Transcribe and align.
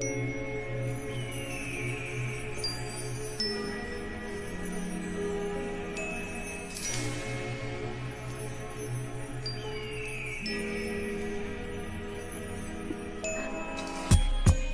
All 0.00 0.06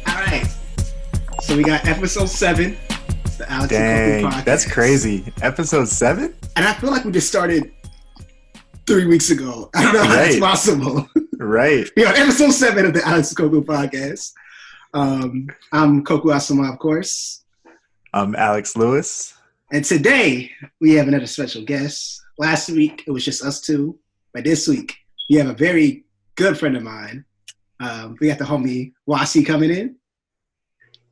right. 0.07 0.47
So 1.41 1.57
we 1.57 1.63
got 1.63 1.87
episode 1.87 2.29
seven. 2.29 2.77
It's 3.25 3.39
the 3.39 3.51
Alex 3.51 3.71
Dang, 3.71 4.25
podcast. 4.27 4.45
that's 4.45 4.71
crazy. 4.71 5.33
Episode 5.41 5.89
seven? 5.89 6.35
And 6.57 6.67
I 6.67 6.75
feel 6.75 6.91
like 6.91 7.07
we 7.07 7.13
just 7.13 7.29
started 7.29 7.73
three 8.87 9.07
weeks 9.07 9.31
ago. 9.31 9.71
I 9.75 9.85
don't 9.85 9.95
know 9.95 10.05
how 10.05 10.17
that's 10.17 10.39
possible. 10.39 11.09
Right. 11.39 11.89
we 11.97 12.05
on 12.05 12.15
episode 12.15 12.51
seven 12.51 12.85
of 12.85 12.93
the 12.93 13.03
Alex 13.09 13.33
Koku 13.33 13.65
podcast. 13.65 14.35
Um, 14.95 15.49
I'm 15.73 16.05
Koku 16.05 16.29
Asama, 16.29 16.73
of 16.73 16.79
course. 16.79 17.43
I'm 18.13 18.37
Alex 18.37 18.77
Lewis. 18.77 19.35
And 19.73 19.85
today 19.85 20.53
we 20.81 20.93
have 20.93 21.09
another 21.09 21.27
special 21.27 21.65
guest. 21.65 22.23
Last 22.39 22.71
week 22.71 23.03
it 23.05 23.11
was 23.11 23.25
just 23.25 23.45
us 23.45 23.61
two, 23.61 23.99
but 24.33 24.45
this 24.45 24.69
week 24.69 24.95
we 25.29 25.35
have 25.35 25.49
a 25.49 25.55
very 25.55 26.05
good 26.37 26.57
friend 26.57 26.77
of 26.77 26.85
mine. 26.85 27.25
Um, 27.81 28.17
we 28.21 28.29
got 28.29 28.39
the 28.39 28.45
homie 28.45 28.93
Wasi 29.09 29.45
coming 29.45 29.73
in. 29.73 29.97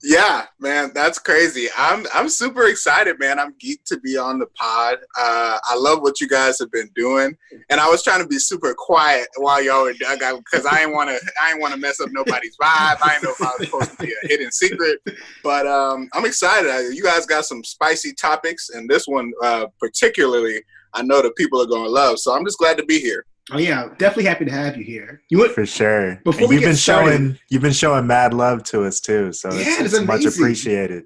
Yeah, 0.04 0.46
man, 0.58 0.90
that's 0.94 1.20
crazy. 1.20 1.68
I'm 1.78 2.06
I'm 2.12 2.28
super 2.28 2.66
excited, 2.66 3.20
man. 3.20 3.38
I'm 3.38 3.54
geeked 3.54 3.84
to 3.86 4.00
be 4.00 4.16
on 4.16 4.40
the 4.40 4.46
pod. 4.46 4.98
Uh, 5.16 5.58
I 5.64 5.76
love 5.76 6.00
what 6.02 6.20
you 6.20 6.28
guys 6.28 6.58
have 6.58 6.72
been 6.72 6.90
doing, 6.96 7.36
and 7.70 7.80
I 7.80 7.88
was 7.88 8.02
trying 8.02 8.20
to 8.20 8.26
be 8.26 8.38
super 8.38 8.74
quiet 8.76 9.28
while 9.36 9.62
y'all 9.62 9.84
were 9.84 9.92
because 9.92 10.66
I 10.66 10.80
didn't 10.80 10.94
want 10.94 11.10
to 11.10 11.20
I 11.40 11.50
didn't 11.50 11.60
want 11.60 11.74
to 11.74 11.80
mess 11.80 12.00
up 12.00 12.08
nobody's 12.10 12.56
vibe. 12.60 12.98
I 13.00 13.18
know 13.22 13.30
if 13.30 13.42
I 13.42 13.52
was 13.56 13.68
supposed 13.68 13.90
to 13.92 13.96
be 14.04 14.12
a 14.12 14.28
hidden 14.28 14.50
secret, 14.50 14.98
but 15.44 15.68
um, 15.68 16.08
I'm 16.14 16.24
excited. 16.24 16.94
You 16.94 17.02
guys 17.04 17.24
got 17.24 17.44
some 17.44 17.62
spicy 17.62 18.12
topics, 18.12 18.70
and 18.70 18.90
this 18.90 19.06
one 19.06 19.32
uh, 19.40 19.66
particularly, 19.78 20.62
I 20.94 21.02
know 21.02 21.22
that 21.22 21.36
people 21.36 21.62
are 21.62 21.66
to 21.66 21.88
love. 21.88 22.18
So 22.18 22.34
I'm 22.34 22.44
just 22.44 22.58
glad 22.58 22.76
to 22.78 22.84
be 22.84 22.98
here. 22.98 23.24
Oh 23.50 23.58
yeah, 23.58 23.88
definitely 23.98 24.24
happy 24.24 24.44
to 24.44 24.52
have 24.52 24.76
you 24.76 24.84
here. 24.84 25.22
You 25.28 25.38
would 25.38 25.50
For 25.50 25.66
sure. 25.66 26.20
Before 26.24 26.42
and 26.42 26.48
we 26.48 26.54
you've 26.56 26.64
been 26.64 26.76
started- 26.76 27.10
showing 27.10 27.38
you've 27.50 27.62
been 27.62 27.72
showing 27.72 28.06
mad 28.06 28.32
love 28.34 28.62
to 28.64 28.84
us 28.84 29.00
too. 29.00 29.32
So 29.32 29.52
Yeah, 29.52 29.60
it's, 29.60 29.80
it's 29.80 29.94
it's 29.94 30.06
much 30.06 30.24
appreciated. 30.24 31.04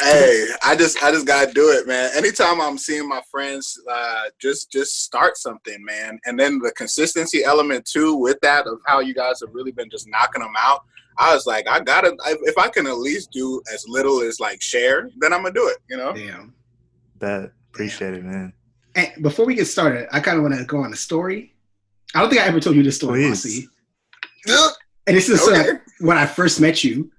Hey, 0.00 0.46
I 0.62 0.76
just 0.76 1.02
I 1.02 1.10
just 1.10 1.26
gotta 1.26 1.52
do 1.52 1.70
it, 1.70 1.86
man. 1.86 2.10
Anytime 2.14 2.60
I'm 2.60 2.78
seeing 2.78 3.08
my 3.08 3.20
friends 3.30 3.78
uh 3.90 4.24
just 4.40 4.70
just 4.70 5.02
start 5.02 5.36
something, 5.36 5.82
man. 5.84 6.18
And 6.24 6.38
then 6.38 6.58
the 6.58 6.72
consistency 6.72 7.44
element 7.44 7.84
too 7.86 8.16
with 8.16 8.38
that 8.42 8.66
of 8.66 8.78
how 8.86 9.00
you 9.00 9.14
guys 9.14 9.40
have 9.40 9.50
really 9.54 9.72
been 9.72 9.90
just 9.90 10.08
knocking 10.08 10.42
them 10.42 10.54
out. 10.58 10.84
I 11.18 11.34
was 11.34 11.46
like, 11.46 11.66
I 11.68 11.80
gotta 11.80 12.16
if 12.44 12.56
I 12.58 12.68
can 12.68 12.86
at 12.86 12.96
least 12.98 13.30
do 13.30 13.60
as 13.72 13.84
little 13.88 14.22
as 14.22 14.40
like 14.40 14.62
share, 14.62 15.10
then 15.18 15.32
I'm 15.34 15.42
gonna 15.42 15.54
do 15.54 15.68
it, 15.68 15.78
you 15.88 15.96
know? 15.98 16.12
damn. 16.14 16.54
That 17.18 17.52
appreciate 17.70 18.14
it, 18.14 18.24
man. 18.24 18.54
And 18.94 19.22
before 19.22 19.46
we 19.46 19.54
get 19.54 19.66
started, 19.66 20.08
I 20.12 20.20
kind 20.20 20.36
of 20.36 20.42
want 20.42 20.56
to 20.56 20.64
go 20.64 20.78
on 20.82 20.92
a 20.92 20.96
story. 20.96 21.54
I 22.14 22.20
don't 22.20 22.28
think 22.30 22.42
I 22.42 22.46
ever 22.46 22.60
told 22.60 22.76
you 22.76 22.82
this 22.82 22.96
story, 22.96 23.22
Please. 23.22 23.68
Wasi. 24.46 24.76
And 25.06 25.16
this 25.16 25.28
is 25.28 25.40
Okay. 25.46 25.70
uh, 25.70 25.74
when 26.00 26.18
I 26.18 26.26
first 26.26 26.60
met 26.60 26.82
you. 26.84 27.10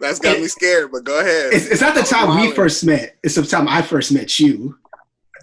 That's 0.00 0.18
got 0.18 0.38
me 0.38 0.48
scared, 0.48 0.90
but 0.92 1.04
go 1.04 1.20
ahead. 1.20 1.52
It's, 1.52 1.66
it's 1.66 1.80
not 1.80 1.94
the 1.94 2.00
I 2.00 2.02
was 2.02 2.10
time 2.10 2.28
we 2.28 2.34
wilding. 2.36 2.52
first 2.54 2.84
met. 2.84 3.16
It's 3.22 3.36
the 3.36 3.42
time 3.44 3.68
I 3.68 3.80
first 3.80 4.12
met 4.12 4.38
you. 4.38 4.76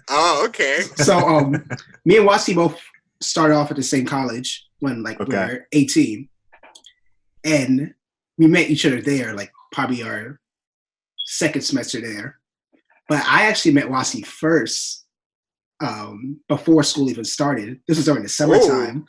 Oh, 0.08 0.44
okay. 0.48 0.82
So 0.96 1.16
um, 1.18 1.52
me 2.04 2.18
and 2.18 2.28
Wasi 2.28 2.54
both 2.54 2.80
started 3.20 3.54
off 3.54 3.70
at 3.70 3.76
the 3.76 3.82
same 3.82 4.04
college 4.04 4.66
when 4.80 5.02
like 5.02 5.18
we 5.18 5.24
Okay. 5.26 5.36
were 5.54 5.66
18. 5.72 6.28
And 7.44 7.94
we 8.38 8.46
met 8.46 8.70
each 8.70 8.86
other 8.86 9.00
there, 9.00 9.34
like 9.34 9.50
probably 9.72 10.02
our 10.02 10.38
second 11.26 11.62
semester 11.62 12.00
there. 12.00 12.38
But 13.08 13.24
I 13.26 13.46
actually 13.46 13.72
met 13.72 13.86
Wasi 13.86 14.24
first 14.24 15.01
um, 15.82 16.40
before 16.48 16.82
school 16.82 17.10
even 17.10 17.24
started. 17.24 17.80
This 17.86 17.98
was 17.98 18.06
during 18.06 18.22
the 18.22 18.28
summertime. 18.28 19.04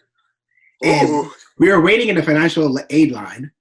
And 0.84 1.10
Ooh. 1.10 1.32
we 1.60 1.70
were 1.70 1.82
waiting 1.82 2.10
in 2.10 2.16
the 2.16 2.24
financial 2.24 2.78
aid 2.90 3.12
line. 3.12 3.52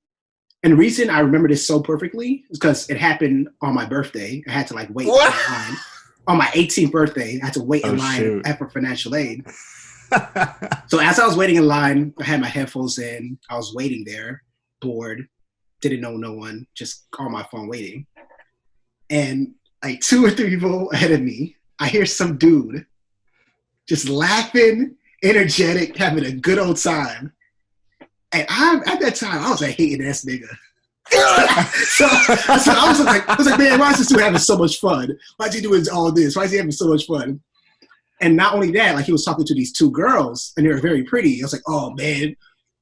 And 0.64 0.72
the 0.72 0.76
reason 0.76 1.10
I 1.10 1.20
remember 1.20 1.48
this 1.48 1.66
so 1.66 1.80
perfectly 1.80 2.44
is 2.50 2.58
because 2.58 2.88
it 2.88 2.96
happened 2.96 3.48
on 3.60 3.74
my 3.74 3.84
birthday. 3.84 4.42
I 4.48 4.52
had 4.52 4.66
to 4.68 4.74
like 4.74 4.88
wait 4.90 5.08
What? 5.08 5.32
in 5.32 5.52
line. 5.52 5.76
On 6.28 6.38
my 6.38 6.46
18th 6.46 6.92
birthday, 6.92 7.38
I 7.42 7.46
had 7.46 7.54
to 7.54 7.62
wait 7.62 7.84
in 7.84 7.90
Oh, 7.90 7.94
line 7.94 8.18
shoot. 8.18 8.46
for 8.58 8.68
financial 8.70 9.14
aid. 9.14 9.44
So 10.88 10.98
as 10.98 11.18
I 11.18 11.26
was 11.26 11.38
waiting 11.38 11.56
in 11.56 11.66
line, 11.66 12.12
I 12.20 12.24
had 12.24 12.40
my 12.42 12.46
headphones 12.46 12.98
in. 12.98 13.38
I 13.48 13.56
was 13.56 13.72
waiting 13.74 14.04
there, 14.04 14.42
bored, 14.82 15.26
didn't 15.80 16.02
know 16.02 16.18
no 16.18 16.34
one, 16.34 16.66
just 16.74 17.06
on 17.18 17.32
my 17.32 17.42
phone 17.44 17.66
waiting. 17.66 18.06
And 19.08 19.54
like 19.82 20.00
two 20.00 20.22
or 20.22 20.30
three 20.30 20.50
people 20.50 20.90
ahead 20.90 21.12
of 21.12 21.22
me, 21.22 21.56
I 21.80 21.88
hear 21.88 22.04
some 22.04 22.36
dude 22.36 22.84
just 23.88 24.08
laughing, 24.08 24.96
energetic, 25.22 25.96
having 25.96 26.24
a 26.24 26.32
good 26.32 26.58
old 26.58 26.76
time. 26.76 27.32
And 28.32 28.46
I 28.48 28.80
at 28.86 29.00
that 29.00 29.16
time 29.16 29.42
I 29.42 29.50
was 29.50 29.60
like 29.60 29.76
hating 29.76 30.06
ass 30.06 30.24
nigga. 30.24 30.48
so, 31.10 32.06
so 32.06 32.72
I 32.72 32.86
was 32.88 33.00
like, 33.00 33.28
I 33.28 33.34
was 33.34 33.46
like, 33.46 33.58
man, 33.58 33.78
why 33.78 33.90
is 33.90 33.98
this 33.98 34.08
dude 34.08 34.20
having 34.20 34.38
so 34.38 34.56
much 34.56 34.78
fun? 34.78 35.14
Why 35.36 35.46
is 35.46 35.54
he 35.54 35.60
doing 35.60 35.84
all 35.92 36.10
this? 36.12 36.36
Why 36.36 36.44
is 36.44 36.52
he 36.52 36.56
having 36.56 36.72
so 36.72 36.88
much 36.88 37.06
fun? 37.06 37.40
And 38.20 38.36
not 38.36 38.54
only 38.54 38.70
that, 38.72 38.94
like 38.94 39.04
he 39.04 39.12
was 39.12 39.24
talking 39.24 39.44
to 39.44 39.54
these 39.54 39.72
two 39.72 39.90
girls, 39.90 40.52
and 40.56 40.64
they 40.64 40.70
were 40.70 40.80
very 40.80 41.02
pretty. 41.02 41.42
I 41.42 41.44
was 41.44 41.52
like, 41.52 41.62
oh 41.66 41.92
man, 41.94 42.36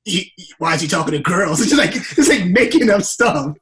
he- 0.04 0.32
why 0.58 0.74
is 0.74 0.82
he 0.82 0.88
talking 0.88 1.12
to 1.12 1.18
girls? 1.20 1.60
It's 1.60 1.70
just 1.70 1.80
like 1.80 1.96
it's 1.96 2.28
like 2.28 2.44
making 2.46 2.90
up 2.90 3.02
stuff. 3.02 3.56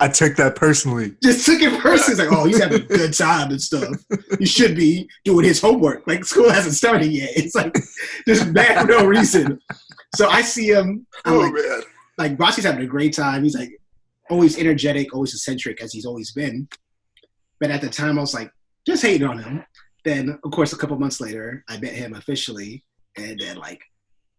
I 0.00 0.08
took 0.08 0.36
that 0.36 0.56
personally. 0.56 1.14
Just 1.22 1.46
took 1.46 1.60
it 1.60 1.78
personally. 1.80 2.12
It's 2.12 2.30
like, 2.30 2.38
oh, 2.38 2.44
he's 2.44 2.62
having 2.62 2.82
a 2.82 2.84
good 2.86 3.12
time 3.14 3.50
and 3.50 3.60
stuff. 3.60 3.94
He 4.38 4.46
should 4.46 4.76
be 4.76 5.08
doing 5.24 5.44
his 5.44 5.60
homework. 5.60 6.06
Like 6.06 6.24
school 6.24 6.50
hasn't 6.50 6.74
started 6.74 7.10
yet. 7.12 7.30
It's 7.36 7.54
like 7.54 7.74
just 8.26 8.52
bad 8.52 8.82
for 8.82 8.86
no 8.92 9.06
reason. 9.06 9.60
So 10.16 10.28
I 10.28 10.42
see 10.42 10.68
him. 10.70 11.06
I'm 11.24 11.34
Oh 11.34 11.38
like, 11.40 11.52
man. 11.54 11.80
like 12.18 12.36
Wasi's 12.36 12.64
having 12.64 12.84
a 12.84 12.86
great 12.86 13.14
time. 13.14 13.42
He's 13.42 13.56
like 13.56 13.70
always 14.30 14.58
energetic, 14.58 15.14
always 15.14 15.34
eccentric 15.34 15.82
as 15.82 15.92
he's 15.92 16.06
always 16.06 16.32
been. 16.32 16.68
But 17.60 17.70
at 17.70 17.80
the 17.80 17.88
time, 17.88 18.18
I 18.18 18.20
was 18.20 18.34
like 18.34 18.50
just 18.86 19.02
hating 19.02 19.26
on 19.26 19.38
him. 19.38 19.64
Then, 20.04 20.38
of 20.44 20.50
course, 20.50 20.72
a 20.72 20.76
couple 20.76 20.98
months 20.98 21.20
later, 21.20 21.64
I 21.68 21.78
met 21.78 21.92
him 21.94 22.14
officially, 22.14 22.84
and 23.16 23.38
then 23.40 23.56
like 23.56 23.80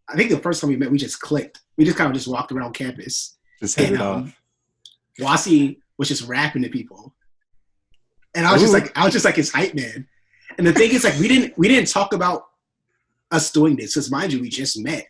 I 0.10 0.16
think 0.16 0.30
the 0.30 0.38
first 0.40 0.62
time 0.62 0.70
we 0.70 0.76
met, 0.78 0.92
we 0.92 0.98
just 0.98 1.20
clicked. 1.20 1.60
We 1.78 1.86
just 1.86 1.98
kind 1.98 2.10
of 2.10 2.14
just 2.16 2.28
walked 2.28 2.52
around 2.52 2.74
campus. 2.74 3.38
Just 3.60 3.80
hit 3.80 3.94
it 3.94 4.02
um, 4.02 4.24
off. 4.26 4.42
Wasi 5.20 5.78
was 5.98 6.08
just 6.08 6.28
rapping 6.28 6.64
to 6.64 6.70
people, 6.70 7.16
and 8.34 8.46
I 8.46 8.52
was 8.52 8.62
just 8.62 8.74
like, 8.74 8.96
I 8.98 9.04
was 9.04 9.14
just 9.14 9.26
like 9.26 9.36
his 9.36 9.52
hype 9.52 9.74
man. 9.74 10.08
And 10.58 10.66
the 10.66 10.74
thing 10.74 10.92
is, 10.92 11.04
like, 11.04 11.18
we 11.20 11.28
didn't 11.28 11.58
we 11.58 11.68
didn't 11.68 11.90
talk 11.90 12.14
about 12.14 12.46
us 13.32 13.52
doing 13.52 13.76
this 13.76 13.94
because, 13.94 14.12
mind 14.12 14.34
you, 14.34 14.42
we 14.42 14.50
just 14.50 14.80
met. 14.80 15.08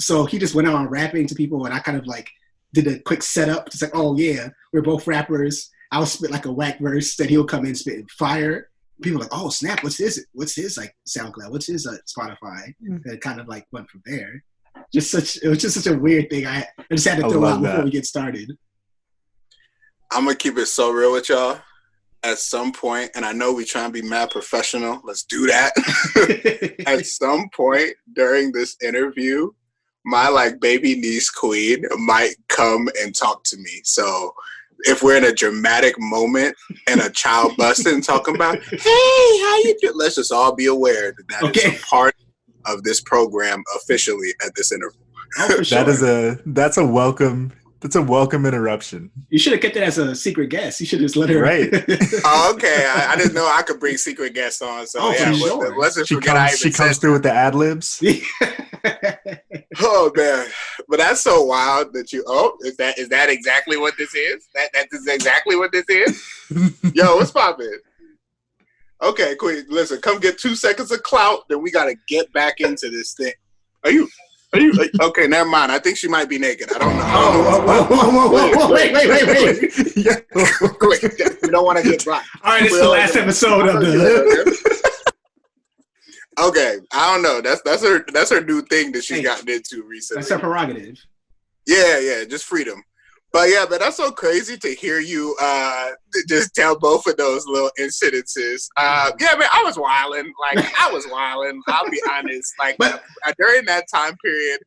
So 0.00 0.26
he 0.26 0.38
just 0.38 0.54
went 0.54 0.68
on 0.68 0.88
rapping 0.88 1.26
to 1.26 1.34
people, 1.34 1.64
and 1.64 1.74
I 1.74 1.78
kind 1.78 1.98
of 1.98 2.06
like 2.06 2.28
did 2.72 2.86
a 2.86 2.98
quick 2.98 3.22
setup. 3.22 3.68
It's 3.68 3.80
like, 3.80 3.92
oh 3.94 4.16
yeah, 4.16 4.48
we're 4.72 4.82
both 4.82 5.06
rappers. 5.06 5.70
I'll 5.92 6.06
spit 6.06 6.30
like 6.30 6.46
a 6.46 6.52
whack 6.52 6.78
verse, 6.80 7.16
then 7.16 7.28
he'll 7.28 7.44
come 7.44 7.64
in 7.64 7.74
spit 7.74 8.10
fire. 8.10 8.70
People 9.02 9.20
are 9.20 9.24
like, 9.24 9.32
oh 9.32 9.50
snap, 9.50 9.82
what's 9.82 9.98
his 9.98 10.26
what's 10.32 10.56
his 10.56 10.76
like 10.76 10.94
SoundCloud? 11.06 11.50
What's 11.50 11.66
his 11.66 11.86
uh, 11.86 11.96
Spotify? 12.06 12.74
Mm. 12.82 13.04
And 13.04 13.06
it 13.06 13.20
kind 13.20 13.40
of 13.40 13.48
like 13.48 13.66
went 13.72 13.88
from 13.88 14.02
there. 14.04 14.42
Just 14.92 15.10
such 15.10 15.42
it 15.42 15.48
was 15.48 15.58
just 15.58 15.80
such 15.80 15.92
a 15.92 15.98
weird 15.98 16.28
thing. 16.28 16.46
I, 16.46 16.66
I 16.78 16.84
just 16.94 17.06
had 17.06 17.18
to 17.18 17.26
I 17.26 17.28
throw 17.28 17.44
out 17.44 17.62
before 17.62 17.84
we 17.84 17.90
get 17.90 18.06
started. 18.06 18.56
I'm 20.10 20.24
gonna 20.24 20.36
keep 20.36 20.56
it 20.58 20.66
so 20.66 20.90
real 20.90 21.12
with 21.12 21.28
y'all. 21.28 21.58
At 22.22 22.38
some 22.38 22.72
point, 22.72 23.10
and 23.14 23.24
I 23.24 23.32
know 23.32 23.52
we 23.52 23.64
try 23.64 23.84
and 23.84 23.92
be 23.92 24.02
mad 24.02 24.30
professional. 24.30 25.00
Let's 25.04 25.22
do 25.24 25.46
that. 25.46 25.72
At 26.86 27.06
some 27.06 27.48
point 27.54 27.92
during 28.14 28.50
this 28.50 28.76
interview, 28.82 29.50
my 30.04 30.28
like 30.28 30.58
baby 30.58 30.96
niece 30.96 31.30
queen 31.30 31.84
might 31.98 32.34
come 32.48 32.88
and 33.00 33.14
talk 33.14 33.44
to 33.44 33.56
me. 33.58 33.80
So 33.84 34.32
if 34.80 35.02
we're 35.04 35.16
in 35.18 35.24
a 35.24 35.32
dramatic 35.32 35.94
moment 36.00 36.56
and 36.88 37.00
a 37.00 37.10
child 37.10 37.52
busting 37.56 38.00
talking 38.02 38.34
about, 38.34 38.58
hey, 38.60 38.80
how 38.80 39.56
you 39.58 39.76
do? 39.80 39.92
Let's 39.94 40.16
just 40.16 40.32
all 40.32 40.54
be 40.54 40.66
aware 40.66 41.12
that 41.16 41.28
that 41.28 41.42
is 41.56 41.64
Okay. 41.64 41.76
a 41.76 41.80
part 41.80 42.14
of 42.64 42.82
this 42.82 43.00
program 43.02 43.62
officially 43.76 44.30
at 44.44 44.52
this 44.56 44.72
interview. 44.72 44.98
Oh, 45.38 45.62
sure. 45.62 45.84
That 45.84 45.88
is 45.88 46.02
a 46.02 46.40
that's 46.46 46.76
a 46.76 46.84
welcome 46.86 47.52
that's 47.86 47.96
a 47.96 48.02
welcome 48.02 48.44
interruption. 48.46 49.10
you 49.30 49.38
should 49.38 49.52
have 49.52 49.62
kept 49.62 49.76
it 49.76 49.82
as 49.84 49.96
a 49.98 50.14
secret 50.14 50.48
guest. 50.50 50.80
You 50.80 50.86
should 50.86 50.98
just 50.98 51.14
let 51.16 51.28
her. 51.30 51.40
Right. 51.40 51.70
Oh, 52.24 52.52
okay. 52.54 52.84
I, 52.88 53.12
I 53.12 53.16
didn't 53.16 53.34
know 53.34 53.46
I 53.46 53.62
could 53.62 53.78
bring 53.78 53.96
secret 53.96 54.34
guests 54.34 54.60
on. 54.60 54.86
So 54.86 54.98
Oh, 55.00 55.12
for 55.12 55.18
yeah, 55.22 55.30
let's, 55.30 55.40
sure. 55.44 55.78
let's 55.78 55.94
just 55.96 56.08
She 56.08 56.14
forget 56.16 56.36
I 56.36 56.48
comes 56.48 56.58
she 56.58 56.70
comes 56.72 56.90
said 56.96 57.00
through 57.00 57.12
with 57.12 57.22
the 57.22 57.32
ad 57.32 57.54
libs. 57.54 58.02
Oh 59.78 60.10
man, 60.16 60.46
but 60.88 60.98
that's 60.98 61.20
so 61.20 61.42
wild 61.42 61.92
that 61.92 62.12
you. 62.12 62.24
Oh, 62.26 62.56
is 62.62 62.76
that 62.76 62.98
is 62.98 63.08
that 63.10 63.28
exactly 63.28 63.76
what 63.76 63.94
this 63.98 64.14
is? 64.14 64.48
That 64.54 64.70
that 64.72 64.86
is 64.92 65.06
exactly 65.06 65.56
what 65.56 65.70
this 65.72 65.84
is. 65.88 66.24
Yo, 66.94 67.16
what's 67.16 67.30
poppin'? 67.30 67.78
Okay, 69.02 69.34
Queen. 69.36 69.64
Listen, 69.68 70.00
come 70.00 70.18
get 70.20 70.38
two 70.38 70.54
seconds 70.54 70.92
of 70.92 71.02
clout. 71.02 71.40
Then 71.48 71.62
we 71.62 71.70
gotta 71.70 71.94
get 72.08 72.32
back 72.32 72.60
into 72.60 72.88
this 72.90 73.12
thing. 73.14 73.32
Are 73.84 73.90
you? 73.90 74.08
Are 74.52 74.60
you 74.60 74.72
okay? 75.00 75.26
Never 75.26 75.48
mind. 75.48 75.72
I 75.72 75.78
think 75.78 75.98
she 75.98 76.08
might 76.08 76.28
be 76.28 76.38
naked. 76.38 76.72
I 76.74 76.78
don't 76.78 76.96
know. 76.96 77.02
Oh, 77.04 77.62
whoa, 77.66 78.28
whoa, 78.28 78.68
whoa, 78.68 78.72
wait, 78.72 78.92
wait, 78.92 79.08
wait, 79.08 79.26
wait. 79.26 79.96
yeah. 79.96 80.16
Wait, 80.34 81.42
we 81.42 81.50
don't 81.50 81.64
want 81.64 81.78
to 81.78 81.84
get 81.84 82.04
blocked. 82.04 82.28
All 82.42 82.52
right, 82.52 82.62
is 82.64 82.78
the 82.78 82.88
last 82.88 83.16
episode 83.16 83.68
of 83.68 83.80
the. 83.80 85.12
okay, 86.38 86.78
I 86.92 87.12
don't 87.12 87.22
know. 87.22 87.40
That's 87.40 87.60
that's 87.62 87.82
her 87.82 88.04
that's 88.12 88.30
her 88.30 88.40
new 88.40 88.62
thing 88.62 88.92
that 88.92 89.04
she's 89.04 89.18
Hey, 89.18 89.24
gotten 89.24 89.48
into 89.48 89.82
recently. 89.82 90.22
That's 90.22 90.30
her 90.30 90.38
prerogative. 90.38 91.04
Yeah, 91.66 91.98
yeah, 91.98 92.24
just 92.24 92.44
freedom. 92.44 92.82
But 93.36 93.50
yeah, 93.50 93.66
but 93.68 93.80
that's 93.80 93.96
so 93.98 94.10
crazy 94.10 94.56
to 94.56 94.68
hear 94.74 94.98
you 94.98 95.36
uh 95.40 95.90
just 96.28 96.54
tell 96.54 96.78
both 96.78 97.06
of 97.06 97.16
those 97.18 97.46
little 97.46 97.70
incidences. 97.78 98.66
Uh 98.78 99.10
yeah, 99.20 99.34
man, 99.36 99.48
I 99.52 99.62
was 99.64 99.78
wilding. 99.78 100.32
Like 100.40 100.64
I 100.80 100.90
was 100.90 101.06
wilding. 101.10 101.60
I'll 101.68 101.90
be 101.90 102.00
honest. 102.10 102.54
Like 102.58 102.76
But- 102.78 103.02
uh, 103.26 103.32
during 103.38 103.66
that 103.66 103.84
time 103.92 104.16
period, 104.24 104.60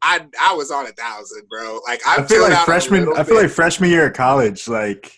I 0.00 0.26
I 0.40 0.54
was 0.54 0.70
on 0.70 0.86
a 0.86 0.92
thousand, 0.92 1.42
bro. 1.50 1.80
Like 1.86 2.00
I, 2.06 2.22
I 2.22 2.24
feel 2.26 2.42
like 2.42 2.56
freshman. 2.64 3.02
I 3.12 3.24
feel 3.24 3.36
bit. 3.36 3.42
like 3.42 3.50
freshman 3.50 3.90
year 3.90 4.06
of 4.06 4.14
college, 4.14 4.68
like 4.68 5.12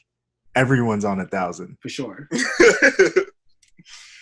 everyone's 0.56 1.05
on 1.05 1.20
a 1.20 1.26
thousand. 1.26 1.76
For 1.81 1.88
sure. 1.88 2.29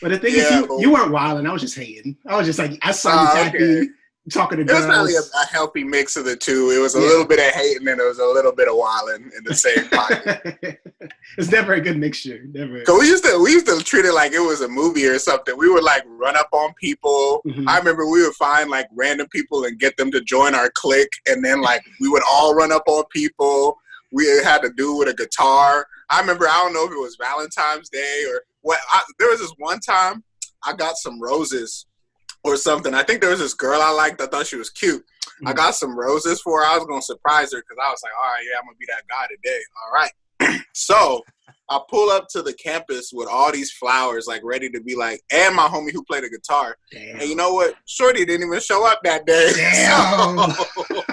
But 0.03 0.11
the 0.11 0.19
thing 0.19 0.35
Yeah, 0.35 0.61
is, 0.61 0.67
but- 0.67 0.75
you, 0.75 0.81
you 0.83 0.93
weren't 0.93 1.11
wilding. 1.13 1.47
I 1.47 1.53
was 1.53 1.63
just 1.63 1.77
hating. 1.77 2.17
I 2.27 2.37
was 2.37 2.47
just 2.47 2.59
like, 2.59 2.79
I 2.83 2.91
saw 2.93 3.11
you 3.23 3.29
Oh, 3.31 3.35
happy, 3.45 3.57
okay. 3.57 3.89
Talking 4.33 4.59
to 4.59 4.65
It 4.65 4.75
was 4.75 4.87
probably 4.87 5.15
a, 5.17 5.21
a 5.21 5.47
healthy 5.51 5.85
mix 5.85 6.17
of 6.17 6.25
the 6.25 6.35
two. 6.37 6.71
It 6.71 6.79
was 6.81 6.95
a 6.95 6.99
Yeah. 7.01 7.07
little 7.09 7.27
bit 7.27 7.39
of 7.39 7.55
hating 7.55 7.87
and 7.89 8.01
it 8.01 8.05
was 8.05 8.19
a 8.19 8.25
little 8.27 8.53
bit 8.53 8.69
of 8.69 8.77
wilding 8.77 9.31
in 9.37 9.45
the 9.45 9.55
same 9.55 9.89
pocket. 9.91 10.81
it's 11.39 11.51
never 11.51 11.75
a 11.75 11.81
good 11.81 11.99
mixture. 11.99 12.41
Never. 12.51 12.83
Cause 12.85 12.99
we 12.99 13.07
used 13.09 13.25
to 13.25 13.39
we 13.43 13.53
used 13.53 13.67
to 13.67 13.79
treat 13.85 14.05
it 14.05 14.13
like 14.15 14.33
it 14.33 14.39
was 14.41 14.63
a 14.63 14.69
movie 14.69 15.07
or 15.07 15.19
something. 15.19 15.57
We 15.59 15.69
would 15.71 15.85
like 15.85 16.03
run 16.07 16.37
up 16.37 16.49
on 16.53 16.73
people. 16.75 17.43
Mhm. 17.47 17.69
I 17.69 17.79
remember 17.79 18.07
we 18.09 18.23
would 18.23 18.35
find 18.35 18.71
like 18.71 18.87
random 18.95 19.27
people 19.31 19.65
and 19.65 19.79
get 19.79 19.97
them 19.97 20.11
to 20.13 20.21
join 20.23 20.55
our 20.55 20.71
clique, 20.71 21.13
and 21.27 21.45
then 21.45 21.61
like 21.61 21.83
we 22.01 22.09
would 22.09 22.23
all 22.31 22.55
run 22.55 22.73
up 22.73 22.85
on 22.87 23.05
people. 23.11 23.77
We 24.13 24.27
had 24.43 24.63
to 24.63 24.71
do 24.77 24.97
with 24.97 25.09
a 25.09 25.15
guitar. 25.15 25.87
I 26.09 26.21
remember 26.21 26.49
I 26.49 26.53
don't 26.63 26.73
know 26.73 26.85
if 26.87 26.93
it 26.93 27.01
was 27.01 27.17
Valentine's 27.21 27.89
Day 27.89 28.25
or 28.31 28.43
what. 28.63 28.79
I, 28.91 29.03
there 29.19 29.29
was 29.29 29.41
this 29.41 29.53
one 29.59 29.81
time 29.81 30.23
I 30.65 30.73
got 30.73 30.97
some 30.97 31.21
roses 31.21 31.87
or 32.45 32.57
something. 32.57 32.95
I 32.95 33.03
think 33.03 33.21
there 33.21 33.31
was 33.31 33.41
this 33.41 33.55
girl 33.55 33.81
I 33.83 33.91
liked. 33.91 34.21
I 34.21 34.27
thought 34.27 34.47
she 34.47 34.57
was 34.57 34.71
cute. 34.71 35.05
I 35.47 35.53
Mhm. 35.53 35.57
got 35.57 35.75
some 35.75 35.99
roses 35.99 36.41
for 36.41 36.61
her. 36.61 36.67
I 36.67 36.77
was 36.77 36.87
gonna 36.87 37.03
surprise 37.03 37.53
her 37.53 37.59
because 37.61 37.79
I 37.83 37.91
was 37.91 38.01
like, 38.03 38.13
all 38.17 38.33
right, 38.33 38.45
yeah, 38.45 38.59
I'm 38.59 38.67
gonna 38.67 38.77
be 38.79 38.87
that 38.87 39.03
guy 39.09 39.27
today. 39.27 39.61
All 39.83 39.93
right. 39.93 40.61
so 40.75 41.23
I 41.71 41.81
pull 41.89 42.11
up 42.11 42.29
to 42.29 42.43
the 42.43 42.53
campus 42.53 43.11
with 43.13 43.27
all 43.27 43.51
these 43.51 43.73
flowers, 43.73 44.27
like 44.27 44.43
ready 44.45 44.69
to 44.71 44.81
be 44.83 44.95
like, 44.95 45.23
and 45.33 45.57
my 45.57 45.67
homie 45.67 45.93
who 45.93 46.05
played 46.05 46.23
the 46.25 46.29
guitar. 46.29 46.77
Damn. 46.93 47.21
And 47.21 47.29
you 47.29 47.35
know 47.35 47.55
what? 47.55 47.75
Shorty 47.87 48.27
didn't 48.27 48.47
even 48.47 48.61
show 48.61 48.87
up 48.87 49.01
that 49.05 49.25
day. 49.25 49.51
Damn. 49.57 50.37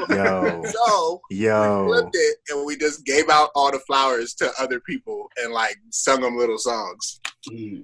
Yo, 0.10 0.62
So, 0.66 0.72
so 0.74 1.22
we 1.30 1.38
yo. 1.38 1.86
flipped 1.88 2.16
it 2.16 2.38
and 2.50 2.66
we 2.66 2.76
just 2.76 3.06
gave 3.06 3.30
out 3.30 3.50
all 3.56 3.72
the 3.72 3.80
flowers 3.80 4.34
to 4.36 4.52
other 4.60 4.82
people 4.82 5.30
and 5.42 5.54
like 5.54 5.78
sung 5.90 6.20
them 6.22 6.38
little 6.38 6.58
songs. 6.58 7.22
Mm. 7.50 7.84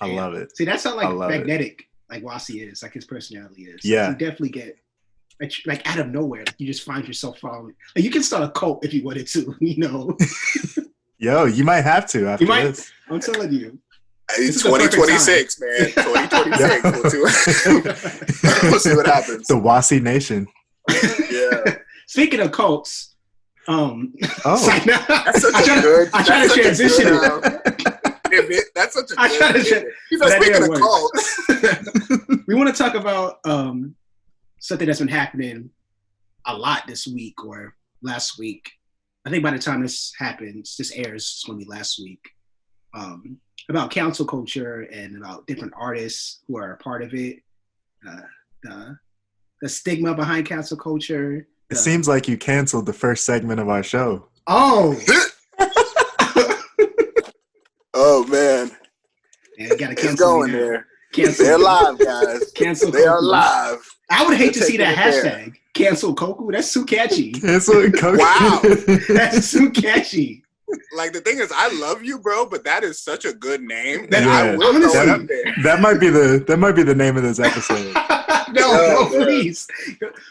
I 0.00 0.06
love 0.08 0.34
it. 0.34 0.56
See, 0.56 0.64
that's 0.64 0.82
how 0.84 0.98
I 0.98 1.06
like 1.06 1.30
magnetic. 1.30 1.80
it. 1.80 1.86
Magnetic, 2.10 2.24
like 2.28 2.40
Wasi 2.40 2.70
is, 2.70 2.82
like 2.82 2.92
his 2.92 3.04
personality 3.04 3.64
is. 3.64 3.84
Yeah. 3.84 4.10
you 4.10 4.16
definitely 4.16 4.50
get 4.50 4.76
like, 5.40 5.52
like 5.66 5.88
out 5.90 5.98
of 5.98 6.08
nowhere, 6.08 6.40
like, 6.46 6.54
you 6.58 6.66
just 6.66 6.84
find 6.84 7.06
yourself 7.06 7.38
following. 7.40 7.74
Like, 7.96 8.04
you 8.04 8.10
can 8.10 8.22
start 8.22 8.44
a 8.44 8.50
cult 8.52 8.84
if 8.84 8.94
you 8.94 9.04
wanted 9.04 9.26
to. 9.28 9.54
You 9.60 9.76
know, 9.78 10.16
Yo, 11.18 11.44
you 11.46 11.64
might 11.64 11.80
have 11.82 12.06
to 12.10 12.26
after 12.28 12.44
You 12.44 12.48
might- 12.48 12.64
this. 12.64 12.92
I'm 13.08 13.20
telling 13.20 13.52
you. 13.52 13.78
It's 14.38 14.56
is 14.56 14.62
the 14.62 14.70
perfect 14.70 14.94
2026, 14.94 15.60
man. 15.60 15.90
2026. 15.92 17.14
We'll 17.14 17.32
see, 18.50 18.68
we'll 18.70 18.78
see 18.80 18.94
what 18.96 19.06
happens. 19.06 19.46
The 19.48 19.54
Wasi 19.54 20.00
Nation. 20.02 20.46
Yeah. 21.30 21.76
Speaking 22.06 22.40
of 22.40 22.50
cults, 22.52 23.14
um, 23.68 24.14
Oh, 24.44 24.56
sorry, 24.56 24.84
now- 24.86 25.04
That's 25.08 25.42
such 25.42 25.54
I 25.54 25.60
a 25.60 25.64
try 25.64 25.80
good. 25.82 26.08
I 26.14 26.22
try 26.22 26.40
that's 26.40 26.54
to 26.54 26.62
transition 26.62 27.06
it. 27.08 27.86
um, 27.86 27.93
pivot. 28.42 28.64
That's 28.74 28.94
such 28.94 29.10
a 29.10 29.14
I 29.20 29.28
good. 29.28 29.38
try 29.38 29.52
to 29.52 29.58
pivot. 29.62 29.82
tra- 29.82 29.92
He's 30.10 30.32
speaking 30.32 30.62
of 30.62 30.68
work. 30.68 30.78
cults. 30.80 31.40
we 32.48 32.54
want 32.54 32.74
to 32.74 32.82
talk 32.82 32.94
about 32.94 33.38
um, 33.44 33.94
something 34.60 34.86
that's 34.86 34.98
been 35.00 35.08
happening 35.08 35.70
a 36.46 36.56
lot 36.56 36.82
this 36.86 37.06
week 37.06 37.42
or 37.44 37.74
last 38.02 38.38
week. 38.38 38.70
I 39.26 39.30
think 39.30 39.42
by 39.42 39.50
the 39.52 39.58
time 39.58 39.82
this 39.82 40.12
happens, 40.18 40.76
this 40.76 40.92
airs, 40.92 41.22
it's 41.22 41.44
going 41.44 41.58
to 41.58 41.64
be 41.64 41.70
last 41.70 41.98
week. 41.98 42.20
Um, 42.92 43.38
about 43.70 43.90
cancel 43.90 44.26
culture 44.26 44.82
and 44.92 45.16
about 45.16 45.46
different 45.46 45.72
artists 45.76 46.40
who 46.46 46.58
are 46.58 46.72
a 46.72 46.76
part 46.76 47.02
of 47.02 47.14
it. 47.14 47.38
Uh, 48.06 48.20
the, 48.62 48.98
the 49.62 49.68
stigma 49.68 50.14
behind 50.14 50.46
cancel 50.46 50.76
culture. 50.76 51.46
it 51.70 51.76
seems 51.76 52.06
like 52.06 52.28
you 52.28 52.36
canceled 52.36 52.84
the 52.86 52.92
first 52.92 53.24
segment 53.24 53.58
of 53.60 53.68
our 53.70 53.82
show. 53.82 54.28
Oh, 54.46 55.00
Oh 57.94 58.24
man, 58.26 58.68
man, 59.58 59.68
you 59.70 59.76
got 59.76 59.86
to 59.86 59.92
it's 59.92 60.02
cancel. 60.02 60.26
going 60.26 60.52
me 60.52 60.58
there. 60.58 60.86
Cancel. 61.12 61.44
They're 61.44 61.58
live, 61.58 61.98
guys. 61.98 62.50
Cancel. 62.52 62.90
They 62.90 63.04
are 63.04 63.22
live. 63.22 63.78
I 64.10 64.26
would 64.26 64.36
hate 64.36 64.52
to 64.54 64.60
They're 64.60 64.68
see 64.68 64.76
that 64.78 64.96
taking 64.96 65.30
it 65.30 65.34
hashtag. 65.48 65.54
Cancel 65.74 66.14
Koku. 66.14 66.50
That's 66.52 66.72
too 66.72 66.84
catchy. 66.84 67.32
Cancel 67.40 67.90
Coke. 67.92 68.18
Wow. 68.18 68.60
That's 69.08 69.50
too 69.52 69.70
catchy. 69.70 70.42
Like 70.96 71.12
the 71.12 71.20
thing 71.20 71.38
is, 71.38 71.52
I 71.54 71.72
love 71.78 72.02
you, 72.02 72.18
bro, 72.18 72.46
but 72.46 72.64
that 72.64 72.82
is 72.82 72.98
such 72.98 73.24
a 73.24 73.32
good 73.32 73.62
name 73.62 74.08
that 74.10 74.24
Yeah. 74.24 74.30
I 74.32 74.56
will 74.56 74.72
throw 74.90 75.02
it 75.02 75.08
up 75.08 75.26
there. 75.28 75.54
that 75.62 75.80
might 75.80 76.00
be 76.00 76.08
the 76.08 76.44
that 76.48 76.56
might 76.58 76.72
be 76.72 76.82
the 76.82 76.94
name 76.94 77.16
of 77.16 77.22
this 77.22 77.38
episode. 77.38 77.94
no, 78.52 78.62
Oh, 78.66 79.08
no, 79.12 79.24
please. 79.24 79.68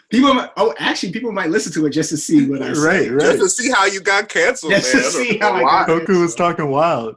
People, 0.10 0.34
might, 0.34 0.50
oh, 0.58 0.74
actually, 0.80 1.14
people 1.14 1.32
might 1.32 1.50
listen 1.50 1.72
to 1.74 1.86
it 1.86 1.92
just 1.92 2.10
to 2.10 2.18
see 2.18 2.46
what 2.50 2.62
I 2.62 2.74
say. 2.74 3.10
right, 3.10 3.22
Just 3.22 3.40
to 3.40 3.50
see 3.64 3.72
how 3.72 3.86
you 3.86 4.02
got 4.02 4.28
canceled, 4.28 4.74
Just 4.74 4.92
to 4.92 5.02
see 5.04 5.38
how 5.38 5.54
I 5.54 5.62
why. 5.62 5.86
got- 5.86 5.88
Koku 5.88 6.20
was 6.22 6.36
talking 6.36 6.70
wild. 6.70 7.16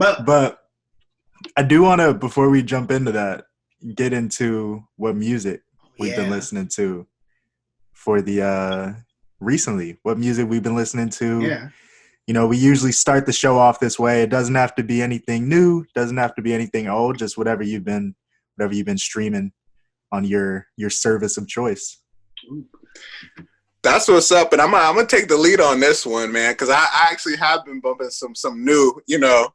But 0.00 0.24
But 0.24 0.58
I 1.56 1.62
do 1.62 1.82
want 1.82 2.00
to, 2.00 2.14
before 2.14 2.50
we 2.50 2.62
jump 2.62 2.90
into 2.90 3.12
that, 3.12 3.44
get 3.94 4.12
into 4.12 4.82
what 4.96 5.14
music 5.14 5.62
we've 5.98 6.16
been 6.16 6.30
listening 6.30 6.68
to 6.76 7.06
for 7.92 8.20
the 8.22 8.42
uh 8.42 8.92
recently. 9.40 9.98
What 10.02 10.18
music 10.18 10.48
we've 10.48 10.62
been 10.62 10.74
listening 10.74 11.10
to. 11.10 11.40
yeah, 11.42 11.68
You 12.26 12.34
know, 12.34 12.46
we 12.46 12.56
usually 12.56 12.92
start 12.92 13.26
the 13.26 13.32
show 13.32 13.58
off 13.58 13.78
this 13.78 13.98
way. 13.98 14.22
It 14.22 14.30
doesn't 14.30 14.54
have 14.54 14.74
to 14.76 14.82
be 14.82 15.02
anything 15.02 15.48
new, 15.48 15.84
doesn't 15.94 16.16
have 16.16 16.34
to 16.36 16.42
be 16.42 16.52
anything 16.54 16.88
old, 16.88 17.18
just 17.18 17.38
whatever 17.38 17.62
you've 17.62 17.84
been 17.84 18.14
whatever 18.56 18.74
you've 18.74 18.86
been 18.86 18.98
streaming 18.98 19.52
on 20.12 20.24
your 20.24 20.66
your 20.76 20.90
service 20.90 21.36
of 21.36 21.46
choice. 21.46 22.02
That's 23.82 24.08
what's 24.08 24.30
up, 24.30 24.52
and 24.52 24.60
I'm 24.60 24.74
I'm 24.74 24.94
gonna 24.94 25.06
take 25.06 25.28
the 25.28 25.38
lead 25.38 25.58
on 25.58 25.80
this 25.80 26.04
one, 26.04 26.30
man, 26.30 26.52
because 26.52 26.68
I, 26.68 26.80
I 26.80 27.08
actually 27.10 27.36
have 27.36 27.64
been 27.64 27.80
bumping 27.80 28.10
some 28.10 28.34
some 28.34 28.62
new. 28.62 29.00
You 29.06 29.18
know, 29.18 29.48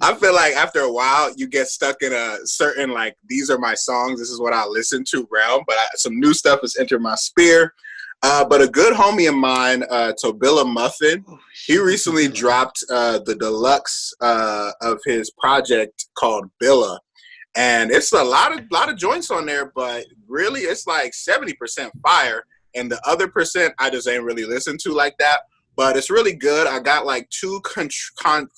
I 0.00 0.14
feel 0.14 0.34
like 0.34 0.54
after 0.54 0.80
a 0.80 0.92
while 0.92 1.34
you 1.36 1.48
get 1.48 1.66
stuck 1.66 2.00
in 2.00 2.12
a 2.12 2.38
certain 2.44 2.90
like 2.90 3.16
these 3.28 3.50
are 3.50 3.58
my 3.58 3.74
songs, 3.74 4.20
this 4.20 4.30
is 4.30 4.40
what 4.40 4.52
I 4.52 4.66
listen 4.66 5.02
to 5.10 5.26
realm. 5.32 5.64
But 5.66 5.78
I, 5.78 5.86
some 5.96 6.20
new 6.20 6.32
stuff 6.32 6.60
has 6.60 6.76
entered 6.78 7.02
my 7.02 7.16
sphere. 7.16 7.74
Uh, 8.24 8.44
but 8.44 8.62
a 8.62 8.68
good 8.68 8.94
homie 8.94 9.28
of 9.28 9.34
mine, 9.34 9.82
uh, 9.90 10.12
Tobilla 10.22 10.64
Muffin, 10.64 11.24
Oh, 11.28 11.38
he 11.66 11.78
recently 11.78 12.28
dropped 12.28 12.84
uh, 12.88 13.18
the 13.26 13.34
deluxe 13.34 14.14
uh, 14.20 14.70
of 14.80 15.00
his 15.04 15.32
project 15.32 16.06
called 16.16 16.48
Billa, 16.62 17.00
and 17.56 17.90
it's 17.90 18.12
a 18.12 18.22
lot 18.22 18.56
of 18.56 18.70
lot 18.70 18.88
of 18.88 18.96
joints 18.96 19.32
on 19.32 19.44
there. 19.44 19.72
But 19.74 20.06
really, 20.28 20.60
it's 20.60 20.86
like 20.86 21.14
seventy 21.14 21.54
percent 21.54 21.92
fire, 22.00 22.44
and 22.74 22.90
the 22.90 23.00
other 23.06 23.28
percent 23.28 23.74
I 23.78 23.90
just 23.90 24.08
ain't 24.08 24.24
really 24.24 24.44
listened 24.44 24.80
to 24.80 24.92
like 24.92 25.16
that. 25.18 25.40
But 25.76 25.96
it's 25.96 26.10
really 26.10 26.34
good. 26.34 26.66
I 26.66 26.80
got 26.80 27.06
like 27.06 27.28
two 27.30 27.60
con- 27.62 27.88
con- 28.20 28.48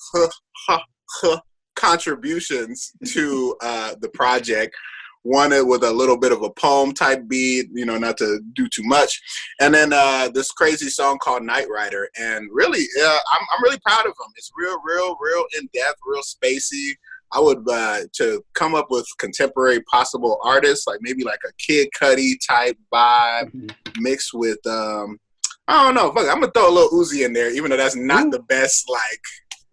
contributions 1.75 2.91
to 3.07 3.55
uh, 3.61 3.95
the 4.01 4.09
project. 4.09 4.75
One 5.23 5.49
with 5.67 5.83
a 5.83 5.91
little 5.91 6.17
bit 6.19 6.31
of 6.31 6.43
a 6.43 6.51
poem 6.51 6.93
type 6.93 7.27
beat, 7.27 7.69
you 7.73 7.83
know, 7.83 7.97
not 7.97 8.15
to 8.17 8.39
do 8.53 8.67
too 8.67 8.83
much, 8.83 9.19
and 9.59 9.73
then 9.73 9.91
uh, 9.91 10.29
this 10.31 10.51
crazy 10.51 10.87
song 10.87 11.17
called 11.17 11.41
Night 11.41 11.65
Rider. 11.67 12.07
And 12.15 12.47
really, 12.53 12.85
uh, 13.01 13.17
I'm, 13.33 13.47
I'm 13.55 13.63
really 13.63 13.79
proud 13.79 14.01
of 14.05 14.11
him. 14.11 14.31
It's 14.35 14.51
real, 14.55 14.77
real, 14.85 15.17
real 15.19 15.45
in 15.57 15.67
depth, 15.73 15.97
real 16.05 16.21
spacey. 16.21 16.91
I 17.35 17.39
would 17.39 17.67
uh, 17.69 18.01
to 18.13 18.43
come 18.53 18.75
up 18.75 18.87
with 18.89 19.05
contemporary 19.19 19.81
possible 19.81 20.39
artists, 20.43 20.87
like 20.87 20.99
maybe 21.01 21.23
like 21.23 21.39
a 21.47 21.51
Kid 21.57 21.89
Cudi 21.99 22.35
type 22.47 22.77
vibe, 22.93 23.51
Mhm. 23.53 23.71
mixed 23.97 24.33
with 24.33 24.65
um, 24.65 25.19
I 25.67 25.83
don't 25.83 25.95
know. 25.95 26.11
Fuck, 26.13 26.27
I'm 26.31 26.39
gonna 26.39 26.51
throw 26.53 26.69
a 26.69 26.71
little 26.71 26.97
Uzi 26.99 27.25
in 27.25 27.33
there, 27.33 27.49
even 27.51 27.69
though 27.71 27.77
that's 27.77 27.95
not 27.95 28.27
Ooh. 28.27 28.31
the 28.31 28.43
best 28.43 28.89
like 28.89 29.21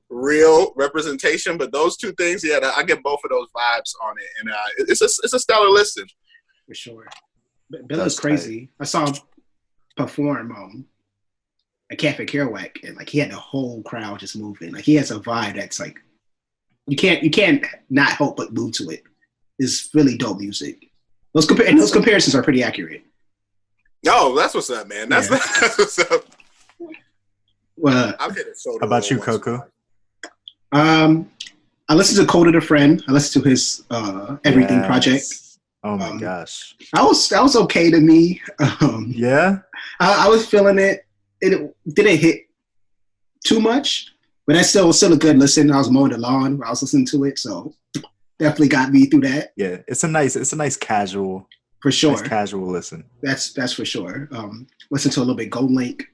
real 0.09 0.73
representation. 0.77 1.57
But 1.59 1.71
those 1.73 1.97
two 1.97 2.13
things, 2.13 2.43
yeah, 2.43 2.73
I 2.77 2.83
get 2.83 3.03
both 3.03 3.21
of 3.25 3.31
those 3.31 3.49
vibes 3.57 3.93
on 4.03 4.17
it, 4.19 4.29
and 4.41 4.51
uh, 4.51 4.57
it's 4.79 5.01
a 5.03 5.05
it's 5.05 5.33
a 5.35 5.39
stellar 5.39 5.69
listen. 5.69 6.07
for 6.67 6.75
sure. 6.75 7.09
But 7.71 7.87
Billa's 7.89 8.15
That's 8.17 8.21
crazy. 8.21 8.71
I 8.81 8.85
saw 8.85 9.07
him 9.07 9.15
perform 9.97 10.53
um, 10.53 10.87
at 11.91 11.99
Cafe 11.99 12.25
Kerouac, 12.27 12.83
and 12.87 12.97
like 12.97 13.09
he 13.09 13.19
had 13.19 13.31
the 13.31 13.37
whole 13.37 13.83
crowd 13.83 14.19
just 14.21 14.37
moving. 14.37 14.73
Like 14.73 14.85
he 14.85 14.95
has 14.97 15.11
a 15.11 15.21
vibe 15.21 15.57
that's 15.57 15.79
like 15.81 15.99
you 16.87 16.97
can't 16.97 17.23
you 17.23 17.31
can't 17.31 17.65
not 17.91 18.11
help 18.13 18.37
but 18.37 18.53
move 18.53 18.73
to 18.75 18.91
it. 18.91 19.03
It's 19.59 19.91
really 19.95 20.17
dope 20.17 20.39
music. 20.39 20.87
Those 21.35 21.47
compar- 21.47 21.69
and 21.69 21.79
those 21.79 21.93
comparisons 21.93 22.35
are 22.35 22.43
pretty 22.43 22.63
accurate. 22.63 23.03
Oh, 24.07 24.35
that's 24.35 24.53
what's 24.55 24.69
up, 24.71 24.89
man. 24.89 25.09
That's, 25.09 25.31
Yeah. 25.31 25.39
that's 25.61 25.79
what's 25.79 25.99
up. 26.01 26.25
Well, 27.77 28.15
I'll 28.19 28.31
get 28.31 28.47
a. 28.47 28.55
How 28.81 28.87
about 28.87 29.11
you, 29.11 29.17
once 29.19 29.27
Koku? 29.27 29.59
um, 30.73 31.31
I 31.89 31.95
listened 31.95 32.27
to 32.27 32.31
Kota 32.31 32.51
the 32.51 32.61
Friend. 32.61 33.03
I 33.09 33.13
listened 33.13 33.45
to 33.45 33.49
his 33.51 33.85
uh, 33.91 34.37
Everything 34.45 34.79
Yes. 34.79 34.87
Project. 34.87 35.25
Oh 35.85 35.97
my 35.97 36.11
Um, 36.11 36.19
gosh. 36.19 36.75
I 36.95 37.03
was 37.03 37.29
that 37.31 37.43
was 37.43 37.57
okay 37.57 37.91
to 37.91 38.01
me. 38.01 38.41
Um, 38.81 39.13
Yeah. 39.15 39.59
I, 40.01 40.27
I 40.27 40.29
was 40.29 40.47
feeling 40.47 40.79
it. 40.79 41.05
It 41.41 41.75
didn't 41.93 42.19
hit 42.19 42.43
too 43.45 43.59
much, 43.61 44.12
but 44.53 44.59
that's 44.59 44.69
still 44.69 44.93
still 44.93 45.15
a 45.15 45.17
good 45.17 45.39
listen. 45.39 45.71
I 45.71 45.79
was 45.79 45.91
mowing 45.91 46.13
the 46.13 46.19
lawn 46.19 46.59
while 46.59 46.67
I 46.69 46.71
was 46.71 46.83
listening 46.83 47.07
to 47.07 47.25
it, 47.25 47.39
so 47.39 47.75
definitely 48.39 48.69
got 48.69 48.93
me 48.93 49.07
through 49.07 49.23
that 49.23 49.53
Yeah. 49.57 49.79
It's 49.89 50.05
a 50.05 50.09
nice. 50.09 50.37
It's 50.37 50.53
a 50.53 50.57
nice 50.57 50.77
casual. 50.77 51.49
for 51.81 51.91
sure. 51.91 52.13
Nice 52.13 52.23
casual 52.29 52.69
listen. 52.69 53.05
That's 53.23 53.55
that's 53.55 53.73
for 53.73 53.87
sure. 53.87 54.29
Um, 54.31 54.67
listen 54.91 55.11
to 55.13 55.21
a 55.21 55.23
little 55.23 55.37
bit 55.37 55.49
Golden 55.49 55.75
Link. 55.77 56.07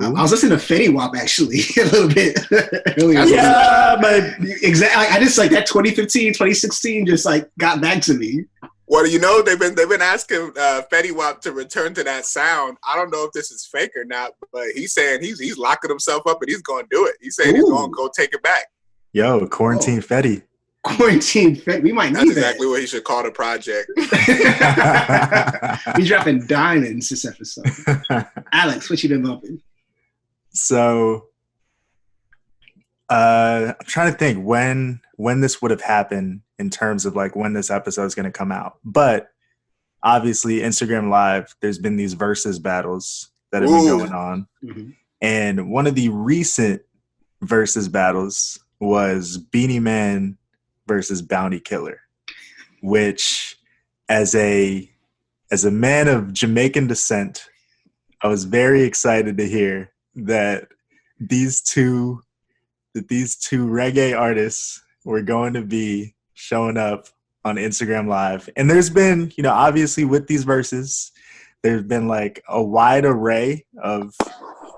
I. 0.00 0.06
I 0.06 0.22
was 0.22 0.30
listening 0.30 0.56
to 0.56 0.64
Fetty 0.64 0.94
Wap 0.94 1.16
actually 1.16 1.58
a 1.80 1.84
little 1.86 2.08
bit 2.08 2.38
earlier. 3.02 3.24
Yeah, 3.24 3.96
but 4.00 4.22
exactly. 4.62 5.06
I 5.08 5.18
just 5.18 5.36
like 5.36 5.50
that 5.50 5.66
2015, 5.66 6.34
2016 6.34 7.06
just 7.06 7.26
like 7.26 7.50
got 7.58 7.80
back 7.80 8.00
to 8.02 8.14
me. 8.14 8.44
Well, 8.88 9.06
you 9.06 9.18
know 9.18 9.42
they've 9.42 9.58
been 9.58 9.74
they've 9.74 9.88
been 9.88 10.00
asking 10.00 10.52
uh, 10.58 10.82
Fetty 10.90 11.12
Wap 11.12 11.42
to 11.42 11.52
return 11.52 11.92
to 11.94 12.02
that 12.04 12.24
sound. 12.24 12.78
I 12.86 12.96
don't 12.96 13.10
know 13.10 13.24
if 13.24 13.32
this 13.32 13.50
is 13.50 13.66
fake 13.66 13.90
or 13.94 14.04
not, 14.04 14.32
but 14.50 14.64
he's 14.74 14.94
saying 14.94 15.22
he's 15.22 15.38
he's 15.38 15.58
locking 15.58 15.90
himself 15.90 16.22
up 16.26 16.40
and 16.40 16.48
he's 16.48 16.62
going 16.62 16.84
to 16.84 16.88
do 16.90 17.06
it. 17.06 17.16
He's 17.20 17.36
saying 17.36 17.54
he's 17.54 17.64
going 17.64 17.90
to 17.90 17.94
go 17.94 18.10
take 18.16 18.32
it 18.32 18.42
back. 18.42 18.66
yo, 19.12 19.46
quarantine 19.46 20.00
Fetty. 20.00 20.42
Quarantine 20.84 21.54
Fetty, 21.54 21.82
we 21.82 21.92
might 21.92 22.12
not. 22.12 22.20
That's 22.20 22.28
need 22.28 22.38
exactly 22.38 22.66
what 22.66 22.80
he 22.80 22.86
should 22.86 23.04
call 23.04 23.22
the 23.22 23.30
project. 23.30 23.90
that. 23.96 25.80
we 25.96 26.06
dropping 26.06 26.46
diamonds 26.46 27.10
this 27.10 27.26
episode. 27.26 27.66
Alex, 28.52 28.88
what 28.88 29.02
you 29.02 29.10
been 29.10 29.22
bumping? 29.22 29.60
so 30.50 31.26
uh 33.10 33.72
i'm 33.78 33.86
trying 33.86 34.12
to 34.12 34.18
think 34.18 34.44
when 34.44 35.00
when 35.16 35.40
this 35.40 35.60
would 35.62 35.70
have 35.70 35.80
happened 35.80 36.40
in 36.58 36.70
terms 36.70 37.06
of 37.06 37.14
like 37.16 37.34
when 37.36 37.52
this 37.54 37.70
episode 37.70 38.04
is 38.04 38.14
going 38.14 38.24
to 38.24 38.32
come 38.32 38.50
out. 38.52 38.78
But 38.84 39.28
obviously 40.02 40.58
instagram 40.60 41.08
live 41.10 41.54
there's 41.60 41.78
been 41.78 41.96
these 41.96 42.14
Verzuz 42.14 42.62
battles 42.62 43.30
that 43.50 43.62
have 43.62 43.70
been 43.70 43.86
going 43.98 44.12
on. 44.12 44.46
Mhm. 44.64 44.94
and 45.20 45.70
one 45.70 45.86
of 45.86 45.94
the 45.94 46.08
recent 46.10 46.82
Verzuz 47.44 47.90
battles 47.90 48.58
was 48.80 49.38
beenie 49.38 49.80
man 49.80 50.36
versus 50.86 51.20
bounty 51.22 51.58
killer 51.60 52.00
which 52.80 53.56
as 54.08 54.34
a 54.34 54.88
as 55.50 55.64
a 55.64 55.70
man 55.70 56.06
of 56.08 56.32
jamaican 56.32 56.86
descent 56.86 57.48
i 58.22 58.28
was 58.28 58.44
very 58.44 58.82
excited 58.82 59.36
to 59.38 59.48
hear 59.48 59.92
that 60.14 60.68
these 61.18 61.60
two 61.60 62.22
that 62.94 63.08
these 63.08 63.36
two 63.36 63.66
reggae 63.66 64.18
artists 64.18 64.82
were 65.04 65.22
going 65.22 65.52
to 65.54 65.62
be 65.62 66.14
showing 66.34 66.76
up 66.76 67.06
on 67.44 67.56
Instagram 67.56 68.08
live. 68.08 68.48
And 68.56 68.68
there's 68.70 68.90
been, 68.90 69.32
you 69.36 69.42
know, 69.42 69.52
obviously 69.52 70.04
with 70.04 70.26
these 70.26 70.44
verses, 70.44 71.12
there's 71.62 71.82
been 71.82 72.08
like 72.08 72.42
a 72.48 72.62
wide 72.62 73.04
array 73.04 73.64
of 73.82 74.14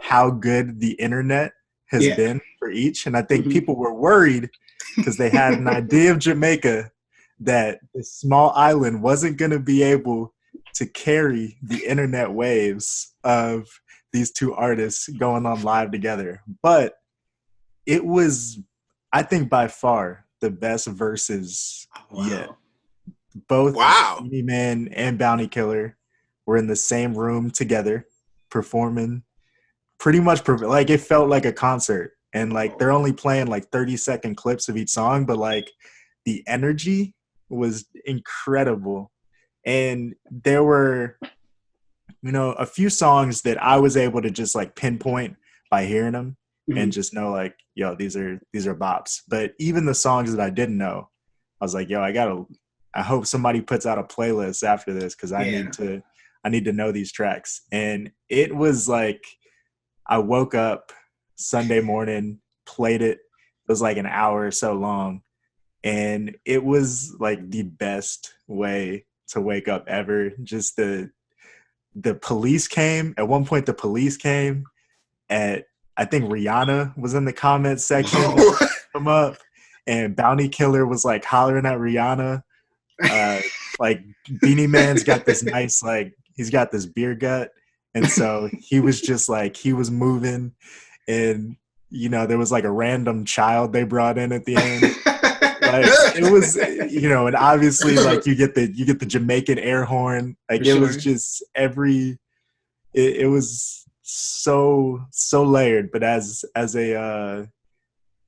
how 0.03 0.31
good 0.31 0.81
the 0.81 0.93
internet 0.93 1.53
has 1.87 2.07
Yeah. 2.07 2.17
been 2.17 2.41
for 2.59 2.71
each. 2.71 3.07
And 3.07 3.17
I 3.17 3.23
think 3.23 3.47
Mhm. 3.47 3.53
people 3.53 3.77
were 3.77 3.93
worried 3.95 4.51
because 4.97 5.17
they 5.17 5.31
had 5.31 5.55
an 5.55 5.67
idea 5.69 6.13
of 6.13 6.19
Jamaica 6.19 6.91
that 7.41 7.81
this 7.95 8.13
small 8.13 8.51
island 8.55 9.03
wasn't 9.03 9.39
going 9.39 9.51
to 9.51 9.59
be 9.59 9.83
able 9.83 10.35
to 10.75 10.87
carry 10.87 11.59
the 11.63 11.85
internet 11.87 12.31
waves 12.33 13.15
of 13.25 13.67
these 14.13 14.31
two 14.31 14.55
artists 14.55 15.09
going 15.09 15.47
on 15.47 15.63
live 15.63 15.91
together. 15.91 16.43
But 16.63 16.95
it 17.87 18.05
was, 18.05 18.59
I 19.13 19.23
think, 19.23 19.49
by 19.49 19.69
far 19.69 20.27
the 20.41 20.51
best 20.51 20.87
verses 20.89 21.87
yet. 22.15 22.51
Both 23.49 23.75
Wow. 23.75 24.19
Beenie 24.23 24.43
Man 24.43 24.89
and 24.89 25.19
Bounty 25.19 25.47
Killer 25.47 25.97
were 26.47 26.57
in 26.57 26.67
the 26.67 26.77
same 26.77 27.15
room 27.15 27.51
together 27.51 28.07
performing 28.51 29.23
pretty 29.99 30.19
much 30.19 30.43
per- 30.43 30.57
like 30.57 30.91
it 30.91 30.99
felt 30.99 31.29
like 31.29 31.45
a 31.45 31.53
concert 31.53 32.13
and 32.33 32.53
like 32.53 32.79
they're 32.79 32.91
only 32.91 33.13
playing 33.13 33.47
like 33.47 33.71
30 33.71 33.97
second 33.97 34.35
clips 34.37 34.69
of 34.69 34.77
each 34.77 34.89
song 34.91 35.25
but 35.25 35.37
like 35.37 35.71
the 36.25 36.43
energy 36.49 37.15
was 37.49 37.85
incredible 38.05 39.13
and 39.65 40.15
there 40.31 40.65
were 40.65 41.17
you 42.23 42.33
know 42.33 42.53
a 42.53 42.67
few 42.67 42.91
songs 42.91 43.43
that 43.43 43.63
I 43.63 43.79
was 43.79 43.97
able 43.97 44.23
to 44.23 44.31
just 44.31 44.55
like 44.55 44.75
pinpoint 44.75 45.37
by 45.71 45.85
hearing 45.85 46.13
them 46.13 46.37
and 46.71 46.79
mm-hmm. 46.79 46.91
just 46.91 47.15
know 47.15 47.31
like 47.31 47.55
yo 47.75 47.95
these 47.95 48.17
are 48.17 48.41
these 48.53 48.67
are 48.67 48.75
bops. 48.75 49.21
But 49.29 49.53
even 49.59 49.85
the 49.85 49.95
songs 49.95 50.35
that 50.35 50.45
i 50.45 50.51
didn't 50.51 50.79
know 50.79 51.09
i 51.61 51.65
was 51.65 51.75
like 51.75 51.89
yo 51.89 52.03
i 52.03 52.13
gotta 52.13 52.45
i 52.95 53.03
hope 53.03 53.27
somebody 53.27 53.61
puts 53.61 53.87
out 53.87 53.99
a 53.99 54.05
playlist 54.05 54.63
after 54.63 54.93
this 54.93 55.15
because 55.15 55.33
i 55.33 55.45
Yeah. 55.45 55.63
need 55.63 55.73
to 55.75 56.03
i 56.45 56.49
need 56.49 56.65
to 56.65 56.73
know 56.73 56.93
these 56.93 57.13
tracks. 57.13 57.63
And 57.73 58.11
it 58.29 58.55
was 58.55 58.89
like 58.89 59.25
i 60.07 60.19
woke 60.19 60.55
up 60.55 60.93
sunday 61.37 61.81
morning 61.81 62.41
played 62.67 63.03
it 63.03 63.19
it 63.19 63.69
was 63.69 63.83
like 63.83 63.97
an 63.97 64.07
hour 64.07 64.47
or 64.47 64.51
so 64.51 64.75
long 64.75 65.23
and 65.83 66.37
it 66.45 66.63
was 66.63 67.17
like 67.19 67.51
the 67.51 67.63
best 67.63 68.35
way 68.47 69.07
to 69.29 69.41
wake 69.41 69.69
up 69.69 69.85
ever. 69.89 70.31
Just 70.43 70.77
the 70.77 71.11
the 71.95 72.15
police 72.15 72.69
came 72.69 73.15
at 73.17 73.27
one 73.27 73.45
point 73.45 73.67
the 73.67 73.75
police 73.75 74.17
came 74.17 74.65
at 75.29 75.65
I 76.01 76.07
think 76.07 76.25
Rihanna 76.25 76.97
was 76.97 77.13
in 77.13 77.27
the 77.27 77.33
comments 77.33 77.85
section 77.85 78.19
come 78.95 79.07
up 79.07 79.37
and 79.87 80.17
Bounty 80.17 80.49
Killer 80.49 80.87
was 80.87 81.05
like 81.05 81.27
hollering 81.27 81.67
at 81.67 81.77
Rihanna. 81.77 82.43
Uh, 83.03 83.41
like 83.79 84.03
Beenie 84.41 84.67
Man's 84.67 85.05
got 85.05 85.27
this 85.27 85.43
nice 85.43 85.83
like 85.83 86.15
he's 86.35 86.49
got 86.49 86.73
this 86.73 86.87
beer 86.87 87.15
gut, 87.15 87.51
and 87.95 88.09
so 88.09 88.49
he 88.61 88.81
was 88.81 89.03
just 89.03 89.29
like 89.29 89.57
he 89.57 89.75
was 89.75 89.91
moving, 89.91 90.53
and 91.07 91.57
you 91.91 92.09
know 92.09 92.27
there 92.27 92.39
was 92.39 92.51
like 92.51 92.65
a 92.65 92.71
random 92.71 93.27
child 93.27 93.75
they 93.75 93.85
brought 93.85 94.17
in 94.17 94.33
at 94.33 94.47
the 94.47 94.57
end. 94.57 94.83
Like 95.63 96.17
it 96.17 96.33
was, 96.33 96.57
you 96.91 97.09
know, 97.09 97.27
and 97.27 97.37
obviously 97.37 97.95
like 97.97 98.27
you 98.27 98.35
get 98.35 98.55
the 98.55 98.73
you 98.73 98.87
get 98.87 99.01
the 99.01 99.07
Jamaican 99.07 99.59
air 99.59 99.85
horn. 99.85 100.37
Like 100.51 100.65
For 100.65 100.71
it 100.71 100.81
was 100.81 100.97
just 100.97 101.45
every. 101.55 102.19
It, 102.93 103.19
it 103.19 103.27
was 103.27 103.87
so 104.13 105.01
so 105.11 105.43
layered, 105.45 105.91
but 105.93 106.03
as 106.03 106.45
as 106.55 106.75
a 106.77 106.95
uh, 107.01 107.47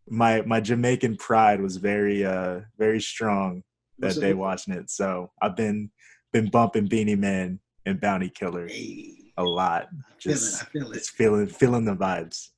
my 0.08 0.42
my 0.42 0.60
Jamaican 0.60 1.16
pride 1.16 1.60
was 1.60 1.76
very 1.76 2.24
uh 2.24 2.60
very 2.78 3.00
strong 3.00 3.62
that 3.98 4.16
day 4.16 4.34
watching 4.34 4.74
it. 4.74 4.90
So 4.90 5.30
I've 5.40 5.56
been 5.56 5.90
been 6.32 6.48
bumping 6.50 6.86
Beenie 6.86 7.16
Man 7.16 7.60
and 7.86 8.00
Bounty 8.00 8.28
Killer 8.30 8.66
Hey, 8.68 9.32
a 9.36 9.44
lot. 9.44 9.88
feel 10.18 10.32
it, 10.32 10.36
Just 10.38 10.62
I 10.62 10.66
feel 10.66 10.92
it. 10.92 10.96
it's 10.96 11.10
feeling 11.10 11.46
feeling 11.46 11.84
the 11.84 11.94
vibes. 11.96 12.48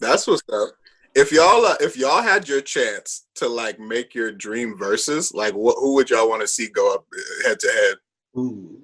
That's 0.00 0.26
what's 0.26 0.42
up. 0.52 0.70
If 1.14 1.30
y'all 1.32 1.64
uh, 1.64 1.76
if 1.80 1.96
y'all 1.96 2.22
had 2.22 2.48
your 2.48 2.60
chance 2.60 3.26
to 3.36 3.48
like 3.48 3.78
make 3.78 4.14
your 4.14 4.32
dream 4.32 4.76
verses, 4.76 5.32
like 5.32 5.54
what 5.54 5.76
who 5.78 5.94
would 5.94 6.10
y'all 6.10 6.28
want 6.28 6.42
to 6.42 6.48
see 6.48 6.68
go 6.68 6.92
up 6.94 7.06
head 7.44 7.58
to 7.60 7.68
head? 7.68 7.96
Ooh. 8.36 8.80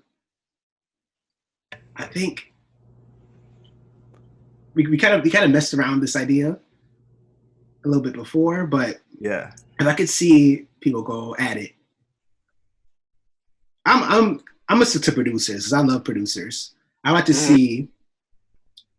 I 1.96 2.04
think 2.04 2.49
we, 4.82 4.86
we 4.92 4.98
kind 4.98 5.14
of 5.14 5.22
we 5.24 5.30
kind 5.30 5.44
of 5.44 5.50
messed 5.50 5.74
around 5.74 6.00
this 6.00 6.16
idea 6.16 6.58
a 7.84 7.88
little 7.88 8.02
bit 8.02 8.14
before, 8.14 8.66
but 8.66 9.00
Yeah. 9.18 9.52
if 9.78 9.86
I 9.86 9.94
could 9.94 10.08
see 10.08 10.66
people 10.80 11.02
go 11.02 11.36
at 11.38 11.56
it, 11.56 11.72
I'm 13.86 14.02
I'm 14.02 14.40
I'm 14.68 14.82
a 14.82 14.86
stick 14.86 15.02
to 15.02 15.12
producers 15.12 15.64
'cause 15.64 15.72
I 15.72 15.80
love 15.80 16.04
producers. 16.04 16.74
I 17.04 17.12
like 17.12 17.24
to 17.26 17.32
Mhm. 17.32 17.34
see 17.48 17.88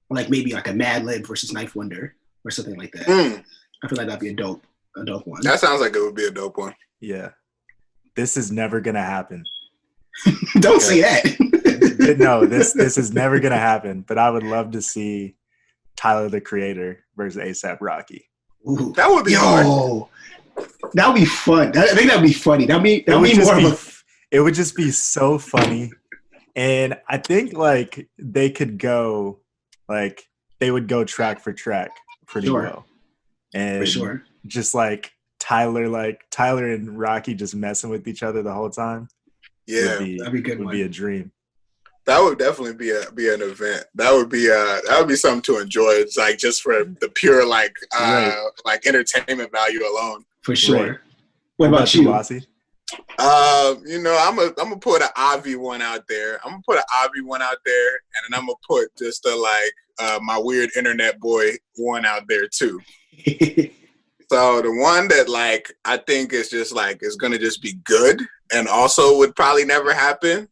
like 0.10 0.30
maybe 0.30 0.54
like 0.54 0.68
a 0.68 0.72
Madlib 0.74 1.26
versus 1.26 1.54
9th 1.54 1.76
Wonder 1.76 2.16
or 2.44 2.52
something 2.52 2.76
like 2.76 2.92
that. 2.94 3.08
Mm, 3.08 3.44
I 3.84 3.88
feel 3.88 3.98
like 3.98 4.08
that'd 4.08 4.20
be 4.20 4.30
a 4.30 4.34
dope 4.36 4.66
a 4.98 5.06
dope 5.06 5.26
one. 5.26 5.42
that 5.44 5.60
sounds 5.60 5.80
like 5.82 5.96
it 5.96 6.00
would 6.02 6.16
be 6.16 6.26
a 6.26 6.32
dope 6.32 6.58
one. 6.58 6.76
Yeah. 7.00 7.30
This 8.16 8.36
is 8.36 8.52
never 8.52 8.82
gonna 8.82 9.02
happen. 9.04 9.46
Don't 10.60 10.82
say 10.82 11.00
that. 11.02 12.18
No, 12.20 12.46
this 12.46 12.74
this 12.84 12.98
is 12.98 13.14
never 13.14 13.40
gonna 13.40 13.58
happen. 13.58 14.02
But 14.06 14.18
I 14.18 14.30
would 14.30 14.44
love 14.44 14.72
to 14.72 14.82
see 14.82 15.36
Tyler 15.96 16.30
the 16.30 16.42
Creator 16.42 17.04
versus 17.16 17.42
ASAP 17.42 17.78
Rocky. 17.82 18.26
That 18.96 19.10
would 19.10 19.26
be 19.26 19.34
hard. 19.34 20.06
That'd 20.94 21.16
be 21.16 21.26
fun. 21.26 21.72
That, 21.72 21.90
I 21.90 21.96
think 21.96 22.10
that'd 22.10 22.24
be 22.24 22.34
funny. 22.34 22.66
That'd 22.66 22.84
be 22.84 23.02
that'd 23.08 23.24
be 23.24 23.38
more 23.44 23.56
be 23.58 23.66
of 23.66 24.04
a 24.32 24.36
it 24.36 24.40
would 24.42 24.54
just 24.54 24.76
be 24.76 24.92
so 24.92 25.38
funny. 25.38 25.92
And 26.56 26.96
I 27.08 27.18
think 27.18 27.54
like 27.54 28.08
they 28.18 28.50
could 28.50 28.78
go 28.78 29.40
like 29.90 30.28
they 30.60 30.70
would 30.72 30.88
go 30.88 31.04
track 31.04 31.40
for 31.40 31.54
track 31.54 31.92
pretty 32.28 32.48
Sure. 32.48 32.62
well. 32.64 32.86
And 33.54 33.80
for 33.80 33.86
sure. 33.86 34.24
just 34.46 34.74
like 34.76 35.12
Tyler 35.40 35.88
like 35.88 36.22
Tyler 36.30 36.68
and 36.72 36.98
Rocky 37.00 37.34
just 37.34 37.56
messing 37.56 37.90
with 37.90 38.08
each 38.08 38.22
other 38.24 38.42
the 38.44 38.54
whole 38.54 38.70
time 38.70 39.08
Yeah. 39.66 39.98
would 39.98 40.06
be, 40.06 40.18
That'd 40.18 40.34
be 40.34 40.42
good 40.42 40.60
would 40.60 40.66
one. 40.68 40.76
be 40.76 40.84
a 40.84 40.90
dream. 40.90 41.32
That 42.06 42.20
would 42.20 42.40
definitely 42.40 42.74
be 42.74 42.92
a 42.92 43.12
be 43.12 43.30
an 43.30 43.42
event. 43.42 43.86
That 43.96 44.12
would 44.12 44.30
be 44.30 44.50
uh 44.50 44.80
that 44.88 44.96
would 45.00 45.08
be 45.08 45.16
something 45.16 45.42
to 45.44 45.62
enjoy. 45.62 45.92
It's 45.92 46.18
like 46.18 46.38
just 46.38 46.62
for 46.62 46.84
the 46.84 47.10
pure 47.14 47.46
like 47.46 47.76
uh 47.98 48.32
right. 48.36 48.50
like 48.66 48.88
entertainment 48.88 49.52
value 49.52 49.84
alone. 49.84 50.26
For 50.42 50.56
sure. 50.56 50.88
Right. 50.88 51.00
What 51.58 51.68
about, 51.68 51.94
you, 51.94 52.08
Wasi? 52.08 52.44
Uh, 53.20 53.76
you 53.86 54.02
know, 54.02 54.18
I'm 54.20 54.40
a 54.40 54.48
I'm 54.60 54.70
gonna 54.70 54.78
put 54.78 55.04
an 55.04 55.10
Avi 55.16 55.56
one 55.56 55.82
out 55.82 56.08
there. 56.08 56.40
I'm 56.44 56.54
gonna 56.54 56.64
put 56.68 56.78
an 56.78 56.84
Avi 57.04 57.22
one 57.22 57.42
out 57.42 57.58
there, 57.66 57.90
and 57.90 58.24
then 58.34 58.40
I'm 58.40 58.48
gonna 58.48 58.58
put 58.68 58.90
just 58.98 59.26
a 59.26 59.36
like 59.36 59.74
uh, 60.00 60.20
my 60.24 60.38
weird 60.38 60.72
internet 60.76 61.20
boy 61.20 61.52
one 61.76 62.06
out 62.06 62.24
there 62.28 62.48
too. 62.48 62.80
so 63.28 64.62
the 64.62 64.76
one 64.76 65.08
that 65.10 65.30
like 65.30 65.72
I 65.86 65.98
think 65.98 66.34
is 66.34 66.50
just 66.50 66.74
like 66.74 67.00
is 67.02 67.16
gonna 67.16 67.38
just 67.38 67.62
be 67.62 67.74
good, 67.84 68.22
and 68.54 68.68
also 68.68 69.18
would 69.18 69.36
probably 69.36 69.66
never 69.66 69.94
happen. 69.94 70.48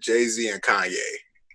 Jay 0.00 0.26
Z 0.26 0.48
and 0.48 0.62
Kanye. 0.62 0.96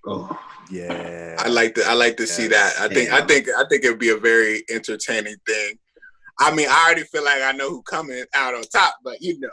Oh 0.07 0.39
yeah, 0.69 1.35
I 1.39 1.49
like 1.49 1.75
to 1.75 1.85
I 1.85 1.93
like 1.93 2.17
to 2.17 2.23
yes. 2.23 2.31
see 2.31 2.47
that. 2.47 2.73
I 2.79 2.87
think 2.87 3.11
I 3.11 3.21
think 3.21 3.47
I 3.49 3.65
think 3.69 3.83
it 3.83 3.89
would 3.89 3.99
be 3.99 4.09
a 4.09 4.17
very 4.17 4.63
entertaining 4.69 5.35
thing. 5.45 5.75
I 6.39 6.53
mean, 6.53 6.67
I 6.69 6.85
already 6.85 7.03
feel 7.03 7.23
like 7.23 7.41
I 7.41 7.51
know 7.53 7.69
who 7.69 7.81
coming 7.83 8.23
out 8.33 8.55
on 8.55 8.63
top, 8.63 8.95
but 9.03 9.21
you 9.21 9.39
know, 9.39 9.49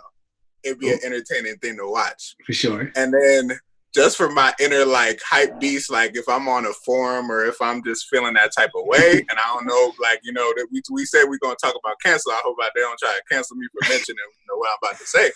it'd 0.64 0.78
be 0.78 0.88
Ooh. 0.88 0.94
an 0.94 1.00
oh. 1.02 1.06
entertaining 1.06 1.56
thing 1.56 1.76
to 1.76 1.88
watch 1.88 2.34
for 2.44 2.52
sure. 2.52 2.90
And 2.96 3.14
then 3.14 3.58
just 3.94 4.16
for 4.16 4.30
my 4.30 4.54
inner 4.58 4.84
like 4.84 5.20
hype 5.22 5.60
beast, 5.60 5.90
like 5.90 6.16
if 6.16 6.28
I'm 6.28 6.48
on 6.48 6.66
a 6.66 6.72
forum 6.84 7.30
or 7.30 7.44
if 7.44 7.60
I'm 7.60 7.84
just 7.84 8.06
feeling 8.08 8.34
that 8.34 8.52
type 8.56 8.70
of 8.74 8.86
way, 8.86 9.12
and 9.28 9.38
I 9.38 9.54
don't 9.54 9.66
know, 9.66 9.92
like 10.00 10.20
you 10.22 10.32
know 10.32 10.52
that 10.56 10.68
we 10.72 10.82
we 10.90 11.04
said 11.04 11.24
we're 11.28 11.38
gonna 11.38 11.56
talk 11.62 11.74
about 11.82 11.96
cancel. 12.04 12.32
I 12.32 12.40
hope 12.44 12.56
they 12.74 12.80
don't 12.80 12.98
try 12.98 13.10
to 13.10 13.34
cancel 13.34 13.56
me 13.56 13.66
for 13.72 13.88
mentioning 13.88 14.16
you 14.18 14.46
know, 14.48 14.58
what 14.58 14.70
I'm 14.70 14.88
about 14.88 14.98
to 14.98 15.06
say. 15.06 15.30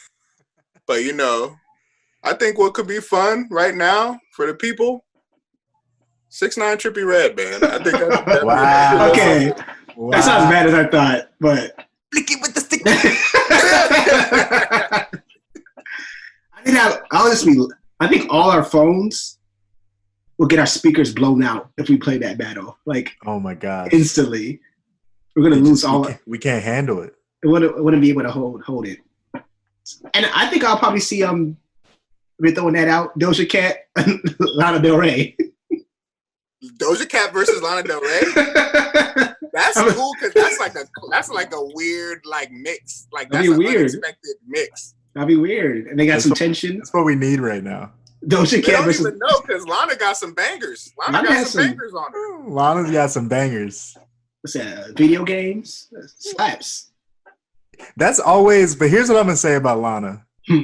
But 0.86 1.04
you 1.04 1.12
know, 1.12 1.56
I 2.26 2.35
think 2.35 2.59
what 2.59 2.75
could 2.75 2.88
be 2.88 2.99
fun 2.99 3.47
right 3.52 3.75
now 3.75 4.18
for 4.33 4.49
the 4.49 4.54
people, 4.54 5.04
six 6.28 6.56
nine 6.56 6.76
Trippie 6.76 7.06
Redd 7.06 7.37
man. 7.37 7.62
I 7.62 7.78
think 7.78 7.99
that's, 7.99 8.21
that's 8.26 8.45
wow. 8.45 9.11
okay. 9.12 9.52
Wow. 9.97 10.11
That's 10.11 10.26
not 10.26 10.40
as 10.40 10.50
bad 10.50 10.66
as 10.66 10.75
I 10.75 10.88
thought, 10.88 11.30
but 11.40 11.87
Blicky 12.11 12.35
with 12.42 12.52
the 12.52 12.61
stick. 12.61 12.83
I 12.85 12.88
think 16.64 16.76
I 16.76 16.99
honestly, 17.12 17.56
I 18.00 18.09
think 18.09 18.26
all 18.28 18.50
our 18.50 18.64
phones 18.64 19.38
will 20.37 20.49
get 20.49 20.59
our 20.59 20.66
speakers 20.66 21.14
blown 21.14 21.45
out 21.45 21.71
if 21.78 21.88
we 21.88 21.97
play 21.97 22.18
that 22.18 22.38
battle. 22.38 22.76
Like, 22.87 23.12
oh 23.25 23.38
my 23.38 23.54
god, 23.54 23.92
instantly, 23.92 24.61
we're 25.37 25.45
gonna 25.45 25.62
lose 25.62 25.85
all. 25.85 26.00
We 26.00 26.09
can't, 26.09 26.21
we 26.26 26.38
can't 26.38 26.64
handle 26.64 27.02
it. 27.02 27.14
It 27.45 27.47
wouldn't, 27.47 27.85
wouldn't 27.85 28.02
be 28.02 28.11
able 28.11 28.23
to 28.23 28.33
hold 28.33 28.62
hold 28.62 28.88
it. 28.88 28.99
And 30.14 30.26
I 30.35 30.49
think 30.49 30.64
I'll 30.64 30.78
probably 30.78 30.99
see 30.99 31.23
um, 31.23 31.56
we're 32.38 32.55
throwing 32.55 32.75
that 32.75 32.88
out. 32.88 33.19
Doja 33.19 33.49
Cat, 33.49 33.78
Lana 34.38 34.81
Del 34.81 34.97
Rey. 34.97 35.37
Doja 36.78 37.09
Cat 37.09 37.33
versus 37.33 37.62
Lana 37.62 37.83
Del 37.83 38.00
Rey. 38.00 38.23
That's 39.52 39.81
cool 39.95 40.12
because 40.21 40.35
that's 40.35 40.61
like 40.61 40.75
a 40.75 40.85
that's 41.11 41.31
like 41.31 41.55
a 41.55 41.64
weird 41.73 42.21
like 42.26 42.52
mix. 42.52 43.09
Like 43.11 43.31
that's 43.31 43.49
an 43.49 43.57
weird. 43.57 43.76
unexpected 43.76 44.37
mix. 44.47 44.95
That'd 45.14 45.28
be 45.28 45.37
weird. 45.37 45.87
And 45.87 45.99
they 45.99 46.05
got 46.05 46.14
that's 46.14 46.25
some 46.25 46.31
what, 46.31 46.38
tension. 46.38 46.76
That's 46.76 46.93
what 46.93 47.07
we 47.07 47.14
need 47.14 47.40
right 47.40 47.64
now. 47.64 47.93
Doja 48.26 48.62
Cat 48.62 48.85
versus. 48.85 49.05
Don't 49.05 49.14
even 49.14 49.19
know 49.19 49.40
because 49.40 49.66
Lana 49.66 49.97
got 49.97 50.19
some 50.19 50.35
bangers. 50.35 50.93
Lana, 50.99 51.19
Lana 51.19 51.28
got 51.28 51.47
some, 51.47 51.62
some, 51.62 51.71
bangers 51.71 51.95
on 51.95 52.12
her. 52.12 52.49
Lana's 52.50 52.90
got 52.90 53.11
some 53.11 53.28
bangers. 53.28 53.97
What's 54.43 54.52
that? 54.52 54.78
Uh, 54.78 54.93
video 54.95 55.25
games 55.25 55.88
slaps. 56.07 56.90
That's 57.97 58.21
always. 58.21 58.76
But 58.76 58.90
here's 58.90 59.09
what 59.09 59.19
I'm 59.19 59.25
gonna 59.25 59.37
say 59.37 59.55
about 59.55 59.81
Lana. 59.81 60.26
Hmm. 60.47 60.62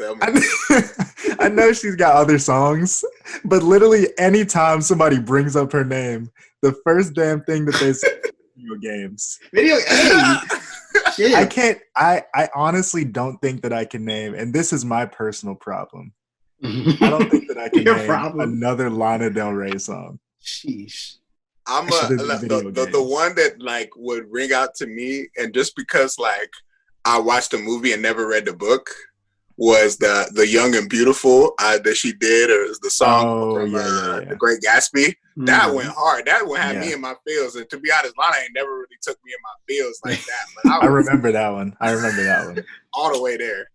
I, 0.00 1.36
I 1.40 1.48
know 1.48 1.72
she's 1.72 1.96
got 1.96 2.14
other 2.14 2.38
songs, 2.38 3.04
but 3.44 3.62
literally 3.62 4.08
anytime 4.18 4.80
somebody 4.80 5.18
brings 5.18 5.56
up 5.56 5.72
her 5.72 5.84
name, 5.84 6.30
the 6.62 6.72
first 6.84 7.14
damn 7.14 7.42
thing 7.44 7.64
that 7.66 7.74
they 7.76 7.92
say 7.92 8.08
is 8.08 8.32
video 8.56 8.76
games. 8.76 9.38
Video 9.52 9.76
games. 11.16 11.34
I 11.34 11.46
can't 11.46 11.78
I 11.96 12.22
I 12.34 12.48
honestly 12.54 13.04
don't 13.04 13.38
think 13.38 13.62
that 13.62 13.72
I 13.72 13.84
can 13.84 14.04
name 14.04 14.34
and 14.34 14.54
this 14.54 14.72
is 14.72 14.84
my 14.84 15.06
personal 15.06 15.54
problem. 15.54 16.12
I 16.62 16.96
don't 17.00 17.30
think 17.30 17.48
that 17.48 17.58
I 17.58 17.68
can 17.68 17.84
name 17.84 18.06
problem. 18.06 18.52
another 18.52 18.90
Lana 18.90 19.30
Del 19.30 19.52
Rey 19.52 19.78
song. 19.78 20.18
Sheesh. 20.42 21.16
I'm 21.66 21.86
a, 21.86 21.90
the, 21.90 22.72
the, 22.72 22.88
the 22.90 23.02
one 23.02 23.34
that 23.34 23.60
like 23.60 23.90
would 23.94 24.24
ring 24.30 24.52
out 24.52 24.74
to 24.76 24.86
me 24.86 25.28
and 25.36 25.52
just 25.52 25.76
because 25.76 26.18
like 26.18 26.50
I 27.04 27.18
watched 27.18 27.50
the 27.50 27.58
movie 27.58 27.92
and 27.92 28.02
never 28.02 28.26
read 28.26 28.46
the 28.46 28.54
book, 28.54 28.90
was 29.58 29.96
the 29.98 30.30
the 30.34 30.46
Young 30.46 30.74
and 30.76 30.88
Beautiful 30.88 31.52
uh, 31.58 31.78
that 31.78 31.96
she 31.96 32.12
did, 32.12 32.48
or 32.48 32.72
the 32.80 32.90
song 32.90 33.24
oh, 33.26 33.54
from 33.54 33.72
yeah, 33.72 33.78
uh, 33.80 34.20
yeah. 34.20 34.28
The 34.30 34.36
Great 34.36 34.60
Gatsby. 34.60 35.16
Mm. 35.36 35.46
That 35.46 35.74
went 35.74 35.88
hard. 35.88 36.26
That 36.26 36.46
one 36.46 36.60
had 36.60 36.76
yeah. 36.76 36.80
me 36.80 36.92
in 36.92 37.00
my 37.00 37.14
feels. 37.26 37.56
And 37.56 37.68
to 37.70 37.78
be 37.78 37.90
honest, 37.92 38.14
Lana 38.16 38.36
ain't 38.42 38.54
never 38.54 38.72
really 38.72 38.96
took 39.02 39.18
me 39.24 39.32
in 39.32 39.38
my 39.42 39.50
feels 39.68 40.00
like 40.04 40.24
that. 40.24 40.62
But 40.62 40.72
I, 40.72 40.78
I 40.78 40.86
remember 40.86 41.32
that 41.32 41.50
one. 41.50 41.76
I 41.80 41.90
remember 41.90 42.22
that 42.22 42.46
one. 42.46 42.64
all 42.94 43.12
the 43.12 43.20
way 43.20 43.36
there. 43.36 43.68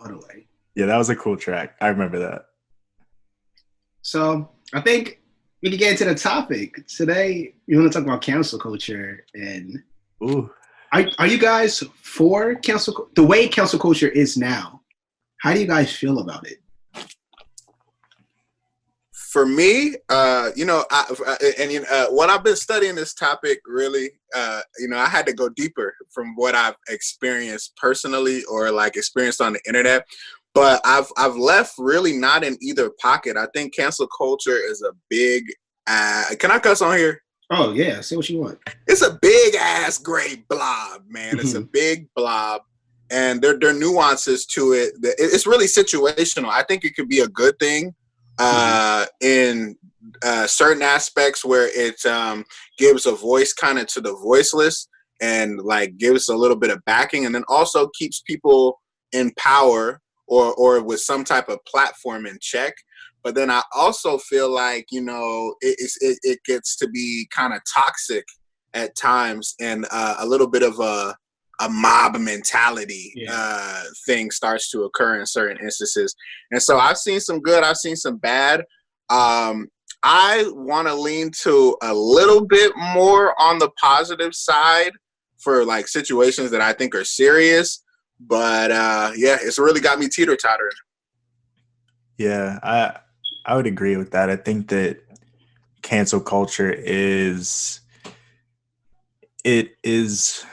All 0.00 0.08
the 0.08 0.16
way. 0.16 0.46
Yeah, 0.74 0.86
that 0.86 0.96
was 0.96 1.10
a 1.10 1.16
cool 1.16 1.36
track. 1.36 1.76
I 1.80 1.88
remember 1.88 2.18
that. 2.18 2.46
So 4.00 4.50
I 4.72 4.80
think 4.80 5.20
we 5.62 5.68
can 5.68 5.78
get 5.78 5.92
into 5.92 6.04
the 6.06 6.14
topic 6.14 6.86
today. 6.86 7.54
We 7.68 7.76
want 7.76 7.92
to 7.92 7.98
talk 7.98 8.06
about 8.06 8.22
cancel 8.22 8.58
culture 8.58 9.24
and. 9.34 9.82
Ooh. 10.22 10.50
Are, 10.92 11.04
are 11.18 11.26
you 11.26 11.36
guys 11.36 11.82
for 12.00 12.54
cancel 12.54 13.10
the 13.16 13.22
way 13.22 13.48
cancel 13.48 13.78
culture 13.78 14.08
is 14.08 14.38
now? 14.38 14.75
How 15.46 15.54
do 15.54 15.60
you 15.60 15.66
guys 15.68 15.94
feel 15.94 16.18
about 16.18 16.44
it? 16.48 16.58
For 19.12 19.46
me, 19.46 19.94
uh, 20.08 20.50
you 20.56 20.64
know, 20.64 20.84
I, 20.90 21.36
and 21.60 21.70
you 21.70 21.82
know, 21.82 21.86
uh, 21.88 22.06
when 22.06 22.30
I've 22.30 22.42
been 22.42 22.56
studying 22.56 22.96
this 22.96 23.14
topic, 23.14 23.60
really, 23.64 24.10
uh, 24.34 24.62
you 24.80 24.88
know, 24.88 24.96
I 24.96 25.06
had 25.06 25.24
to 25.26 25.32
go 25.32 25.48
deeper 25.48 25.94
from 26.12 26.34
what 26.34 26.56
I've 26.56 26.74
experienced 26.88 27.76
personally 27.76 28.42
or 28.50 28.72
like 28.72 28.96
experienced 28.96 29.40
on 29.40 29.52
the 29.52 29.60
internet. 29.68 30.04
But 30.52 30.80
I've 30.84 31.12
I've 31.16 31.36
left 31.36 31.74
really 31.78 32.14
not 32.14 32.42
in 32.42 32.58
either 32.60 32.90
pocket. 33.00 33.36
I 33.36 33.46
think 33.54 33.72
cancel 33.72 34.08
culture 34.08 34.58
is 34.58 34.82
a 34.82 34.96
big. 35.08 35.44
Uh, 35.86 36.24
can 36.40 36.50
I 36.50 36.58
cuss 36.58 36.82
on 36.82 36.98
here? 36.98 37.22
Oh 37.50 37.72
yeah, 37.72 38.00
say 38.00 38.16
what 38.16 38.28
you 38.28 38.40
want. 38.40 38.58
It's 38.88 39.02
a 39.02 39.16
big 39.22 39.54
ass 39.54 39.98
gray 39.98 40.44
blob, 40.48 41.04
man. 41.08 41.38
It's 41.38 41.54
a 41.54 41.60
big 41.60 42.08
blob 42.16 42.62
and 43.10 43.40
there, 43.40 43.58
there 43.58 43.70
are 43.70 43.78
nuances 43.78 44.46
to 44.46 44.72
it. 44.72 44.94
It's 45.02 45.46
really 45.46 45.66
situational. 45.66 46.50
I 46.50 46.62
think 46.62 46.84
it 46.84 46.96
could 46.96 47.08
be 47.08 47.20
a 47.20 47.28
good 47.28 47.58
thing 47.58 47.94
uh, 48.38 49.06
in 49.20 49.76
uh, 50.24 50.46
certain 50.46 50.82
aspects 50.82 51.44
where 51.44 51.68
it 51.72 52.04
um, 52.04 52.44
gives 52.78 53.06
a 53.06 53.12
voice 53.12 53.52
kind 53.52 53.78
of 53.78 53.86
to 53.88 54.00
the 54.00 54.14
voiceless 54.16 54.88
and 55.20 55.60
like 55.60 55.96
gives 55.98 56.28
a 56.28 56.36
little 56.36 56.56
bit 56.56 56.70
of 56.70 56.84
backing, 56.84 57.26
and 57.26 57.34
then 57.34 57.44
also 57.48 57.88
keeps 57.98 58.20
people 58.20 58.80
in 59.12 59.32
power 59.38 60.00
or 60.26 60.52
or 60.54 60.82
with 60.82 61.00
some 61.00 61.24
type 61.24 61.48
of 61.48 61.64
platform 61.64 62.26
in 62.26 62.38
check. 62.40 62.74
But 63.22 63.34
then 63.34 63.50
I 63.50 63.62
also 63.74 64.18
feel 64.18 64.52
like 64.52 64.86
you 64.90 65.00
know 65.00 65.54
it, 65.60 65.90
it, 66.00 66.18
it 66.22 66.38
gets 66.44 66.76
to 66.76 66.88
be 66.88 67.28
kind 67.34 67.54
of 67.54 67.60
toxic 67.72 68.24
at 68.74 68.94
times 68.94 69.54
and 69.60 69.86
uh, 69.90 70.16
a 70.18 70.26
little 70.26 70.48
bit 70.48 70.62
of 70.62 70.78
a 70.80 71.16
a 71.60 71.68
mob 71.68 72.16
mentality 72.18 73.12
yeah. 73.16 73.28
uh, 73.32 73.82
thing 74.06 74.30
starts 74.30 74.70
to 74.70 74.84
occur 74.84 75.18
in 75.18 75.26
certain 75.26 75.58
instances. 75.62 76.14
And 76.50 76.62
so 76.62 76.78
I've 76.78 76.98
seen 76.98 77.20
some 77.20 77.40
good, 77.40 77.64
I've 77.64 77.76
seen 77.76 77.96
some 77.96 78.18
bad. 78.18 78.64
Um, 79.08 79.68
I 80.02 80.44
want 80.54 80.88
to 80.88 80.94
lean 80.94 81.30
to 81.42 81.76
a 81.82 81.92
little 81.94 82.44
bit 82.46 82.72
more 82.76 83.40
on 83.40 83.58
the 83.58 83.70
positive 83.80 84.34
side 84.34 84.92
for 85.38 85.64
like 85.64 85.88
situations 85.88 86.50
that 86.50 86.60
I 86.60 86.72
think 86.72 86.94
are 86.94 87.04
serious. 87.04 87.82
But 88.20 88.70
uh, 88.70 89.12
yeah, 89.16 89.36
it's 89.40 89.58
really 89.58 89.80
got 89.80 89.98
me 89.98 90.08
teeter 90.08 90.36
tottering. 90.36 90.70
Yeah, 92.18 92.58
I 92.62 92.98
I 93.44 93.56
would 93.56 93.66
agree 93.66 93.96
with 93.96 94.12
that. 94.12 94.30
I 94.30 94.36
think 94.36 94.68
that 94.68 95.02
cancel 95.82 96.20
culture 96.20 96.72
is 96.72 97.80
it 99.44 99.76
is 99.84 100.44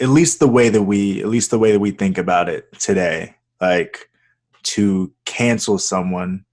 at 0.00 0.08
least 0.08 0.40
the 0.40 0.48
way 0.48 0.68
that 0.68 0.82
we 0.82 1.20
at 1.20 1.28
least 1.28 1.50
the 1.50 1.58
way 1.58 1.72
that 1.72 1.80
we 1.80 1.90
think 1.90 2.18
about 2.18 2.48
it 2.48 2.72
today 2.78 3.34
like 3.60 4.08
to 4.62 5.12
cancel 5.24 5.78
someone 5.78 6.44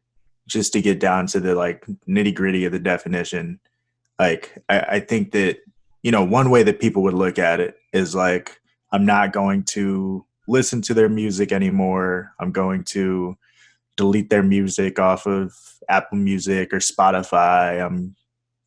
just 0.47 0.73
to 0.73 0.81
get 0.81 0.99
down 0.99 1.27
to 1.27 1.39
the 1.39 1.55
like 1.55 1.85
nitty 2.07 2.33
gritty 2.33 2.65
of 2.65 2.71
the 2.71 2.79
definition 2.79 3.59
like 4.17 4.57
I, 4.67 4.79
I 4.79 4.99
think 4.99 5.31
that 5.31 5.59
you 6.03 6.11
know 6.11 6.23
one 6.23 6.49
way 6.49 6.63
that 6.63 6.79
people 6.79 7.03
would 7.03 7.13
look 7.13 7.39
at 7.39 7.59
it 7.59 7.77
is 7.93 8.15
like 8.15 8.59
i'm 8.91 9.05
not 9.05 9.33
going 9.33 9.63
to 9.63 10.25
listen 10.49 10.81
to 10.81 10.93
their 10.93 11.07
music 11.07 11.51
anymore. 11.51 12.33
I'm 12.39 12.51
going 12.51 12.83
to 12.85 13.37
delete 13.95 14.29
their 14.29 14.43
music 14.43 14.99
off 14.99 15.25
of 15.25 15.53
apple 15.87 16.17
music 16.17 16.73
or 16.73 16.79
spotify. 16.79 17.85
I'm 17.85 18.15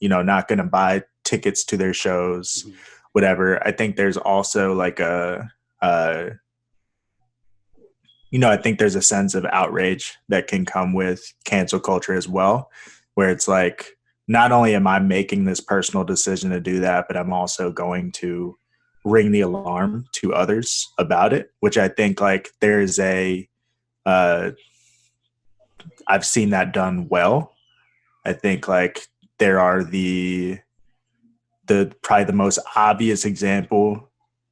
you 0.01 0.09
know 0.09 0.23
not 0.23 0.49
going 0.49 0.59
to 0.59 0.65
buy 0.65 1.03
tickets 1.25 1.65
to 1.65 1.77
their 1.77 1.93
shows. 1.93 2.65
Mm-hmm 2.67 2.92
whatever. 3.13 3.65
I 3.67 3.73
think 3.73 3.97
there's 3.97 4.17
also 4.17 4.75
like 4.75 5.01
a, 5.01 5.51
a 5.81 6.31
you 8.31 8.39
know, 8.39 8.51
I 8.51 8.57
think 8.57 8.79
there's 8.79 8.95
a 8.95 9.03
sense 9.03 9.35
of 9.35 9.45
outrage 9.47 10.15
that 10.29 10.47
can 10.47 10.65
come 10.65 10.95
with 10.95 11.33
cancel 11.45 11.79
culture 11.79 12.15
as 12.15 12.27
well, 12.27 12.71
where 13.15 13.29
it's 13.31 13.47
like, 13.47 13.99
not 14.29 14.53
only 14.53 14.75
am 14.75 14.87
I 14.87 15.01
making 15.01 15.45
this 15.45 15.61
personal 15.61 16.05
decision 16.05 16.51
to 16.51 16.61
do 16.61 16.81
that, 16.81 17.07
but 17.09 17.17
I'm 17.17 17.33
also 17.33 17.71
going 17.71 18.13
to 18.13 18.57
ring 19.05 19.33
the 19.33 19.41
alarm 19.43 20.07
to 20.13 20.33
others 20.33 20.91
about 20.97 21.33
it, 21.33 21.53
which 21.61 21.77
I 21.77 21.89
think 21.89 22.21
like 22.21 22.51
there 22.61 22.81
is 22.81 22.99
a, 23.01 23.47
uh, 24.07 24.53
I've 26.07 26.25
seen 26.25 26.51
that 26.51 26.73
done 26.73 27.09
well. 27.09 27.53
I 28.25 28.33
think 28.33 28.69
like 28.69 29.09
there 29.39 29.59
are 29.59 29.83
the, 29.83 30.61
the 31.67 31.95
probably 32.03 32.25
the 32.25 32.33
most 32.33 32.59
obvious 32.77 33.25
example 33.25 34.11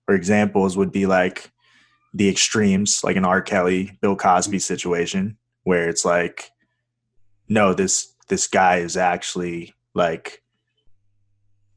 or 0.08 0.14
examples 0.14 0.76
would 0.76 0.92
be 0.92 1.06
like 1.06 1.50
the 2.14 2.28
extremes, 2.28 3.02
like 3.04 3.16
an 3.16 3.24
R. 3.24 3.40
Kelly, 3.42 3.98
Bill 4.00 4.16
Cosby 4.16 4.56
mm-hmm. 4.56 4.60
situation, 4.60 5.36
where 5.64 5.88
it's 5.88 6.04
like, 6.04 6.50
no, 7.48 7.74
this 7.74 8.14
this 8.28 8.46
guy 8.46 8.76
is 8.78 8.96
actually 8.96 9.74
like 9.94 10.42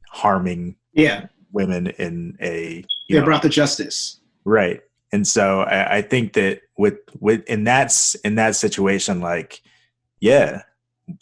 harming 0.09 0.75
Yeah, 0.93 1.27
women 1.51 1.87
in 1.87 2.37
a 2.41 2.85
they 3.09 3.19
know, 3.19 3.25
brought 3.25 3.41
the 3.41 3.49
justice. 3.49 4.19
right. 4.45 4.81
And 5.11 5.27
so 5.27 5.61
I, 5.61 5.97
I 5.97 6.01
think 6.01 6.33
that 6.33 6.61
with 6.75 6.95
with 7.19 7.43
in 7.45 7.65
that 7.65 7.85
s- 7.85 8.15
in 8.23 8.35
that 8.35 8.55
situation, 8.55 9.21
like, 9.21 9.61
yeah, 10.19 10.63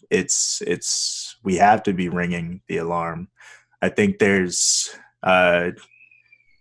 it's 0.10 0.62
it's 0.66 1.36
we 1.44 1.58
have 1.58 1.84
to 1.84 1.94
be 1.94 2.08
ringing 2.08 2.62
the 2.68 2.78
alarm. 2.78 3.28
I 3.82 3.90
think 3.90 4.20
there's 4.20 4.96
uh 5.24 5.72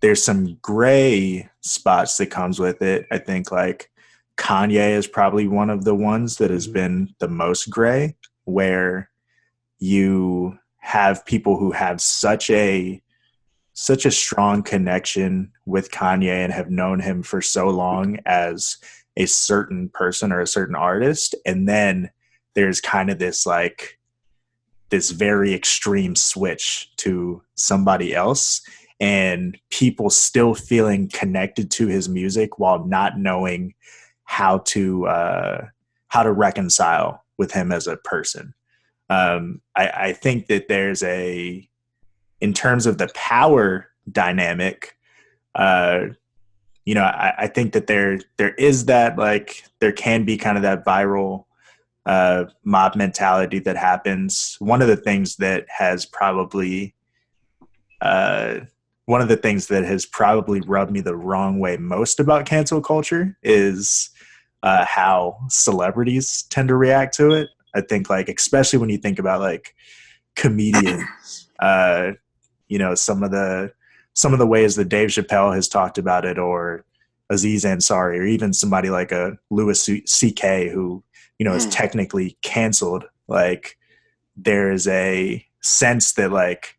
there's 0.01 0.23
some 0.23 0.59
gray 0.63 1.49
spots 1.61 2.17
that 2.17 2.27
comes 2.27 2.59
with 2.59 2.81
it. 2.83 3.07
I 3.11 3.19
think 3.19 3.53
like 3.53 3.91
Kanye 4.37 4.93
is 4.93 5.07
probably 5.07 5.47
one 5.47 5.69
of 5.69 5.85
the 5.85 5.95
ones 5.95 6.37
that 6.37 6.51
has 6.51 6.67
been 6.67 7.15
the 7.19 7.29
most 7.29 7.69
gray, 7.69 8.17
where 8.45 9.11
you 9.79 10.59
have 10.79 11.27
people 11.27 11.59
who 11.59 11.73
have 11.73 12.01
such 12.01 12.49
a 12.51 13.03
such 13.75 14.05
a 14.05 14.11
strong 14.11 14.63
connection 14.63 15.53
with 15.67 15.91
Kanye 15.91 16.45
and 16.45 16.53
have 16.53 16.71
known 16.71 17.01
him 17.01 17.23
for 17.23 17.41
so 17.41 17.69
long 17.69 18.19
as 18.27 18.79
a 19.17 19.27
certain 19.27 19.89
person 19.91 20.33
or 20.33 20.41
a 20.41 20.47
certain 20.47 20.75
artist 20.75 21.35
and 21.45 21.69
then 21.69 22.11
there's 22.55 22.81
kind 22.81 23.11
of 23.11 23.19
this 23.19 23.47
like 23.47 23.99
this 24.91 25.11
very 25.11 25.55
extreme 25.55 26.17
switch 26.17 26.91
to 26.97 27.43
somebody 27.55 28.15
else 28.15 28.61
and 29.01 29.57
people 29.71 30.11
still 30.11 30.55
feeling 30.55 31.09
connected 31.09 31.71
to 31.71 31.87
his 31.87 32.09
music 32.09 32.59
while 32.59 32.85
not 32.85 33.19
knowing 33.19 33.75
how 34.25 34.59
to 34.59 35.07
uh, 35.07 35.67
how 36.09 36.23
to 36.23 36.33
reconcile 36.33 37.25
with 37.39 37.53
him 37.53 37.73
as 37.73 37.87
a 37.87 37.97
person. 37.97 38.53
Um, 39.09 39.61
I, 39.75 39.89
I 39.89 40.13
think 40.13 40.47
that 40.49 40.69
there's 40.69 41.03
a 41.03 41.69
in 42.41 42.53
terms 42.53 42.87
of 42.87 42.99
the 42.99 43.11
power 43.15 43.89
dynamic. 44.11 44.97
Uh, 45.55 46.09
you 46.85 46.95
know, 46.95 47.03
I, 47.03 47.35
I 47.39 47.47
think 47.47 47.73
that 47.73 47.87
there 47.87 48.21
there 48.37 48.55
is 48.55 48.85
that 48.87 49.17
like 49.17 49.65
there 49.81 49.93
can 49.93 50.25
be 50.25 50.37
kind 50.37 50.57
of 50.57 50.63
that 50.63 50.85
viral 50.85 51.47
uh, 52.07 52.45
mob 52.65 52.97
mentality 52.97 53.59
that 53.61 53.77
happens. 53.77 54.57
One 54.59 54.83
of 54.83 54.89
the 54.89 54.97
things 54.97 55.37
that 55.37 55.67
has 55.69 56.07
probably 56.07 56.95
uh, 58.01 58.61
one 59.07 59.21
of 59.21 59.29
the 59.29 59.37
things 59.37 59.67
that 59.67 59.85
has 59.85 60.07
probably 60.07 60.61
rubbed 60.61 60.93
me 60.93 61.01
the 61.01 61.17
wrong 61.17 61.59
way 61.59 61.77
most 61.77 62.21
about 62.21 62.47
cancel 62.47 62.81
culture 62.81 63.37
is 63.43 64.11
uh, 64.63 64.85
how 64.85 65.37
celebrities 65.49 66.45
tend 66.51 66.69
to 66.69 66.77
react 66.77 67.17
to 67.17 67.33
it. 67.33 67.49
I 67.75 67.81
think 67.81 68.09
like 68.09 68.29
especially 68.29 68.79
when 68.79 68.89
you 68.89 68.99
think 68.99 69.19
about 69.19 69.41
like 69.41 69.75
comedians, 70.37 71.49
uh, 71.61 72.13
you 72.69 72.79
know, 72.79 72.95
some 72.95 73.23
of 73.23 73.31
the 73.31 73.73
some 74.15 74.33
of 74.33 74.39
the 74.39 74.47
ways 74.47 74.77
that 74.77 74.89
Dave 74.89 75.09
Chappelle 75.09 75.55
has 75.55 75.69
talked 75.69 75.99
about 75.99 76.25
it, 76.25 76.39
or 76.39 76.85
Aziz 77.31 77.65
Ansari, 77.65 78.19
or 78.19 78.25
even 78.25 78.53
somebody 78.53 78.91
like 78.91 79.13
a 79.13 79.39
Louis 79.51 79.89
C.K. 80.07 80.69
who 80.69 81.03
you 81.41 81.45
know 81.45 81.55
is 81.55 81.67
Mm. 81.67 81.73
technically 81.73 82.37
canceled. 82.43 83.05
Like 83.27 83.79
there 84.37 84.71
is 84.71 84.87
a 84.87 85.45
sense 85.63 86.13
that 86.13 86.31
like 86.31 86.77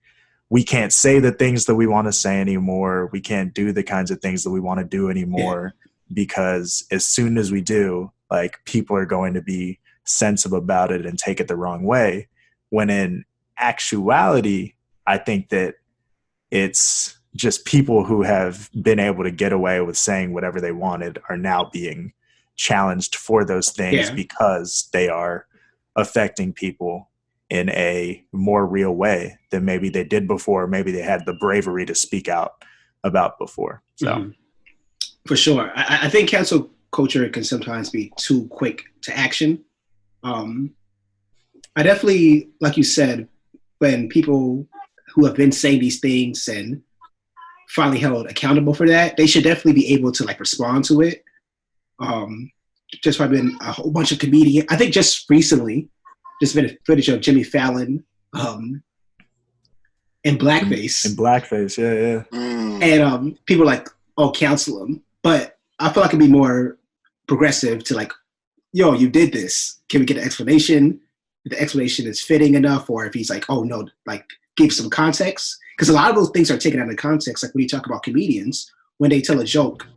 we 0.52 0.64
can't 0.64 0.94
say 0.94 1.20
the 1.20 1.32
things 1.32 1.66
that 1.66 1.76
we 1.76 1.88
want 1.88 2.08
to 2.08 2.14
say 2.14 2.40
anymore. 2.40 3.10
We 3.12 3.22
can't 3.22 3.54
do 3.56 3.72
the 3.74 3.84
kinds 3.84 4.12
of 4.12 4.22
things 4.22 4.44
that 4.44 4.52
we 4.52 4.60
want 4.60 4.80
to 4.80 4.86
do 4.86 5.10
anymore 5.10 5.74
because 6.14 6.86
as 6.92 7.06
soon 7.06 7.38
as 7.40 7.52
we 7.52 7.62
do, 7.62 8.12
like 8.30 8.64
people 8.66 8.96
are 8.96 9.06
going 9.06 9.34
to 9.34 9.42
be 9.42 9.80
sensitive 10.04 10.54
about 10.54 10.92
it 10.92 11.06
and 11.08 11.18
take 11.18 11.40
it 11.40 11.48
the 11.48 11.56
wrong 11.56 11.84
way. 11.84 12.28
When 12.70 12.90
in 12.90 13.26
actuality, 13.58 14.74
I 15.08 15.18
think 15.18 15.50
that 15.50 15.76
it's 16.52 17.18
just 17.36 17.66
people 17.66 18.04
who 18.04 18.22
have 18.24 18.70
been 18.82 19.00
able 19.00 19.24
to 19.24 19.32
get 19.32 19.54
away 19.54 19.82
with 19.82 19.98
saying 19.98 20.34
whatever 20.34 20.62
they 20.62 20.74
wanted 20.74 21.18
are 21.30 21.38
now 21.38 21.70
being 21.72 22.14
challenged 22.56 23.16
for 23.16 23.44
those 23.46 23.72
things 23.72 24.10
Yeah. 24.10 24.14
because 24.14 24.90
they 24.94 25.10
are 25.10 25.46
affecting 25.96 26.54
people 26.54 27.10
in 27.50 27.70
a 27.70 28.24
more 28.32 28.66
real 28.66 28.92
way 28.96 29.38
than 29.50 29.66
maybe 29.66 29.90
they 29.90 30.04
did 30.06 30.28
before. 30.28 30.68
Maybe 30.68 30.92
they 30.92 31.02
had 31.02 31.26
the 31.26 31.34
bravery 31.34 31.86
to 31.86 31.96
speak 31.96 32.30
out 32.30 32.54
about 33.04 33.38
before. 33.40 33.84
So, 33.96 34.08
Mhm. 34.08 34.36
For 35.28 35.36
sure. 35.36 35.72
I- 35.76 36.06
I 36.06 36.10
think 36.10 36.30
cancel 36.30 36.72
culture 36.92 37.28
can 37.30 37.44
sometimes 37.44 37.90
be 37.90 38.12
too 38.18 38.48
quick 38.48 38.86
to 39.02 39.16
action. 39.18 39.64
Um, 40.24 40.72
I 41.76 41.84
definitely, 41.84 42.50
like 42.60 42.76
you 42.78 42.84
said, 42.84 43.28
when 43.80 44.08
people 44.10 44.68
who 45.14 45.26
have 45.26 45.36
been 45.36 45.52
saying 45.52 45.80
these 45.80 46.00
things 46.00 46.48
and 46.48 46.82
finally 47.70 48.00
held 48.00 48.28
accountable 48.28 48.74
for 48.74 48.88
that, 48.88 49.16
they 49.18 49.28
should 49.28 49.44
definitely 49.44 49.74
be 49.74 49.94
able 49.94 50.12
to 50.14 50.24
like 50.24 50.40
respond 50.40 50.86
to 50.86 51.02
it. 51.02 51.24
Um, 52.02 52.52
just 53.02 53.20
by 53.20 53.28
been 53.28 53.58
a 53.62 53.72
whole 53.72 53.92
bunch 53.92 54.12
of 54.12 54.20
comedians. 54.20 54.68
I 54.70 54.76
think 54.76 54.94
just 54.94 55.30
recently, 55.30 55.88
just 56.42 56.56
been 56.56 56.78
footage 56.86 57.10
of 57.10 57.22
Jimmy 57.22 57.44
Fallon 57.44 58.04
um, 58.34 58.84
in 60.24 60.38
blackface 60.38 61.06
in 61.06 61.14
blackface, 61.14 61.78
yeah, 61.78 61.94
yeah. 61.94 62.40
Mm. 62.40 62.84
and 62.84 63.04
um, 63.04 63.38
people 63.46 63.66
like, 63.66 63.88
oh, 64.18 64.32
cancel 64.32 64.84
him. 64.84 65.02
But 65.24 65.58
I 65.80 65.92
feel 65.92 66.02
like 66.02 66.12
it'd 66.12 66.20
be 66.20 66.28
more 66.28 66.78
progressive 67.28 67.84
to 67.86 67.96
like, 67.96 68.12
yo, 68.74 68.94
you 68.94 69.10
did 69.10 69.32
this. 69.32 69.80
Can 69.90 70.02
we 70.02 70.06
get 70.06 70.18
an 70.18 70.24
explanation? 70.24 71.00
If 71.46 71.52
the 71.52 71.62
explanation 71.62 72.08
is 72.08 72.22
fitting 72.22 72.56
enough, 72.56 72.90
or 72.90 73.06
if 73.06 73.14
he's 73.14 73.30
like, 73.30 73.46
oh 73.50 73.64
no, 73.64 73.88
like 74.06 74.26
give 74.58 74.74
some 74.74 74.90
context. 74.90 75.58
Because 75.76 75.90
a 75.90 75.94
lot 75.94 76.10
of 76.10 76.16
those 76.16 76.30
things 76.30 76.52
are 76.52 76.58
taken 76.58 76.80
out 76.80 76.90
of 76.90 76.98
context. 76.98 77.44
Like 77.44 77.54
when 77.56 77.64
you 77.64 77.70
talk 77.70 77.88
about 77.88 78.04
comedians, 78.04 78.72
when 78.98 79.10
they 79.10 79.22
tell 79.22 79.40
a 79.40 79.46
joke, 79.46 79.88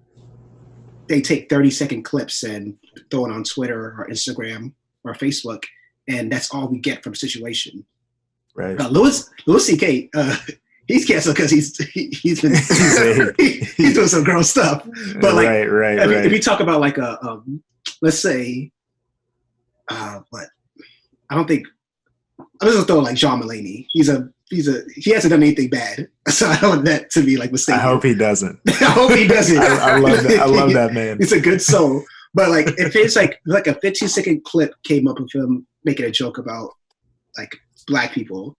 they 1.09 1.21
take 1.21 1.49
30 1.51 1.71
second 1.71 2.03
clips 2.05 2.43
and 2.43 2.77
throw 3.11 3.27
it 3.27 3.33
on 3.33 3.45
Twitter 3.45 3.95
or 3.99 4.07
Instagram 4.11 4.73
or 5.05 5.15
Facebook, 5.15 5.63
and 6.09 6.31
that's 6.31 6.53
all 6.55 6.69
we 6.69 6.79
get 6.79 7.03
from 7.03 7.13
a 7.13 7.17
situation. 7.17 7.85
Right. 8.55 8.81
Uh, 8.81 8.89
Louis 8.89 9.29
Louis 9.47 9.67
C.K. 9.67 10.11
Uh, 10.15 10.37
he's 10.87 11.05
canceled 11.07 11.37
because 11.37 11.51
he's 11.51 11.77
he, 11.93 12.09
he's 12.23 12.41
been 12.43 12.53
he's 13.77 13.95
doing 13.95 14.09
some 14.09 14.25
gross 14.25 14.51
stuff. 14.51 14.87
But, 15.21 15.35
like, 15.35 15.47
right, 15.47 15.65
right, 15.67 15.99
If, 15.99 16.11
you- 16.11 16.17
right. 16.17 16.27
if 16.27 16.33
you 16.33 16.41
talk 16.41 16.61
about 16.61 16.81
like 16.81 16.99
a 16.99 17.23
um, 17.27 17.63
let's 18.01 18.19
say, 18.19 18.71
uh, 19.89 20.21
what 20.31 20.49
I 21.31 21.35
don't 21.35 21.47
think 21.49 21.67
I'm 22.39 22.47
just 22.69 22.75
gonna 22.75 22.87
throw 22.87 22.99
like 23.01 23.17
John 23.17 23.43
Mulaney. 23.43 23.87
He's 23.91 24.09
a 24.09 24.29
he's 24.55 24.69
a 24.69 24.83
he 24.95 25.11
hasn't 25.11 25.31
done 25.31 25.43
anything 25.43 25.69
bad, 25.69 26.09
so 26.29 26.49
I 26.49 26.59
don't 26.61 26.71
want 26.71 26.85
that 26.87 27.11
to 27.11 27.25
be 27.25 27.37
like 27.37 27.53
mistaken. 27.53 27.81
I 27.81 27.83
hope 27.83 28.05
he 28.05 28.15
doesn't. 28.15 28.61
I 28.69 28.85
hope 28.85 29.13
he 29.13 29.27
doesn't. 29.27 29.59
I, 29.59 29.97
I 29.97 29.99
love 29.99 30.23
that. 30.23 30.41
I 30.41 30.47
love 30.47 30.73
that 30.73 30.93
man. 30.93 31.19
He's 31.19 31.33
a 31.33 31.41
good 31.41 31.61
soul. 31.63 32.05
But 32.35 32.51
like 32.51 32.67
if 32.79 32.97
it's 32.97 33.17
like 33.17 33.41
like 33.47 33.67
a 33.67 33.75
15 33.75 34.09
second 34.09 34.45
clip 34.45 34.75
came 34.83 35.07
up 35.07 35.21
of 35.21 35.31
him 35.33 35.67
making 35.85 36.07
a 36.07 36.11
joke 36.11 36.39
about 36.39 36.71
like 37.39 37.57
black 37.87 38.13
people, 38.13 38.57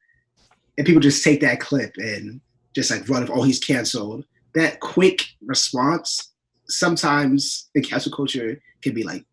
and 0.78 0.86
people 0.86 1.02
just 1.02 1.24
take 1.24 1.42
that 1.42 1.60
clip 1.60 1.94
and 1.98 2.40
just 2.74 2.92
like 2.92 3.08
run, 3.10 3.28
oh, 3.32 3.44
he's 3.44 3.60
canceled. 3.60 4.26
That 4.54 4.80
quick 4.80 5.26
response 5.46 6.34
sometimes 6.68 7.70
in 7.76 7.84
cancel 7.84 8.12
culture 8.12 8.62
can 8.82 8.94
be 8.94 9.04
like 9.04 9.26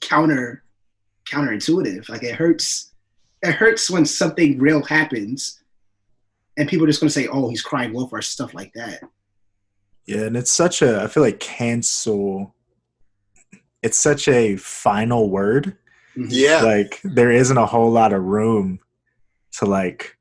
counter 0.00 0.64
counterintuitive. 1.30 2.08
Like 2.08 2.22
it 2.22 2.34
hurts. 2.34 2.92
It 3.42 3.54
hurts 3.54 3.88
when 3.90 4.04
something 4.04 4.58
real 4.58 4.82
happens, 4.82 5.59
and 6.56 6.68
people 6.68 6.84
are 6.84 6.88
just 6.88 7.00
gonna 7.00 7.10
say, 7.10 7.28
"Oh, 7.28 7.48
he's 7.48 7.62
crying 7.62 7.92
wolf" 7.92 8.12
or 8.12 8.22
stuff 8.22 8.54
like 8.54 8.72
that. 8.74 9.02
Yeah, 10.06 10.22
and 10.22 10.36
it's 10.36 10.52
such 10.52 10.82
a 10.82 11.02
I 11.02 11.06
feel 11.06 11.22
like 11.22 11.40
cancel 11.40 12.54
it's 13.82 13.98
such 13.98 14.28
a 14.28 14.56
final 14.56 15.30
word. 15.30 15.76
Mhm. 16.16 16.28
Yeah. 16.30 16.62
Like 16.62 17.00
there 17.02 17.30
isn't 17.30 17.56
a 17.56 17.66
whole 17.66 17.90
lot 17.90 18.12
of 18.12 18.22
room 18.22 18.80
to 19.52 19.64
like 19.64 20.16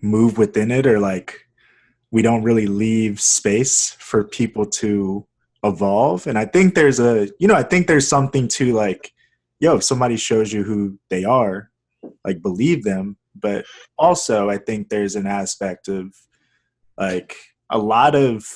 move 0.00 0.36
within 0.36 0.70
it 0.70 0.86
or 0.86 0.98
like 0.98 1.46
we 2.10 2.22
don't 2.22 2.42
really 2.42 2.66
leave 2.66 3.20
space 3.20 3.96
for 3.98 4.24
people 4.24 4.66
to 4.66 5.26
evolve 5.64 6.26
and 6.26 6.36
i 6.36 6.44
think 6.44 6.74
there's 6.74 6.98
a 6.98 7.28
you 7.38 7.46
know 7.46 7.54
i 7.54 7.62
think 7.62 7.86
there's 7.86 8.08
something 8.08 8.48
to 8.48 8.72
like 8.72 9.12
yo 9.60 9.76
if 9.76 9.84
somebody 9.84 10.16
shows 10.16 10.52
you 10.52 10.64
who 10.64 10.98
they 11.08 11.22
are 11.22 11.70
like 12.24 12.42
believe 12.42 12.82
them 12.82 13.16
but 13.38 13.64
also 13.98 14.48
i 14.50 14.56
think 14.56 14.88
there's 14.88 15.16
an 15.16 15.26
aspect 15.26 15.88
of 15.88 16.14
like 16.98 17.36
a 17.70 17.78
lot 17.78 18.14
of 18.14 18.46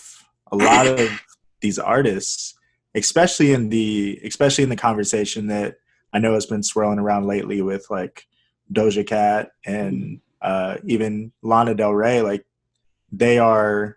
a 0.53 0.57
lot 0.57 0.87
of 0.87 1.11
these 1.61 1.79
artists 1.79 2.55
especially 2.95 3.53
in 3.53 3.69
the 3.69 4.21
especially 4.25 4.65
in 4.65 4.71
the 4.71 4.77
conversation 4.77 5.47
that 5.47 5.77
i 6.13 6.19
know 6.19 6.35
has 6.35 6.47
been 6.47 6.63
swirling 6.63 6.99
around 6.99 7.27
lately 7.27 7.63
with 7.63 7.87
like 7.91 8.27
doja 8.73 9.07
cat 9.07 9.51
and 9.65 10.21
uh 10.43 10.77
even 10.85 11.33
lana 11.43 11.75
del 11.75 11.95
rey 11.95 12.21
like 12.21 12.45
they 13.13 13.39
are 13.39 13.97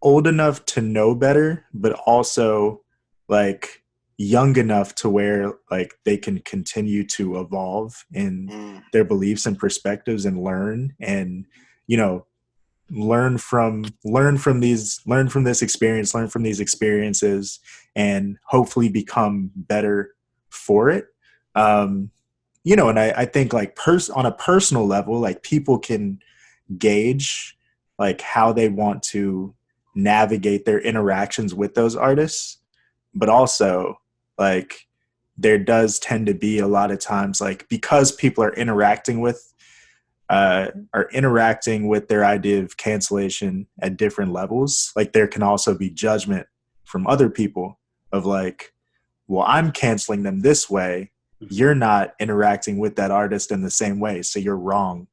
old 0.00 0.26
enough 0.26 0.64
to 0.64 0.80
know 0.80 1.14
better 1.14 1.64
but 1.74 1.92
also 2.06 2.82
like 3.28 3.81
young 4.18 4.56
enough 4.56 4.94
to 4.94 5.08
where 5.08 5.54
like 5.70 5.94
they 6.04 6.16
can 6.16 6.38
continue 6.40 7.04
to 7.04 7.40
evolve 7.40 8.04
in 8.12 8.48
mm. 8.48 8.82
their 8.92 9.04
beliefs 9.04 9.46
and 9.46 9.58
perspectives 9.58 10.24
and 10.24 10.42
learn 10.42 10.94
and 11.00 11.46
you 11.86 11.96
know 11.96 12.26
learn 12.90 13.38
from 13.38 13.84
learn 14.04 14.36
from 14.36 14.60
these 14.60 15.00
learn 15.06 15.28
from 15.28 15.44
this 15.44 15.62
experience 15.62 16.14
learn 16.14 16.28
from 16.28 16.42
these 16.42 16.60
experiences 16.60 17.58
and 17.96 18.38
hopefully 18.44 18.88
become 18.88 19.50
better 19.56 20.14
for 20.50 20.90
it 20.90 21.06
um 21.54 22.10
you 22.64 22.76
know 22.76 22.90
and 22.90 23.00
i, 23.00 23.10
I 23.16 23.24
think 23.24 23.52
like 23.52 23.76
pers- 23.76 24.10
on 24.10 24.26
a 24.26 24.32
personal 24.32 24.86
level 24.86 25.18
like 25.18 25.42
people 25.42 25.78
can 25.78 26.20
gauge 26.76 27.56
like 27.98 28.20
how 28.20 28.52
they 28.52 28.68
want 28.68 29.02
to 29.04 29.54
navigate 29.94 30.66
their 30.66 30.80
interactions 30.80 31.54
with 31.54 31.74
those 31.74 31.96
artists 31.96 32.58
but 33.14 33.28
also 33.28 33.98
like 34.42 34.88
there 35.38 35.56
does 35.58 36.00
tend 36.00 36.26
to 36.26 36.34
be 36.34 36.58
a 36.58 36.66
lot 36.66 36.90
of 36.90 36.98
times 36.98 37.40
like 37.40 37.68
because 37.68 38.10
people 38.10 38.42
are 38.42 38.54
interacting 38.54 39.20
with 39.20 39.54
uh, 40.28 40.68
are 40.94 41.08
interacting 41.12 41.88
with 41.88 42.08
their 42.08 42.24
idea 42.24 42.60
of 42.62 42.76
cancellation 42.76 43.66
at 43.80 43.96
different 43.96 44.32
levels 44.32 44.92
like 44.96 45.12
there 45.12 45.28
can 45.28 45.44
also 45.44 45.78
be 45.78 45.88
judgment 45.88 46.46
from 46.82 47.06
other 47.06 47.30
people 47.30 47.78
of 48.10 48.26
like 48.26 48.72
well 49.28 49.44
i'm 49.46 49.70
canceling 49.70 50.24
them 50.24 50.40
this 50.40 50.68
way 50.68 51.12
mm-hmm. 51.40 51.54
you're 51.54 51.80
not 51.88 52.14
interacting 52.18 52.78
with 52.78 52.96
that 52.96 53.12
artist 53.12 53.52
in 53.52 53.62
the 53.62 53.70
same 53.70 54.00
way 54.00 54.22
so 54.22 54.40
you're 54.40 54.56
wrong 54.56 55.06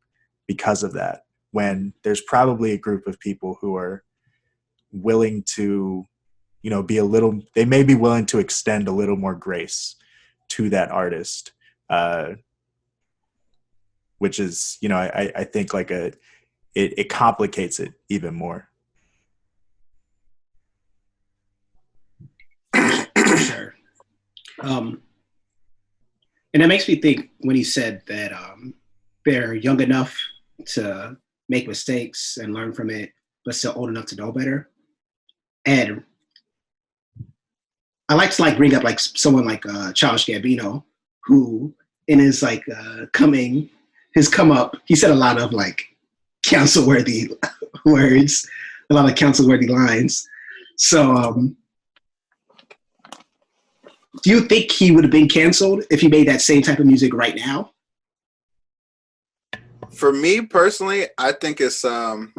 because 0.48 0.82
of 0.82 0.94
that 0.94 1.22
when 1.52 1.94
there's 2.04 2.22
probably 2.22 2.72
a 2.72 2.84
group 2.88 3.06
of 3.06 3.20
people 3.20 3.58
who 3.62 3.76
are 3.76 4.04
willing 4.92 5.44
to 5.44 6.04
you 6.62 6.70
know 6.70 6.84
be 6.84 6.98
a 6.98 7.04
little 7.04 7.42
they 7.56 7.66
may 7.66 7.84
be 7.84 7.96
willing 7.96 8.26
to 8.26 8.40
extend 8.40 8.88
a 8.88 8.92
little 8.92 9.16
more 9.16 9.36
grace 9.36 9.96
to 10.48 10.70
that 10.70 10.92
artist 10.92 11.52
uh 11.90 12.34
which 14.18 14.40
is 14.40 14.78
you 14.82 14.90
know 14.90 14.98
i 14.98 15.32
i 15.36 15.44
think 15.44 15.74
like 15.74 15.92
a 15.92 16.12
it, 16.76 16.98
it 16.98 17.10
complicates 17.10 17.80
it 17.80 17.94
even 18.10 18.34
more. 18.34 18.70
Sure. 23.38 23.76
Um 24.62 25.02
and 26.54 26.64
it 26.64 26.68
makes 26.68 26.88
me 26.88 26.96
think 26.96 27.30
when 27.40 27.56
he 27.56 27.64
said 27.64 28.02
that 28.08 28.34
um 28.34 28.74
they're 29.26 29.54
young 29.54 29.82
enough 29.82 30.18
to 30.66 31.16
make 31.48 31.68
mistakes 31.68 32.38
and 32.38 32.54
learn 32.54 32.74
from 32.74 32.90
it 32.90 33.12
but 33.46 33.56
still 33.56 33.74
old 33.76 33.90
enough 33.90 34.06
to 34.08 34.16
know 34.16 34.32
better. 34.32 34.70
And 35.66 36.04
I 38.10 38.16
like 38.16 38.32
to 38.32 38.42
like 38.42 38.58
bring 38.58 38.74
up 38.74 38.84
like 38.84 39.00
someone 39.00 39.46
like 39.46 39.64
uh, 39.68 39.94
Charles 39.94 40.26
Gambino, 40.26 40.84
who 41.26 41.74
in 42.08 42.18
his 42.18 42.42
like 42.42 42.64
uh, 42.68 43.06
coming, 43.14 43.70
his 44.16 44.28
come 44.28 44.52
up, 44.52 44.76
he 44.86 44.96
said 44.96 45.12
a 45.12 45.16
lot 45.16 45.40
of 45.40 45.54
like 45.54 45.84
cancel 46.44 46.88
worthy 46.88 47.32
words, 47.86 48.50
a 48.90 48.96
lot 48.96 49.08
of 49.08 49.16
cancel 49.16 49.48
worthy 49.48 49.68
lines. 49.68 50.28
So, 50.76 51.16
um, 51.16 51.56
do 54.24 54.32
you 54.32 54.42
think 54.42 54.72
he 54.72 54.92
would 54.92 55.04
have 55.04 55.12
been 55.12 55.30
canceled 55.30 55.84
if 55.92 56.02
he 56.02 56.08
made 56.08 56.28
that 56.28 56.42
same 56.42 56.64
type 56.64 56.80
of 56.80 56.88
music 56.88 57.14
right 57.14 57.36
now? 57.36 57.74
For 59.92 60.12
me 60.12 60.42
personally, 60.42 61.06
I 61.18 61.32
think 61.34 61.62
it's 61.62 61.86
um, 61.86 62.34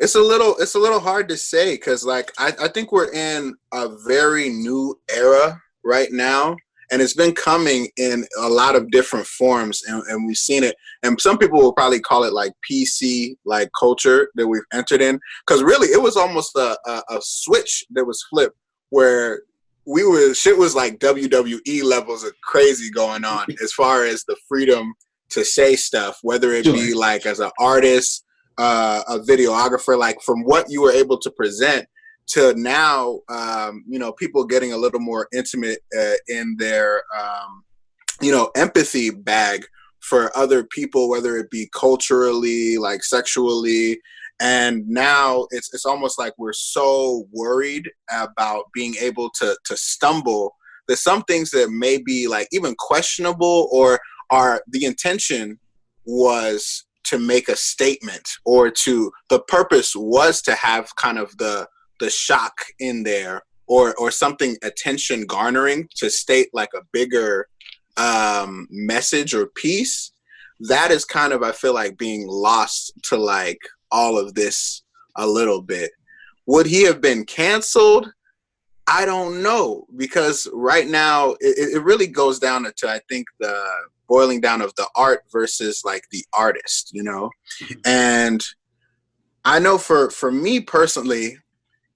it's 0.00 0.14
a 0.14 0.20
little 0.20 0.56
it's 0.58 0.74
a 0.74 0.78
little 0.78 0.98
hard 0.98 1.28
to 1.28 1.36
say 1.36 1.74
because 1.74 2.04
like 2.04 2.32
I, 2.38 2.52
I 2.62 2.68
think 2.68 2.90
we're 2.90 3.12
in 3.12 3.54
a 3.72 3.88
very 4.06 4.48
new 4.48 4.98
era 5.14 5.60
right 5.84 6.08
now 6.10 6.56
and 6.90 7.00
it's 7.00 7.14
been 7.14 7.34
coming 7.34 7.88
in 7.98 8.26
a 8.38 8.48
lot 8.48 8.74
of 8.74 8.90
different 8.90 9.26
forms 9.26 9.82
and, 9.86 10.02
and 10.08 10.26
we've 10.26 10.36
seen 10.36 10.64
it 10.64 10.74
and 11.02 11.20
some 11.20 11.38
people 11.38 11.60
will 11.60 11.74
probably 11.74 12.00
call 12.00 12.24
it 12.24 12.32
like 12.32 12.52
pc 12.68 13.36
like 13.44 13.68
culture 13.78 14.30
that 14.34 14.48
we've 14.48 14.62
entered 14.72 15.02
in 15.02 15.20
because 15.46 15.62
really 15.62 15.88
it 15.88 16.00
was 16.00 16.16
almost 16.16 16.56
a, 16.56 16.76
a, 16.86 17.02
a 17.10 17.18
switch 17.20 17.84
that 17.90 18.04
was 18.04 18.24
flipped 18.30 18.56
where 18.88 19.42
we 19.86 20.04
were 20.04 20.34
shit 20.34 20.56
was 20.56 20.74
like 20.74 20.98
wwe 20.98 21.84
levels 21.84 22.24
of 22.24 22.32
crazy 22.42 22.90
going 22.90 23.24
on 23.24 23.44
as 23.62 23.72
far 23.72 24.04
as 24.04 24.24
the 24.24 24.36
freedom 24.48 24.94
to 25.28 25.44
say 25.44 25.76
stuff 25.76 26.18
whether 26.22 26.52
it 26.52 26.64
be 26.64 26.94
like 26.94 27.26
as 27.26 27.38
an 27.38 27.50
artist 27.58 28.24
uh, 28.60 29.02
a 29.08 29.18
videographer, 29.20 29.98
like 29.98 30.20
from 30.20 30.44
what 30.44 30.66
you 30.68 30.82
were 30.82 30.92
able 30.92 31.16
to 31.18 31.30
present 31.30 31.86
to 32.26 32.54
now, 32.58 33.20
um, 33.30 33.82
you 33.88 33.98
know, 33.98 34.12
people 34.12 34.44
getting 34.44 34.74
a 34.74 34.76
little 34.76 35.00
more 35.00 35.26
intimate 35.34 35.78
uh, 35.98 36.12
in 36.28 36.56
their, 36.58 37.02
um, 37.18 37.64
you 38.20 38.30
know, 38.30 38.50
empathy 38.54 39.08
bag 39.08 39.64
for 40.00 40.30
other 40.36 40.62
people, 40.64 41.08
whether 41.08 41.38
it 41.38 41.50
be 41.50 41.70
culturally, 41.74 42.76
like 42.76 43.02
sexually. 43.02 43.98
And 44.40 44.86
now 44.86 45.46
it's 45.50 45.72
it's 45.72 45.86
almost 45.86 46.18
like 46.18 46.34
we're 46.36 46.52
so 46.52 47.26
worried 47.32 47.90
about 48.10 48.64
being 48.74 48.94
able 49.00 49.30
to 49.40 49.56
to 49.64 49.76
stumble 49.76 50.54
that 50.86 50.98
some 50.98 51.22
things 51.22 51.50
that 51.52 51.70
may 51.70 51.96
be 51.96 52.28
like 52.28 52.48
even 52.52 52.74
questionable 52.78 53.70
or 53.72 53.98
are 54.30 54.62
the 54.68 54.84
intention 54.84 55.58
was 56.04 56.84
to 57.10 57.18
make 57.18 57.48
a 57.48 57.56
statement 57.56 58.28
or 58.44 58.70
to 58.70 59.10
the 59.28 59.40
purpose 59.40 59.92
was 59.94 60.42
to 60.42 60.54
have 60.54 60.94
kind 60.96 61.18
of 61.18 61.36
the 61.38 61.66
the 62.00 62.10
shock 62.10 62.54
in 62.78 63.02
there 63.02 63.42
or 63.66 63.94
or 63.96 64.10
something 64.10 64.56
attention 64.62 65.26
garnering 65.26 65.88
to 65.96 66.08
state 66.10 66.48
like 66.52 66.70
a 66.74 66.82
bigger 66.92 67.46
um 67.96 68.66
message 68.70 69.34
or 69.34 69.46
piece 69.46 70.12
that 70.60 70.90
is 70.90 71.04
kind 71.04 71.32
of 71.32 71.42
i 71.42 71.52
feel 71.52 71.74
like 71.74 71.98
being 71.98 72.26
lost 72.26 72.92
to 73.02 73.16
like 73.16 73.58
all 73.90 74.18
of 74.18 74.34
this 74.34 74.82
a 75.16 75.26
little 75.26 75.62
bit. 75.62 75.90
Would 76.46 76.66
he 76.66 76.84
have 76.84 77.00
been 77.00 77.24
canceled? 77.24 78.10
I 78.86 79.04
don't 79.04 79.42
know 79.42 79.86
because 79.96 80.48
right 80.52 80.88
now 80.88 81.30
it, 81.40 81.74
it 81.74 81.82
really 81.84 82.08
goes 82.08 82.40
down 82.40 82.64
to 82.64 82.88
i 82.88 83.00
think 83.08 83.26
the 83.38 83.54
boiling 84.10 84.40
down 84.40 84.60
of 84.60 84.74
the 84.74 84.86
art 84.96 85.22
versus 85.30 85.82
like 85.84 86.04
the 86.10 86.24
artist, 86.36 86.90
you 86.92 87.04
know? 87.04 87.30
Mm-hmm. 87.62 87.80
And 87.86 88.44
I 89.44 89.60
know 89.60 89.78
for 89.78 90.10
for 90.10 90.30
me 90.30 90.60
personally, 90.60 91.38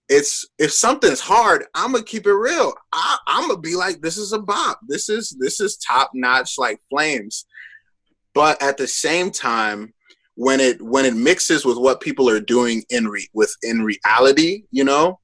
it's 0.09 0.47
if 0.59 0.73
something's 0.73 1.21
hard, 1.21 1.65
I'm 1.75 1.93
gonna 1.93 2.05
keep 2.05 2.27
it 2.27 2.33
real. 2.33 2.73
I, 2.93 3.19
I'm 3.27 3.49
gonna 3.49 3.61
be 3.61 3.75
like, 3.75 4.01
this 4.01 4.17
is 4.17 4.33
a 4.33 4.39
bop. 4.39 4.81
This 4.87 5.09
is 5.09 5.37
this 5.41 5.61
is 5.61 5.77
top 5.77 6.11
notch 6.15 6.57
like 6.57 6.81
flames. 6.89 7.47
But 8.33 8.63
at 8.63 8.77
the 8.77 8.87
same 8.87 9.31
time, 9.31 9.93
when 10.37 10.61
it 10.61 10.81
when 10.81 11.05
it 11.05 11.17
mixes 11.17 11.65
with 11.65 11.79
what 11.79 12.01
people 12.01 12.29
are 12.29 12.41
doing 12.41 12.85
in 12.91 13.09
re 13.09 13.29
with 13.33 13.55
in 13.63 13.83
reality, 13.83 14.65
you 14.71 14.85
know, 14.85 15.19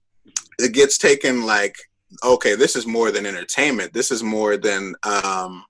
it 0.59 0.72
gets 0.72 0.98
taken 0.98 1.44
like, 1.44 1.76
okay, 2.24 2.55
this 2.55 2.76
is 2.76 2.87
more 2.87 3.11
than 3.11 3.26
entertainment. 3.26 3.92
This 3.92 4.11
is 4.11 4.22
more 4.22 4.57
than 4.57 4.94
um, 5.05 5.64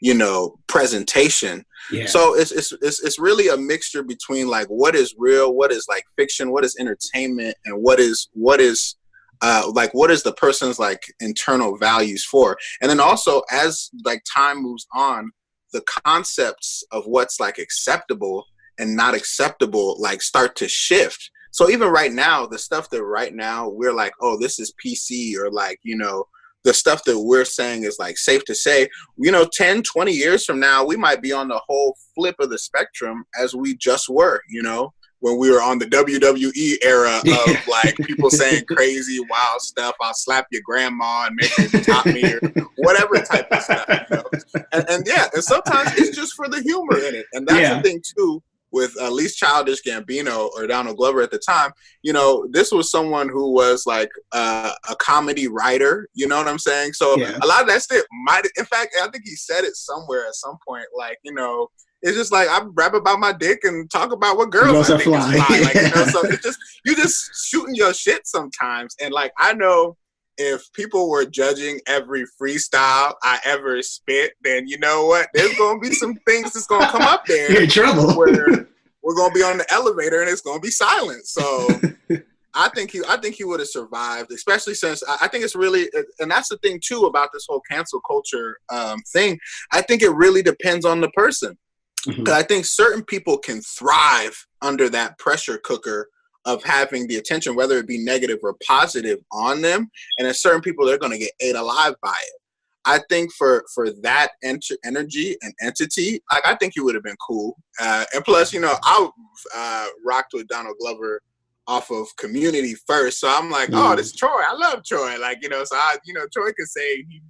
you 0.00 0.14
know 0.14 0.58
presentation. 0.66 1.64
Yeah. 1.90 2.06
so 2.06 2.34
it's, 2.34 2.52
it's 2.52 2.72
it's 2.82 3.02
it's 3.02 3.18
really 3.18 3.48
a 3.48 3.56
mixture 3.56 4.02
between 4.02 4.48
like 4.48 4.68
what 4.68 4.94
is 4.94 5.14
real 5.18 5.54
what 5.54 5.72
is 5.72 5.86
like 5.88 6.04
fiction 6.16 6.52
what 6.52 6.64
is 6.64 6.76
entertainment 6.78 7.56
and 7.64 7.82
what 7.82 7.98
is 7.98 8.28
what 8.32 8.60
is 8.60 8.96
uh, 9.42 9.70
like 9.74 9.92
what 9.92 10.10
is 10.10 10.22
the 10.22 10.32
person's 10.32 10.78
like 10.78 11.02
internal 11.20 11.76
values 11.76 12.24
for? 12.24 12.56
And 12.80 12.90
then 12.90 13.00
also 13.00 13.42
as 13.50 13.90
like 14.04 14.22
time 14.32 14.62
moves 14.62 14.86
on 14.94 15.30
the 15.72 15.82
concepts 16.04 16.84
of 16.90 17.04
what's 17.06 17.40
like 17.40 17.58
acceptable 17.58 18.44
and 18.78 18.96
not 18.96 19.14
acceptable 19.14 19.96
like 20.00 20.22
start 20.22 20.56
to 20.56 20.68
shift. 20.68 21.30
So 21.52 21.70
even 21.70 21.88
right 21.88 22.12
now 22.12 22.46
the 22.46 22.58
stuff 22.58 22.90
that 22.90 23.02
right 23.02 23.34
now 23.34 23.68
we're 23.68 23.94
like 23.94 24.12
oh 24.20 24.38
this 24.38 24.60
is 24.60 24.72
pc 24.84 25.36
or 25.36 25.50
like 25.50 25.78
you 25.82 25.96
know 25.96 26.24
the 26.64 26.74
stuff 26.74 27.04
that 27.04 27.18
we're 27.18 27.44
saying 27.44 27.84
is 27.84 27.96
like 27.98 28.18
safe 28.18 28.44
to 28.44 28.54
say 28.54 28.88
you 29.16 29.30
know 29.30 29.46
10 29.52 29.82
20 29.82 30.12
years 30.12 30.44
from 30.44 30.60
now 30.60 30.84
we 30.84 30.96
might 30.96 31.22
be 31.22 31.32
on 31.32 31.48
the 31.48 31.60
whole 31.68 31.96
flip 32.14 32.36
of 32.40 32.50
the 32.50 32.58
spectrum 32.58 33.24
as 33.40 33.54
we 33.54 33.76
just 33.76 34.08
were 34.08 34.40
you 34.48 34.62
know 34.62 34.92
when 35.20 35.38
we 35.38 35.50
were 35.50 35.62
on 35.62 35.78
the 35.78 35.86
WWE 35.86 36.78
era 36.82 37.18
of 37.48 37.68
like 37.68 37.96
people 37.98 38.30
saying 38.30 38.64
crazy, 38.64 39.20
wild 39.20 39.60
stuff. 39.60 39.94
I'll 40.00 40.14
slap 40.14 40.46
your 40.50 40.62
grandma 40.64 41.26
and 41.26 41.36
make 41.36 41.72
her 41.72 41.80
top 41.82 42.06
me 42.06 42.24
or 42.24 42.40
whatever 42.76 43.16
type 43.16 43.50
of 43.52 43.62
stuff. 43.62 43.86
You 43.88 44.16
know? 44.16 44.24
and, 44.72 44.88
and, 44.88 45.06
yeah, 45.06 45.28
and 45.32 45.44
sometimes 45.44 45.92
it's 45.98 46.16
just 46.16 46.34
for 46.34 46.48
the 46.48 46.62
humor 46.62 46.98
in 46.98 47.14
it. 47.14 47.26
And 47.32 47.46
that's 47.46 47.60
yeah. 47.60 47.76
the 47.76 47.82
thing 47.82 48.02
too 48.16 48.42
with 48.72 48.94
at 49.00 49.12
least 49.12 49.38
Childish 49.38 49.82
Gambino 49.82 50.50
or 50.56 50.66
Donald 50.66 50.96
Glover 50.96 51.22
at 51.22 51.30
the 51.30 51.38
time. 51.38 51.72
You 52.02 52.12
know, 52.12 52.46
this 52.50 52.72
was 52.72 52.90
someone 52.90 53.28
who 53.28 53.52
was 53.52 53.84
like 53.86 54.10
uh, 54.32 54.72
a 54.88 54.96
comedy 54.96 55.48
writer. 55.48 56.08
You 56.14 56.28
know 56.28 56.36
what 56.36 56.48
I'm 56.48 56.58
saying? 56.58 56.92
So 56.94 57.16
yeah. 57.16 57.38
a 57.42 57.46
lot 57.46 57.62
of 57.62 57.68
that 57.68 57.82
stuff 57.82 58.04
might, 58.24 58.42
in 58.56 58.64
fact, 58.64 58.96
I 59.00 59.08
think 59.08 59.24
he 59.24 59.36
said 59.36 59.64
it 59.64 59.76
somewhere 59.76 60.26
at 60.26 60.34
some 60.34 60.58
point, 60.66 60.86
like 60.96 61.18
you 61.22 61.34
know 61.34 61.68
it's 62.02 62.16
just 62.16 62.32
like 62.32 62.48
I 62.48 62.62
rap 62.72 62.94
about 62.94 63.20
my 63.20 63.32
dick 63.32 63.60
and 63.64 63.90
talk 63.90 64.12
about 64.12 64.36
what 64.36 64.50
girls, 64.50 64.88
girls 64.88 64.90
I 64.90 64.96
think 64.96 65.16
fly. 65.16 65.36
fly. 65.36 65.60
Like, 65.60 65.74
you 65.74 65.82
know, 65.82 66.04
so 66.06 66.20
it's 66.24 66.42
just 66.42 66.58
you 66.84 66.96
just 66.96 67.30
shooting 67.50 67.74
your 67.74 67.92
shit 67.92 68.26
sometimes. 68.26 68.96
And 69.00 69.12
like 69.12 69.32
I 69.38 69.52
know 69.52 69.96
if 70.40 70.72
people 70.72 71.10
were 71.10 71.26
judging 71.26 71.80
every 71.86 72.24
freestyle 72.40 73.12
I 73.22 73.38
ever 73.44 73.82
spit, 73.82 74.32
then 74.42 74.66
you 74.66 74.78
know 74.78 75.04
what? 75.04 75.28
There's 75.34 75.56
gonna 75.58 75.78
be 75.78 75.92
some 75.92 76.14
things 76.26 76.54
that's 76.54 76.66
gonna 76.66 76.90
come 76.90 77.02
up 77.02 77.26
there. 77.26 77.52
You're 77.52 77.62
in 77.64 77.68
trouble. 77.68 78.14
Where 78.14 78.66
we're 79.02 79.14
gonna 79.14 79.34
be 79.34 79.42
on 79.42 79.58
the 79.58 79.70
elevator 79.70 80.22
and 80.22 80.30
it's 80.30 80.40
gonna 80.40 80.60
be 80.60 80.70
silent. 80.70 81.26
So 81.26 81.68
I 82.54 82.70
think 82.70 82.90
he 82.90 83.02
I 83.06 83.18
think 83.18 83.34
he 83.34 83.44
would 83.44 83.60
have 83.60 83.68
survived, 83.68 84.32
especially 84.32 84.74
since 84.74 85.02
I, 85.06 85.18
I, 85.22 85.28
think 85.28 85.44
it's 85.44 85.54
really 85.54 85.90
and 86.18 86.30
that's 86.30 86.48
the 86.48 86.56
thing 86.58 86.80
too 86.82 87.04
about 87.04 87.28
this 87.34 87.44
whole 87.46 87.60
cancel 87.70 88.00
culture 88.00 88.56
um, 88.70 89.00
thing. 89.12 89.38
I 89.72 89.82
think 89.82 90.00
it 90.00 90.10
really 90.10 90.42
depends 90.42 90.86
on 90.86 91.02
the 91.02 91.10
person. 91.10 91.58
Mm-hmm. 92.06 92.32
I 92.32 92.42
think 92.44 92.64
certain 92.64 93.04
people 93.04 93.36
can 93.36 93.60
thrive 93.60 94.46
under 94.62 94.88
that 94.88 95.18
pressure 95.18 95.58
cooker 95.62 96.08
of 96.44 96.62
having 96.64 97.06
the 97.06 97.16
attention, 97.16 97.54
whether 97.54 97.78
it 97.78 97.86
be 97.86 97.98
negative 97.98 98.38
or 98.42 98.56
positive, 98.66 99.18
on 99.32 99.60
them. 99.60 99.90
And 100.18 100.26
then 100.26 100.34
certain 100.34 100.60
people, 100.60 100.86
they're 100.86 100.98
going 100.98 101.12
to 101.12 101.18
get 101.18 101.32
ate 101.40 101.56
alive 101.56 101.94
by 102.02 102.14
it. 102.22 102.40
I 102.86 103.00
think 103.10 103.30
for 103.34 103.62
for 103.74 103.90
that 104.02 104.30
ent- 104.42 104.64
energy 104.84 105.36
and 105.42 105.52
entity, 105.60 106.22
like 106.32 106.46
I 106.46 106.54
think 106.54 106.72
he 106.74 106.80
would 106.80 106.94
have 106.94 107.04
been 107.04 107.16
cool. 107.26 107.58
Uh, 107.78 108.06
and 108.14 108.24
plus, 108.24 108.54
you 108.54 108.60
know, 108.60 108.74
I 108.82 109.10
uh, 109.54 109.86
rocked 110.04 110.32
with 110.32 110.48
Donald 110.48 110.76
Glover 110.80 111.20
off 111.66 111.90
of 111.90 112.08
Community 112.16 112.74
first, 112.86 113.20
so 113.20 113.28
I'm 113.28 113.50
like, 113.50 113.68
mm. 113.68 113.74
oh, 113.74 113.94
this 113.96 114.12
Troy. 114.12 114.30
I 114.30 114.54
love 114.54 114.82
Troy. 114.82 115.18
Like 115.20 115.40
you 115.42 115.50
know, 115.50 115.62
so 115.64 115.76
I, 115.76 115.96
you 116.06 116.14
know, 116.14 116.24
Troy 116.32 116.52
could 116.56 116.68
say 116.68 116.96
he 117.02 117.20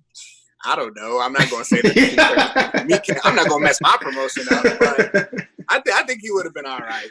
I 0.65 0.77
don't 0.77 0.95
know. 0.97 1.21
I'm 1.21 1.33
not 1.33 1.51
going 1.51 1.65
to 1.65 1.69
say 1.69 1.81
that. 1.81 2.87
me 2.87 3.19
I'm 3.25 3.35
not 3.35 3.49
going 3.49 3.63
to 3.63 3.65
mess 3.65 3.79
my 3.81 3.97
promotion 4.01 4.45
up. 4.53 4.63
But 4.63 5.31
I, 5.69 5.81
th- 5.81 5.97
I 5.97 6.03
think 6.05 6.21
he 6.21 6.31
would 6.31 6.45
have 6.45 6.55
been 6.55 6.67
all 6.67 6.81
right. 6.81 7.09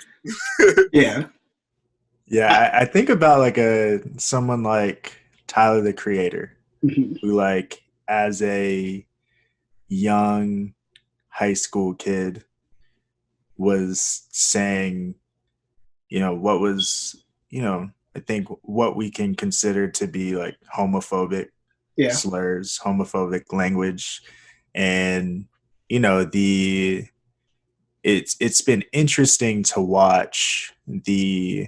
yeah. 0.93 1.25
Yeah, 2.29 2.71
I, 2.73 2.81
I, 2.81 2.85
think 2.85 3.09
about 3.09 3.39
like 3.39 3.57
a 3.57 4.01
someone 4.19 4.61
like 4.61 5.17
Tyler 5.47 5.81
the 5.81 5.93
Creator, 5.93 6.55
mm-hmm. 6.83 7.15
who 7.21 7.33
like 7.33 7.83
as 8.07 8.41
a 8.43 9.05
young 9.87 10.73
high 11.29 11.53
school 11.53 11.95
kid 11.95 12.43
was 13.57 14.27
saying, 14.31 15.15
you 16.07 16.19
know, 16.19 16.35
what 16.35 16.59
was, 16.59 17.23
you 17.49 17.61
know, 17.61 17.89
I 18.15 18.19
think 18.19 18.47
what 18.61 18.95
we 18.95 19.09
can 19.09 19.35
consider 19.35 19.89
to 19.89 20.07
be 20.07 20.35
like 20.35 20.57
homophobic 20.75 21.47
yeah. 21.95 22.11
slurs, 22.11 22.79
homophobic 22.83 23.51
language, 23.51 24.21
and 24.75 25.45
you 25.89 25.99
know 25.99 26.23
the 26.23 27.05
it's 28.03 28.35
it's 28.39 28.61
been 28.61 28.83
interesting 28.93 29.63
to 29.63 29.81
watch 29.81 30.73
the 30.87 31.67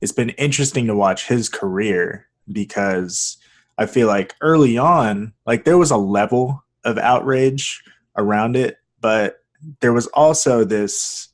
it's 0.00 0.12
been 0.12 0.30
interesting 0.30 0.86
to 0.86 0.96
watch 0.96 1.26
his 1.28 1.48
career 1.48 2.26
because 2.50 3.36
I 3.78 3.86
feel 3.86 4.08
like 4.08 4.34
early 4.40 4.78
on, 4.78 5.32
like 5.46 5.64
there 5.64 5.78
was 5.78 5.90
a 5.90 5.96
level 5.96 6.64
of 6.84 6.98
outrage 6.98 7.82
around 8.16 8.56
it, 8.56 8.78
but 9.00 9.40
there 9.80 9.92
was 9.92 10.06
also 10.08 10.64
this 10.64 11.28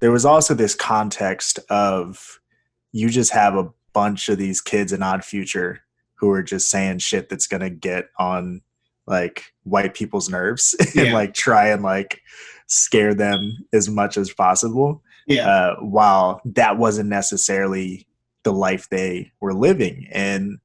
there 0.00 0.10
was 0.10 0.24
also 0.24 0.52
this 0.52 0.74
context 0.74 1.60
of 1.70 2.40
you 2.90 3.08
just 3.08 3.32
have 3.32 3.54
a 3.54 3.70
bunch 3.92 4.28
of 4.28 4.36
these 4.38 4.60
kids 4.60 4.92
in 4.92 5.02
odd 5.02 5.24
future 5.24 5.80
who 6.14 6.30
are 6.30 6.42
just 6.42 6.68
saying 6.68 6.98
shit 6.98 7.28
that's 7.28 7.46
gonna 7.46 7.70
get 7.70 8.08
on 8.18 8.62
like 9.06 9.52
white 9.64 9.94
people's 9.94 10.28
nerves 10.28 10.74
and 10.96 11.12
like 11.12 11.34
try 11.34 11.68
and 11.68 11.82
like 11.82 12.20
scare 12.66 13.14
them 13.14 13.66
as 13.72 13.88
much 13.88 14.16
as 14.16 14.32
possible. 14.32 15.02
Yeah. 15.26 15.48
Uh, 15.48 15.76
while 15.76 16.40
that 16.44 16.78
wasn't 16.78 17.08
necessarily 17.08 18.06
the 18.44 18.52
life 18.52 18.88
they 18.88 19.32
were 19.40 19.54
living, 19.54 20.08
and 20.10 20.58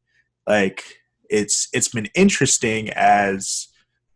like 0.48 0.84
it's 1.30 1.68
it's 1.74 1.90
been 1.90 2.10
interesting 2.16 2.90
as 2.92 3.68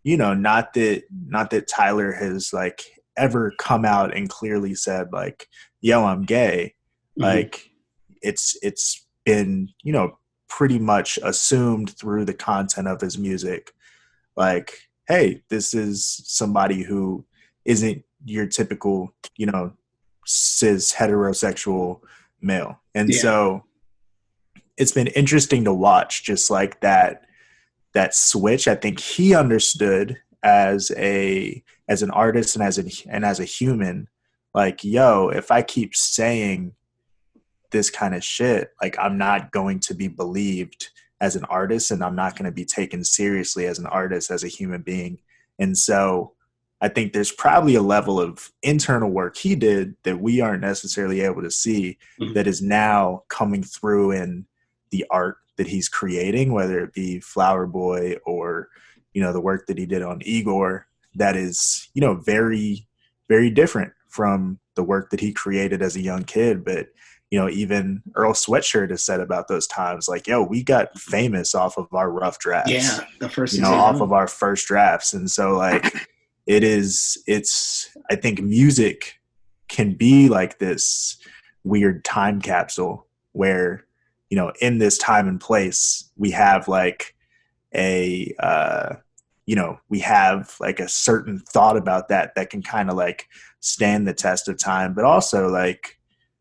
you 0.04 0.18
know, 0.18 0.34
not 0.34 0.74
that 0.74 1.04
not 1.28 1.52
that 1.52 1.68
Tyler 1.68 2.12
has 2.12 2.54
like 2.54 2.84
ever 3.18 3.54
come 3.60 3.86
out 3.86 4.16
and 4.16 4.30
clearly 4.30 4.74
said 4.74 5.14
like, 5.14 5.48
"Yo, 5.82 6.04
I'm 6.04 6.24
gay." 6.24 6.74
Mm-hmm. 7.20 7.24
Like 7.24 7.72
it's 8.22 8.58
it's 8.62 9.06
been 9.26 9.70
you 9.84 9.94
know 9.94 10.18
pretty 10.48 10.80
much 10.80 11.18
assumed 11.24 11.92
through 11.92 12.26
the 12.26 12.34
content 12.34 12.88
of 12.88 13.00
his 13.00 13.18
music 13.18 13.72
like 14.36 14.90
hey 15.08 15.42
this 15.50 15.74
is 15.74 16.22
somebody 16.26 16.84
who 16.84 17.24
isn't 17.66 18.04
your 18.26 18.46
typical 18.46 19.14
you 19.38 19.46
know 19.46 19.72
cis 20.26 20.94
heterosexual 20.94 22.02
male 22.42 22.80
and 22.96 23.10
yeah. 23.10 23.20
so 23.20 23.64
it's 24.78 24.92
been 24.92 25.08
interesting 25.08 25.64
to 25.64 25.74
watch 25.74 26.24
just 26.24 26.50
like 26.50 26.80
that 26.82 27.26
that 27.94 28.14
switch 28.14 28.68
i 28.68 28.76
think 28.76 29.00
he 29.00 29.36
understood 29.36 30.18
as 30.44 30.92
a 30.98 31.64
as 31.88 32.02
an 32.02 32.12
artist 32.12 32.56
and 32.56 32.64
as 32.64 32.78
a 32.80 33.10
and 33.10 33.26
as 33.26 33.40
a 33.40 33.46
human 33.46 34.08
like 34.54 34.84
yo 34.84 35.30
if 35.30 35.52
i 35.52 35.62
keep 35.62 35.96
saying 35.96 36.74
this 37.72 37.90
kind 37.90 38.14
of 38.14 38.24
shit, 38.24 38.72
like 38.82 38.98
I'm 39.00 39.18
not 39.18 39.52
going 39.52 39.80
to 39.82 39.94
be 39.94 40.08
believed 40.08 40.90
as 41.20 41.36
an 41.36 41.46
artist 41.46 41.92
and 41.92 42.04
I'm 42.04 42.16
not 42.16 42.36
going 42.36 42.46
to 42.46 42.52
be 42.52 42.66
taken 42.66 43.04
seriously 43.04 43.66
as 43.66 43.80
an 43.80 43.88
artist, 43.88 44.30
as 44.30 44.44
a 44.44 44.50
human 44.50 44.82
being. 44.82 45.20
And 45.58 45.78
so 45.78 46.34
I 46.82 46.90
think 46.90 47.14
there's 47.14 47.32
probably 47.32 47.76
a 47.76 47.82
level 47.82 48.20
of 48.20 48.52
internal 48.64 49.10
work 49.10 49.38
he 49.38 49.56
did 49.56 49.96
that 50.04 50.20
we 50.20 50.42
aren't 50.42 50.62
necessarily 50.62 51.22
able 51.22 51.44
to 51.44 51.52
see 51.52 51.98
mm-hmm. 52.20 52.34
that 52.34 52.48
is 52.48 52.62
now 52.62 53.24
coming 53.28 53.64
through 53.64 54.12
in 54.12 54.46
the 54.90 55.06
art 55.12 55.38
that 55.58 55.68
he's 55.68 55.88
creating, 55.88 56.54
whether 56.54 56.80
it 56.80 56.94
be 56.94 57.20
Flower 57.20 57.68
Boy 57.68 58.16
or, 58.26 58.70
you 59.14 59.22
know, 59.22 59.32
the 59.32 59.42
work 59.42 59.68
that 59.68 59.78
he 59.78 59.86
did 59.86 60.02
on 60.02 60.22
Igor, 60.26 60.88
that 61.16 61.36
is, 61.36 61.90
you 61.94 62.02
know, 62.02 62.16
very, 62.16 62.88
very 63.30 63.52
different 63.52 63.94
from 64.08 64.60
the 64.76 64.84
work 64.84 65.12
that 65.12 65.20
he 65.20 65.32
created 65.32 65.82
as 65.82 65.96
a 65.96 66.02
young 66.02 66.24
kid. 66.24 66.66
But 66.66 66.88
you 67.32 67.40
know, 67.40 67.50
even 67.50 68.04
Earl 68.14 68.34
Sweatshirt 68.34 68.90
has 68.90 69.04
said 69.04 69.22
about 69.22 69.48
those 69.48 69.66
times, 69.66 70.10
like, 70.10 70.28
yo, 70.28 70.44
we 70.44 70.64
got 70.64 71.00
famous 71.00 71.56
off 71.56 71.78
of 71.78 71.88
our 71.94 72.12
rough 72.12 72.40
drafts. 72.40 72.72
Yeah, 72.72 73.00
the 73.20 73.30
first, 73.30 73.56
you 73.56 73.62
know, 73.62 73.74
off 73.74 74.02
of 74.02 74.12
our 74.12 74.28
first 74.28 74.68
drafts. 74.68 75.14
And 75.14 75.32
so, 75.32 75.58
like, 75.58 76.10
it 76.52 76.66
is, 76.66 77.18
it's, 77.28 77.96
I 78.10 78.18
think 78.18 78.42
music 78.42 79.22
can 79.70 79.94
be 79.94 80.28
like 80.28 80.60
this 80.60 81.18
weird 81.64 82.04
time 82.04 82.42
capsule 82.42 83.08
where, 83.32 83.86
you 84.30 84.36
know, 84.36 84.52
in 84.60 84.78
this 84.78 84.98
time 84.98 85.30
and 85.30 85.40
place, 85.40 86.12
we 86.18 86.32
have 86.32 86.68
like 86.68 87.16
a, 87.74 88.36
uh, 88.40 88.96
you 89.46 89.56
know, 89.56 89.80
we 89.88 90.00
have 90.00 90.54
like 90.60 90.82
a 90.82 90.90
certain 90.90 91.40
thought 91.40 91.78
about 91.78 92.10
that 92.10 92.36
that 92.36 92.50
can 92.50 92.62
kind 92.62 92.90
of 92.90 92.98
like 92.98 93.30
stand 93.62 94.06
the 94.06 94.14
test 94.14 94.50
of 94.50 94.60
time, 94.60 94.94
but 94.94 95.06
also 95.06 95.48
like, 95.48 96.00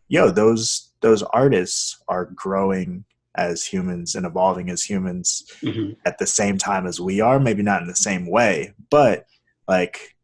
yo, 0.09 0.33
those 0.33 0.91
those 1.03 1.23
artists 1.23 2.03
are 2.09 2.33
growing 2.35 3.05
as 3.37 3.65
humans 3.65 4.17
and 4.17 4.27
evolving 4.27 4.71
as 4.71 4.83
humans 4.83 5.45
mm-hmm. 5.63 5.93
at 6.05 6.19
the 6.19 6.27
same 6.27 6.59
time 6.59 6.85
as 6.85 7.01
we 7.01 7.21
are. 7.21 7.39
Maybe 7.39 7.63
not 7.63 7.81
in 7.81 7.87
the 7.87 7.95
same 7.95 8.29
way, 8.29 8.75
but 8.91 9.27
like 9.71 10.17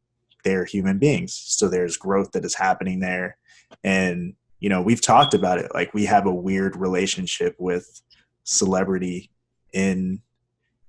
they're 0.44 0.66
human 0.66 0.98
beings. 0.98 1.32
So 1.34 1.68
there's 1.68 1.96
growth 1.96 2.32
that 2.32 2.44
is 2.44 2.54
happening 2.54 3.00
there. 3.00 3.38
And, 3.82 4.34
you 4.60 4.68
know, 4.68 4.82
we've 4.82 5.00
talked 5.00 5.32
about 5.32 5.58
it. 5.58 5.70
Like 5.72 5.94
we 5.94 6.04
have 6.04 6.26
a 6.26 6.34
weird 6.34 6.76
relationship 6.76 7.56
with 7.58 8.02
celebrity 8.44 9.30
in 9.72 10.20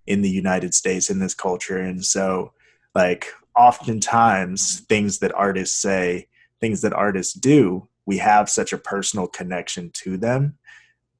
in 0.05 0.21
the 0.21 0.29
United 0.29 0.73
States 0.73 1.09
in 1.09 1.19
this 1.19 1.33
culture. 1.33 1.77
And 1.77 2.03
so 2.03 2.53
like 2.95 3.27
oftentimes 3.55 4.81
things 4.81 5.19
that 5.19 5.33
artists 5.33 5.77
say, 5.77 6.27
things 6.59 6.81
that 6.81 6.93
artists 6.93 7.33
do 7.33 7.87
we 8.07 8.17
have 8.17 8.49
such 8.49 8.73
a 8.73 8.77
personal 8.77 9.27
connection 9.27 9.91
to 9.91 10.17
them 10.17 10.57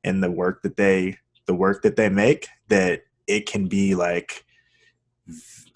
and 0.04 0.24
the 0.24 0.32
work 0.32 0.64
that 0.64 0.78
they 0.78 1.18
the 1.46 1.54
work 1.54 1.84
that 1.84 1.96
they 1.96 2.10
make 2.10 2.48
that 2.70 3.04
it 3.28 3.46
can 3.46 3.68
be 3.68 3.94
like 3.94 4.46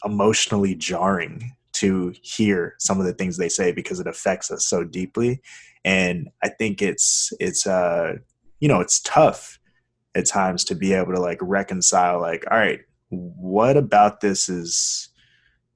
emotionally 0.03 0.75
jarring 0.75 1.55
to 1.73 2.13
hear 2.21 2.75
some 2.79 2.99
of 2.99 3.05
the 3.05 3.13
things 3.13 3.37
they 3.37 3.49
say 3.49 3.71
because 3.71 3.99
it 3.99 4.07
affects 4.07 4.51
us 4.51 4.65
so 4.65 4.83
deeply. 4.83 5.41
And 5.83 6.29
i 6.43 6.49
think 6.49 6.81
it's 6.81 7.33
it's 7.39 7.65
uh 7.65 8.13
you 8.59 8.67
know 8.67 8.81
it's 8.81 9.01
tough 9.01 9.57
at 10.13 10.27
times 10.27 10.63
to 10.65 10.75
be 10.75 10.93
able 10.93 11.13
to 11.13 11.19
like 11.19 11.39
reconcile 11.41 12.21
like 12.21 12.43
all 12.51 12.57
right 12.57 12.81
what 13.09 13.77
about 13.77 14.21
this 14.21 14.47
is 14.47 15.09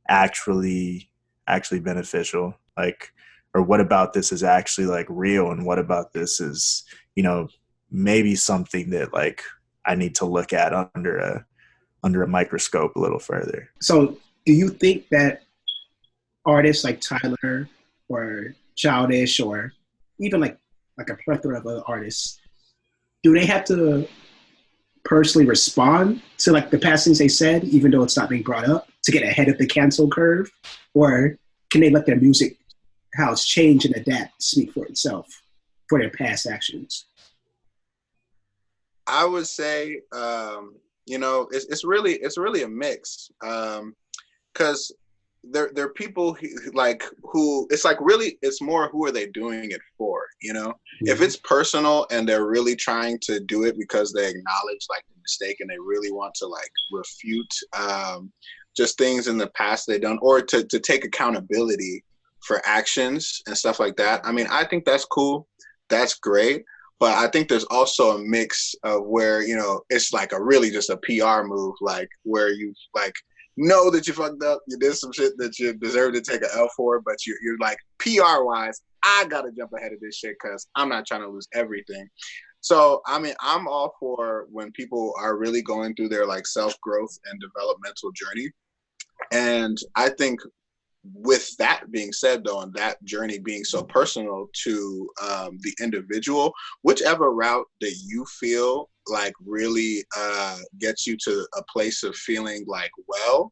actually 0.07 1.09
actually 1.47 1.80
beneficial? 1.80 2.55
Like 2.78 3.11
or 3.53 3.61
what 3.61 3.80
about 3.80 4.13
this 4.13 4.32
is 4.32 4.43
actually 4.43 4.88
like 4.88 5.07
real? 5.09 5.51
And 5.51 5.65
what 5.65 5.80
about 5.80 6.13
this 6.13 6.39
is 6.39 6.84
you 7.15 7.23
know 7.23 7.47
maybe 7.91 8.36
something 8.36 8.89
that 8.89 9.13
like 9.13 9.41
i 9.86 9.95
need 9.95 10.15
to 10.15 10.26
look 10.26 10.51
at 10.51 10.73
under 10.73 11.17
a 11.17 11.45
under 12.05 12.23
a 12.23 12.27
microscope 12.27 12.95
a 12.95 12.99
little 12.99 13.19
further 13.19 13.69
so 13.81 14.17
do 14.45 14.53
you 14.53 14.69
think 14.69 15.07
that 15.09 15.43
artists 16.45 16.83
like 16.83 17.01
tyler 17.01 17.67
or 18.07 18.55
childish 18.75 19.39
or 19.39 19.73
even 20.19 20.39
like 20.39 20.57
like 20.97 21.09
a 21.09 21.17
plethora 21.25 21.59
of 21.59 21.65
other 21.65 21.83
artists 21.87 22.39
do 23.23 23.33
they 23.33 23.45
have 23.45 23.65
to 23.65 24.07
personally 25.03 25.45
respond 25.45 26.21
to 26.37 26.51
like 26.51 26.69
the 26.69 26.79
past 26.79 27.03
things 27.03 27.19
they 27.19 27.27
said 27.27 27.63
even 27.65 27.91
though 27.91 28.03
it's 28.03 28.15
not 28.15 28.29
being 28.29 28.43
brought 28.43 28.69
up 28.69 28.87
to 29.03 29.11
get 29.11 29.23
ahead 29.23 29.49
of 29.49 29.57
the 29.57 29.67
cancel 29.67 30.07
curve 30.07 30.49
or 30.93 31.37
can 31.69 31.81
they 31.81 31.89
let 31.89 32.05
their 32.05 32.15
music 32.15 32.57
how 33.15 33.31
it's 33.31 33.45
changed 33.45 33.85
and 33.85 33.95
adapt 33.95 34.41
speak 34.41 34.71
for 34.71 34.85
itself 34.85 35.41
for 35.87 35.99
their 35.99 36.09
past 36.09 36.45
actions? 36.47 37.05
I 39.07 39.25
would 39.25 39.47
say, 39.47 40.01
um, 40.11 40.75
you 41.05 41.19
know, 41.19 41.47
it's, 41.51 41.65
it's 41.65 41.83
really 41.83 42.13
it's 42.13 42.37
really 42.37 42.63
a 42.63 42.67
mix 42.67 43.29
because 43.39 44.91
um, 44.91 44.97
there 45.51 45.71
there 45.73 45.85
are 45.85 45.93
people 45.93 46.33
who, 46.33 46.47
like 46.73 47.03
who 47.23 47.67
it's 47.69 47.85
like 47.85 47.97
really 48.01 48.37
it's 48.41 48.61
more 48.61 48.89
who 48.89 49.05
are 49.05 49.11
they 49.11 49.27
doing 49.27 49.71
it 49.71 49.81
for? 49.97 50.25
You 50.41 50.53
know, 50.53 50.69
mm-hmm. 50.69 51.07
if 51.07 51.21
it's 51.21 51.37
personal 51.37 52.07
and 52.11 52.27
they're 52.27 52.47
really 52.47 52.75
trying 52.75 53.19
to 53.23 53.39
do 53.39 53.63
it 53.65 53.77
because 53.77 54.11
they 54.11 54.27
acknowledge 54.27 54.85
like 54.89 55.03
the 55.07 55.21
mistake 55.21 55.57
and 55.59 55.69
they 55.69 55.79
really 55.79 56.11
want 56.11 56.33
to 56.35 56.47
like 56.47 56.71
refute 56.91 57.53
um, 57.77 58.31
just 58.75 58.97
things 58.97 59.27
in 59.27 59.37
the 59.37 59.47
past 59.47 59.85
they've 59.87 60.01
done 60.01 60.19
or 60.21 60.41
to 60.41 60.63
to 60.65 60.79
take 60.79 61.05
accountability 61.05 62.03
for 62.41 62.61
actions 62.65 63.41
and 63.47 63.57
stuff 63.57 63.79
like 63.79 63.95
that. 63.97 64.21
I 64.23 64.31
mean, 64.31 64.47
I 64.49 64.65
think 64.65 64.85
that's 64.85 65.05
cool. 65.05 65.47
That's 65.89 66.15
great. 66.15 66.63
But 66.99 67.17
I 67.17 67.27
think 67.27 67.49
there's 67.49 67.65
also 67.65 68.17
a 68.17 68.23
mix 68.23 68.73
of 68.83 69.05
where, 69.05 69.41
you 69.41 69.55
know, 69.55 69.81
it's 69.89 70.13
like 70.13 70.31
a 70.31 70.41
really 70.41 70.69
just 70.69 70.89
a 70.89 70.97
PR 70.97 71.45
move, 71.45 71.75
like 71.81 72.09
where 72.23 72.49
you 72.49 72.73
like 72.93 73.13
know 73.57 73.89
that 73.89 74.07
you 74.07 74.13
fucked 74.13 74.43
up, 74.43 74.61
you 74.67 74.77
did 74.77 74.95
some 74.95 75.11
shit 75.11 75.37
that 75.37 75.59
you 75.59 75.73
deserve 75.73 76.13
to 76.13 76.21
take 76.21 76.41
an 76.41 76.49
L 76.55 76.69
for, 76.75 77.01
but 77.01 77.25
you, 77.25 77.37
you're 77.43 77.57
like 77.57 77.77
PR 77.99 78.43
wise, 78.43 78.81
I 79.03 79.25
gotta 79.29 79.51
jump 79.51 79.71
ahead 79.73 79.93
of 79.93 79.99
this 79.99 80.17
shit 80.17 80.35
because 80.41 80.67
I'm 80.75 80.89
not 80.89 81.05
trying 81.05 81.21
to 81.21 81.29
lose 81.29 81.47
everything. 81.53 82.07
So 82.61 83.01
I 83.05 83.19
mean, 83.19 83.35
I'm 83.41 83.67
all 83.67 83.93
for 83.99 84.47
when 84.51 84.71
people 84.71 85.13
are 85.19 85.37
really 85.37 85.61
going 85.61 85.95
through 85.95 86.09
their 86.09 86.25
like 86.25 86.47
self 86.47 86.79
growth 86.81 87.15
and 87.29 87.39
developmental 87.39 88.11
journey. 88.11 88.49
And 89.31 89.77
I 89.95 90.09
think 90.09 90.39
with 91.13 91.55
that 91.57 91.83
being 91.91 92.11
said 92.11 92.43
though 92.43 92.61
and 92.61 92.73
that 92.73 93.03
journey 93.03 93.39
being 93.39 93.63
so 93.63 93.83
personal 93.83 94.47
to 94.63 95.09
um, 95.21 95.57
the 95.61 95.73
individual 95.81 96.53
whichever 96.83 97.31
route 97.31 97.65
that 97.81 97.95
you 98.05 98.25
feel 98.39 98.89
like 99.07 99.33
really 99.45 100.03
uh, 100.17 100.57
gets 100.79 101.05
you 101.05 101.15
to 101.23 101.47
a 101.57 101.63
place 101.71 102.03
of 102.03 102.15
feeling 102.15 102.63
like 102.67 102.91
well 103.07 103.51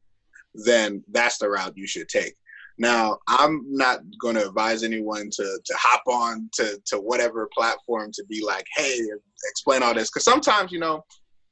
then 0.56 1.04
that's 1.12 1.38
the 1.40 1.50
route 1.50 1.74
you 1.76 1.88
should 1.88 2.08
take. 2.10 2.36
Now 2.80 3.18
i'm 3.28 3.64
not 3.70 4.00
going 4.20 4.36
to 4.36 4.48
advise 4.48 4.84
anyone 4.84 5.30
to 5.34 5.60
to 5.64 5.74
hop 5.78 6.02
on 6.08 6.50
to 6.54 6.82
to 6.88 6.98
whatever 6.98 7.50
platform 7.56 8.12
to 8.14 8.24
be 8.28 8.44
like 8.44 8.66
hey 8.76 9.00
explain 9.50 9.84
all 9.84 9.94
this 9.94 10.10
because 10.10 10.24
sometimes 10.24 10.72
you 10.72 10.80
know 10.80 11.04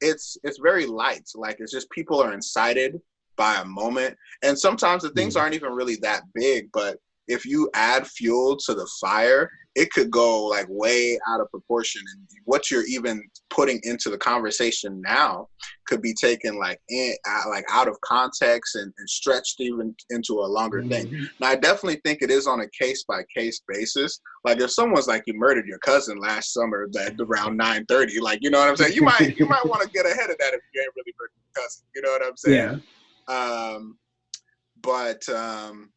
it's 0.02 0.36
it's 0.42 0.58
very 0.58 0.84
light. 0.84 1.28
Like 1.34 1.56
it's 1.60 1.72
just 1.72 1.90
people 1.90 2.20
are 2.20 2.34
incited 2.34 3.00
by 3.42 3.60
a 3.60 3.64
moment. 3.64 4.16
And 4.44 4.56
sometimes 4.56 5.02
the 5.02 5.10
things 5.10 5.34
mm-hmm. 5.34 5.42
aren't 5.42 5.54
even 5.56 5.72
really 5.72 5.96
that 6.02 6.22
big, 6.32 6.68
but 6.72 6.96
if 7.26 7.44
you 7.44 7.68
add 7.74 8.06
fuel 8.06 8.56
to 8.66 8.72
the 8.72 8.88
fire, 9.00 9.50
it 9.74 9.90
could 9.90 10.12
go 10.12 10.44
like 10.44 10.66
way 10.68 11.18
out 11.26 11.40
of 11.40 11.50
proportion. 11.50 12.02
And 12.14 12.28
what 12.44 12.70
you're 12.70 12.86
even 12.86 13.20
putting 13.50 13.80
into 13.82 14.10
the 14.10 14.18
conversation 14.18 15.00
now 15.00 15.48
could 15.88 16.00
be 16.02 16.14
taken 16.14 16.56
like 16.56 16.78
in 16.88 17.14
like 17.48 17.64
out 17.68 17.88
of 17.88 18.00
context 18.02 18.76
and, 18.76 18.92
and 18.96 19.10
stretched 19.10 19.58
even 19.58 19.92
into 20.10 20.34
a 20.34 20.46
longer 20.46 20.82
mm-hmm. 20.82 21.10
thing. 21.10 21.28
Now, 21.40 21.48
I 21.48 21.56
definitely 21.56 22.00
think 22.04 22.22
it 22.22 22.30
is 22.30 22.46
on 22.46 22.60
a 22.60 22.68
case 22.68 23.02
by 23.08 23.22
case 23.36 23.60
basis. 23.66 24.20
Like 24.44 24.60
if 24.60 24.70
someone's 24.70 25.08
like 25.08 25.24
you 25.26 25.34
murdered 25.34 25.66
your 25.66 25.78
cousin 25.78 26.18
last 26.20 26.52
summer 26.52 26.86
at 26.96 27.18
around 27.18 27.56
nine 27.56 27.86
thirty, 27.86 28.20
like 28.20 28.38
you 28.40 28.50
know 28.50 28.60
what 28.60 28.68
I'm 28.68 28.76
saying, 28.76 28.94
you 28.94 29.02
might 29.02 29.36
you 29.36 29.46
might 29.46 29.66
want 29.66 29.82
to 29.82 29.88
get 29.88 30.06
ahead 30.06 30.30
of 30.30 30.38
that 30.38 30.54
if 30.54 30.60
you 30.72 30.80
ain't 30.80 30.92
really 30.94 31.14
murdered 31.18 31.32
your 31.36 31.64
cousin. 31.64 31.82
You 31.96 32.02
know 32.02 32.10
what 32.12 32.22
I'm 32.24 32.36
saying? 32.36 32.56
Yeah. 32.56 33.01
Um, 33.28 33.98
but 34.82 35.26
um, 35.28 35.90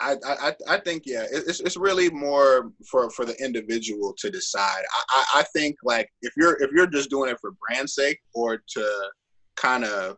I, 0.00 0.16
I, 0.24 0.52
I 0.68 0.78
think 0.78 1.02
yeah, 1.06 1.26
it's 1.30 1.60
it's 1.60 1.76
really 1.76 2.10
more 2.10 2.72
for 2.90 3.10
for 3.10 3.24
the 3.24 3.36
individual 3.42 4.14
to 4.18 4.30
decide. 4.30 4.82
I, 5.10 5.24
I 5.36 5.44
think 5.54 5.76
like 5.84 6.08
if 6.22 6.32
you're 6.36 6.62
if 6.62 6.70
you're 6.72 6.86
just 6.86 7.10
doing 7.10 7.30
it 7.30 7.38
for 7.40 7.52
brand 7.68 7.88
sake 7.88 8.18
or 8.34 8.62
to 8.68 9.10
kind 9.56 9.84
of 9.84 10.16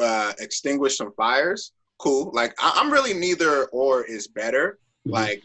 uh, 0.00 0.32
extinguish 0.38 0.96
some 0.96 1.12
fires, 1.12 1.72
cool. 1.98 2.30
Like 2.32 2.54
I, 2.58 2.80
am 2.80 2.90
really 2.90 3.12
neither 3.12 3.66
or 3.66 4.04
is 4.04 4.28
better. 4.28 4.78
Mm-hmm. 5.06 5.12
Like 5.12 5.42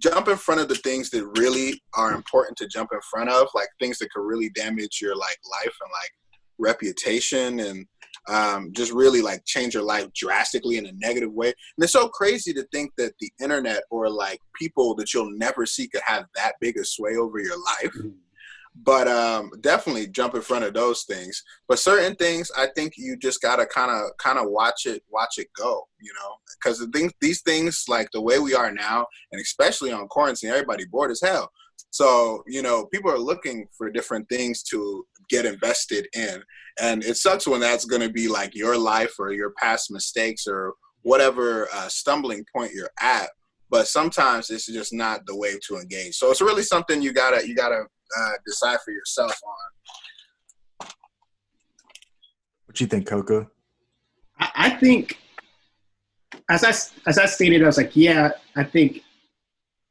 jump 0.00 0.28
in 0.28 0.36
front 0.36 0.60
of 0.60 0.68
the 0.68 0.74
things 0.76 1.10
that 1.10 1.24
really 1.38 1.82
are 1.94 2.12
important 2.12 2.56
to 2.58 2.68
jump 2.68 2.90
in 2.92 3.00
front 3.10 3.30
of, 3.30 3.48
like 3.54 3.68
things 3.80 3.98
that 3.98 4.12
could 4.12 4.24
really 4.24 4.50
damage 4.50 5.00
your 5.00 5.16
like 5.16 5.38
life 5.50 5.74
and 5.82 5.90
like 5.90 6.10
reputation 6.58 7.60
and 7.60 7.86
um, 8.28 8.72
just 8.72 8.92
really 8.92 9.22
like 9.22 9.44
change 9.44 9.74
your 9.74 9.82
life 9.82 10.12
drastically 10.14 10.78
in 10.78 10.86
a 10.86 10.92
negative 10.92 11.32
way. 11.32 11.48
And 11.48 11.84
it's 11.84 11.92
so 11.92 12.08
crazy 12.08 12.52
to 12.54 12.64
think 12.72 12.92
that 12.96 13.14
the 13.20 13.30
internet 13.40 13.82
or 13.90 14.08
like 14.08 14.40
people 14.58 14.94
that 14.96 15.12
you'll 15.14 15.36
never 15.36 15.66
see 15.66 15.88
could 15.88 16.02
have 16.04 16.26
that 16.34 16.54
big 16.60 16.76
a 16.76 16.84
sway 16.84 17.16
over 17.16 17.38
your 17.38 17.56
life. 17.56 17.92
Mm-hmm. 17.96 18.08
But 18.82 19.08
um, 19.08 19.50
definitely 19.62 20.06
jump 20.08 20.34
in 20.34 20.42
front 20.42 20.64
of 20.66 20.74
those 20.74 21.04
things. 21.04 21.42
But 21.66 21.78
certain 21.78 22.14
things, 22.16 22.50
I 22.58 22.68
think 22.76 22.92
you 22.98 23.16
just 23.16 23.40
gotta 23.40 23.64
kind 23.64 23.90
of 23.90 24.14
kind 24.18 24.38
of 24.38 24.50
watch 24.50 24.84
it, 24.84 25.02
watch 25.08 25.38
it 25.38 25.48
go. 25.56 25.88
You 25.98 26.12
know, 26.12 26.34
because 26.60 26.78
the 26.78 26.88
things, 26.88 27.12
these 27.22 27.40
things, 27.40 27.84
like 27.88 28.10
the 28.12 28.20
way 28.20 28.38
we 28.38 28.54
are 28.54 28.70
now, 28.70 29.06
and 29.32 29.40
especially 29.40 29.92
on 29.92 30.08
quarantine, 30.08 30.50
everybody 30.50 30.84
bored 30.84 31.10
as 31.10 31.22
hell. 31.22 31.50
So, 31.90 32.42
you 32.46 32.60
know, 32.60 32.86
people 32.92 33.10
are 33.10 33.18
looking 33.18 33.66
for 33.76 33.90
different 33.90 34.28
things 34.28 34.62
to 34.64 35.06
get 35.30 35.46
invested 35.46 36.06
in. 36.14 36.42
And 36.80 37.02
it 37.04 37.16
sucks 37.16 37.46
when 37.46 37.60
that's 37.60 37.84
going 37.84 38.02
to 38.02 38.10
be 38.10 38.28
like 38.28 38.54
your 38.54 38.76
life 38.76 39.14
or 39.18 39.32
your 39.32 39.52
past 39.58 39.90
mistakes 39.90 40.46
or 40.46 40.74
whatever 41.02 41.68
uh, 41.72 41.88
stumbling 41.88 42.44
point 42.54 42.72
you're 42.72 42.90
at. 43.00 43.30
But 43.70 43.88
sometimes 43.88 44.50
it's 44.50 44.66
just 44.66 44.92
not 44.92 45.26
the 45.26 45.36
way 45.36 45.58
to 45.68 45.76
engage. 45.76 46.16
So 46.16 46.30
it's 46.30 46.40
really 46.40 46.62
something 46.62 47.02
you 47.02 47.12
gotta 47.12 47.46
you 47.46 47.54
gotta 47.54 47.84
uh, 48.18 48.32
decide 48.46 48.78
for 48.84 48.92
yourself 48.92 49.36
on. 50.80 50.88
What 52.66 52.80
you 52.80 52.86
think, 52.86 53.06
Koku? 53.08 53.46
I, 54.38 54.50
I 54.54 54.70
think, 54.70 55.18
as 56.48 56.62
I 56.62 56.70
as 57.08 57.18
I 57.18 57.26
stated, 57.26 57.62
I 57.62 57.66
was 57.66 57.76
like, 57.76 57.96
yeah, 57.96 58.30
I 58.54 58.62
think 58.62 59.02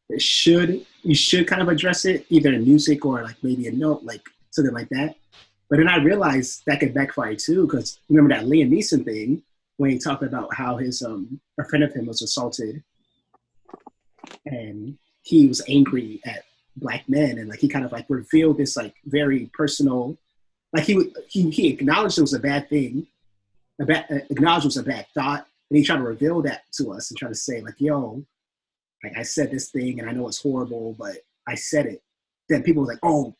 it 0.09 0.21
should 0.21 0.85
you 1.03 1.15
should 1.15 1.47
kind 1.47 1.61
of 1.61 1.67
address 1.67 2.05
it 2.05 2.25
either 2.29 2.53
in 2.53 2.63
music 2.63 3.05
or 3.05 3.23
like 3.23 3.35
maybe 3.43 3.67
a 3.67 3.71
note, 3.71 4.03
like 4.03 4.21
something 4.51 4.73
like 4.73 4.89
that. 4.89 5.15
But 5.69 5.77
then 5.77 5.87
I 5.87 5.97
realized 5.97 6.63
that 6.65 6.79
could 6.79 6.93
backfire 6.93 7.35
too, 7.35 7.65
because 7.65 7.99
remember 8.09 8.35
that 8.35 8.45
Liam 8.45 8.69
Neeson 8.69 9.03
thing 9.03 9.41
when 9.77 9.89
he 9.89 9.99
talked 9.99 10.23
about 10.23 10.53
how 10.53 10.77
his 10.77 11.01
um 11.01 11.39
a 11.59 11.65
friend 11.65 11.83
of 11.83 11.93
him 11.93 12.05
was 12.05 12.21
assaulted, 12.21 12.83
and 14.45 14.97
he 15.23 15.47
was 15.47 15.63
angry 15.67 16.21
at 16.25 16.43
black 16.77 17.07
men, 17.09 17.37
and 17.37 17.49
like 17.49 17.59
he 17.59 17.67
kind 17.67 17.85
of 17.85 17.91
like 17.91 18.05
revealed 18.09 18.57
this 18.57 18.77
like 18.77 18.93
very 19.05 19.49
personal, 19.53 20.17
like 20.73 20.83
he 20.83 21.11
he 21.27 21.49
he 21.49 21.69
acknowledged 21.69 22.17
it 22.17 22.21
was 22.21 22.33
a 22.33 22.39
bad 22.39 22.69
thing, 22.69 23.07
a 23.79 23.85
bad 23.85 24.05
uh, 24.11 24.19
acknowledged 24.29 24.65
it 24.65 24.67
was 24.67 24.77
a 24.77 24.83
bad 24.83 25.07
thought, 25.13 25.47
and 25.69 25.77
he 25.77 25.83
tried 25.83 25.97
to 25.97 26.03
reveal 26.03 26.41
that 26.41 26.63
to 26.73 26.91
us 26.91 27.09
and 27.09 27.17
try 27.17 27.29
to 27.29 27.35
say 27.35 27.61
like, 27.61 27.75
yo, 27.79 28.23
like 29.03 29.17
I 29.17 29.23
said 29.23 29.51
this 29.51 29.71
thing 29.71 29.99
and 29.99 30.09
I 30.09 30.13
know 30.13 30.27
it's 30.27 30.41
horrible, 30.41 30.95
but 30.97 31.17
I 31.47 31.55
said 31.55 31.85
it. 31.85 32.01
Then 32.49 32.63
people 32.63 32.83
were 32.83 32.89
like, 32.89 32.99
oh, 33.03 33.35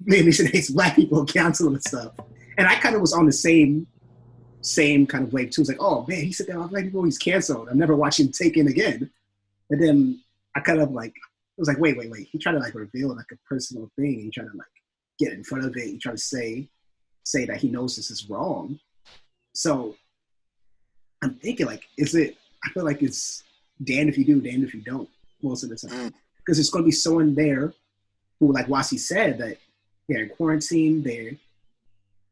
maybe 0.00 0.32
should 0.32 0.50
hate 0.50 0.68
black 0.72 0.96
people 0.96 1.24
cancel 1.24 1.68
and 1.68 1.82
stuff. 1.82 2.12
And 2.58 2.66
I 2.66 2.76
kind 2.76 2.94
of 2.94 3.00
was 3.00 3.12
on 3.12 3.26
the 3.26 3.32
same 3.32 3.86
same 4.62 5.06
kind 5.06 5.24
of 5.24 5.32
wave 5.32 5.50
too. 5.50 5.62
It's 5.62 5.70
like, 5.70 5.80
oh 5.80 6.04
man, 6.06 6.22
he 6.22 6.32
said 6.32 6.46
that 6.48 6.68
black 6.68 6.84
people, 6.84 7.04
he's 7.04 7.18
canceled. 7.18 7.68
I'm 7.70 7.78
never 7.78 7.96
watching 7.96 8.26
him 8.26 8.32
Taken 8.32 8.68
again. 8.68 9.10
And 9.70 9.82
then 9.82 10.20
I 10.54 10.60
kind 10.60 10.80
of 10.80 10.90
like 10.92 11.14
it 11.14 11.60
was 11.60 11.68
like, 11.68 11.78
wait, 11.78 11.96
wait, 11.96 12.10
wait. 12.10 12.28
He 12.30 12.38
tried 12.38 12.52
to 12.52 12.58
like 12.58 12.74
reveal 12.74 13.14
like 13.14 13.26
a 13.32 13.36
personal 13.48 13.90
thing. 13.96 14.20
He 14.20 14.30
tried 14.30 14.50
to 14.50 14.56
like 14.56 14.66
get 15.18 15.32
in 15.32 15.44
front 15.44 15.64
of 15.64 15.76
it. 15.76 15.86
He 15.86 15.98
tried 15.98 16.12
to 16.12 16.18
say 16.18 16.68
say 17.24 17.44
that 17.44 17.58
he 17.58 17.68
knows 17.68 17.96
this 17.96 18.10
is 18.10 18.28
wrong. 18.28 18.78
So 19.54 19.96
I'm 21.22 21.34
thinking 21.34 21.66
like, 21.66 21.84
is 21.96 22.14
it 22.14 22.36
I 22.64 22.70
feel 22.70 22.84
like 22.84 23.02
it's 23.02 23.42
damned 23.82 24.10
if 24.10 24.18
you 24.18 24.24
do, 24.24 24.40
damned 24.40 24.64
if 24.64 24.74
you 24.74 24.80
don't 24.80 25.08
most 25.42 25.64
of 25.64 25.70
the 25.70 25.76
time. 25.76 26.12
Because 26.36 26.56
mm. 26.56 26.58
there's 26.58 26.70
going 26.70 26.84
to 26.84 26.88
be 26.88 26.92
someone 26.92 27.34
there 27.34 27.72
who, 28.38 28.52
like 28.52 28.66
Wasi 28.66 28.98
said, 28.98 29.38
that 29.38 29.58
they're 30.10 30.24
in 30.24 30.28
quarantine, 30.30 31.02
they're 31.02 31.32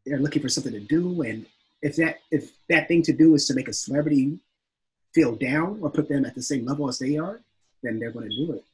they're 0.04 0.18
looking 0.18 0.42
for 0.42 0.48
something 0.48 0.72
to 0.72 0.80
do, 0.80 1.22
and 1.22 1.46
if 1.80 1.96
that 1.96 2.20
if 2.30 2.50
that 2.68 2.88
thing 2.88 3.02
to 3.02 3.12
do 3.12 3.34
is 3.34 3.46
to 3.46 3.54
make 3.54 3.68
a 3.68 3.72
celebrity 3.72 4.38
feel 5.14 5.36
down 5.36 5.78
or 5.80 5.90
put 5.90 6.08
them 6.08 6.24
at 6.24 6.34
the 6.34 6.42
same 6.42 6.66
level 6.66 6.88
as 6.88 6.98
they 6.98 7.16
are, 7.16 7.40
then 7.82 7.98
they're 7.98 8.10
going 8.10 8.28
to 8.28 8.36
do 8.36 8.52
it. 8.52 8.64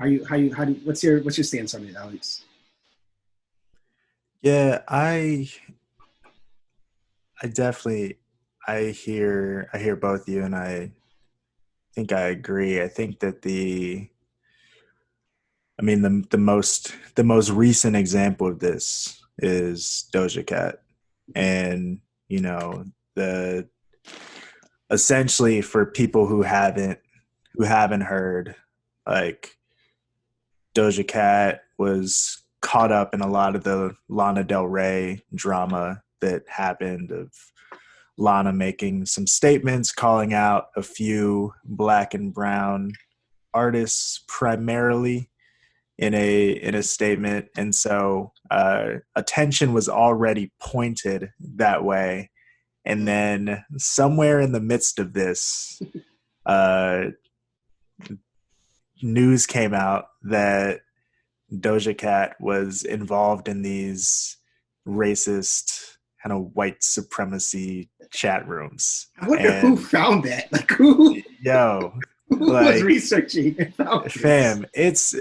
How 0.00 0.06
you 0.06 0.24
how 0.24 0.36
you 0.36 0.54
how 0.54 0.64
do 0.64 0.72
what's 0.84 1.04
your 1.04 1.22
what's 1.22 1.36
your 1.36 1.44
stance 1.44 1.74
on 1.74 1.84
it, 1.84 1.94
Alex? 1.94 2.44
Yeah, 4.40 4.80
I 4.88 5.50
I 7.42 7.46
definitely 7.46 8.18
I 8.66 8.86
hear 8.86 9.68
I 9.72 9.78
hear 9.78 9.96
both 9.96 10.28
you 10.28 10.42
and 10.42 10.54
I 10.54 10.92
think 11.94 12.12
I 12.12 12.22
agree. 12.22 12.82
I 12.82 12.88
think 12.88 13.20
that 13.20 13.42
the 13.42 14.08
I 15.78 15.82
mean 15.82 16.02
the 16.02 16.24
the 16.30 16.38
most 16.38 16.94
the 17.14 17.24
most 17.24 17.50
recent 17.50 17.96
example 17.96 18.48
of 18.48 18.58
this 18.58 19.20
is 19.38 20.08
Doja 20.14 20.46
Cat. 20.46 20.82
And, 21.34 22.00
you 22.28 22.40
know, 22.40 22.84
the 23.14 23.68
essentially 24.90 25.60
for 25.62 25.86
people 25.86 26.26
who 26.26 26.42
haven't 26.42 26.98
who 27.54 27.64
haven't 27.64 28.02
heard, 28.02 28.56
like 29.06 29.56
Doja 30.74 31.06
Cat 31.06 31.62
was 31.78 32.42
caught 32.60 32.92
up 32.92 33.14
in 33.14 33.20
a 33.20 33.30
lot 33.30 33.54
of 33.54 33.64
the 33.64 33.94
Lana 34.08 34.42
Del 34.44 34.66
Rey 34.66 35.22
drama 35.34 36.02
that 36.20 36.42
happened 36.48 37.10
of 37.12 37.30
Lana 38.16 38.52
making 38.52 39.06
some 39.06 39.26
statements 39.26 39.92
calling 39.92 40.32
out 40.32 40.66
a 40.76 40.82
few 40.82 41.52
black 41.64 42.14
and 42.14 42.32
brown 42.32 42.92
artists 43.52 44.22
primarily 44.28 45.30
in 45.98 46.14
a 46.14 46.50
in 46.50 46.74
a 46.74 46.82
statement. 46.82 47.46
And 47.56 47.74
so 47.74 48.32
uh, 48.50 48.94
attention 49.14 49.72
was 49.72 49.88
already 49.88 50.52
pointed 50.60 51.30
that 51.56 51.84
way. 51.84 52.30
And 52.84 53.08
then 53.08 53.64
somewhere 53.78 54.40
in 54.40 54.52
the 54.52 54.60
midst 54.60 54.98
of 54.98 55.12
this 55.12 55.80
uh, 56.46 57.06
news 59.02 59.46
came 59.46 59.74
out 59.74 60.06
that 60.22 60.80
doja 61.52 61.96
cat 61.96 62.36
was 62.40 62.82
involved 62.82 63.48
in 63.48 63.62
these 63.62 64.36
racist 64.86 65.93
kind 66.24 66.38
of 66.38 66.54
white 66.54 66.82
supremacy 66.82 67.90
chat 68.10 68.46
rooms. 68.48 69.08
I 69.20 69.28
wonder 69.28 69.48
and, 69.50 69.60
who 69.60 69.76
found 69.76 70.24
that? 70.24 70.50
Like 70.52 70.70
who 70.70 71.20
yo 71.42 71.92
who 72.28 72.52
like, 72.52 72.74
was 72.74 72.82
researching 72.82 73.54
fam 74.08 74.64
it's 74.72 75.14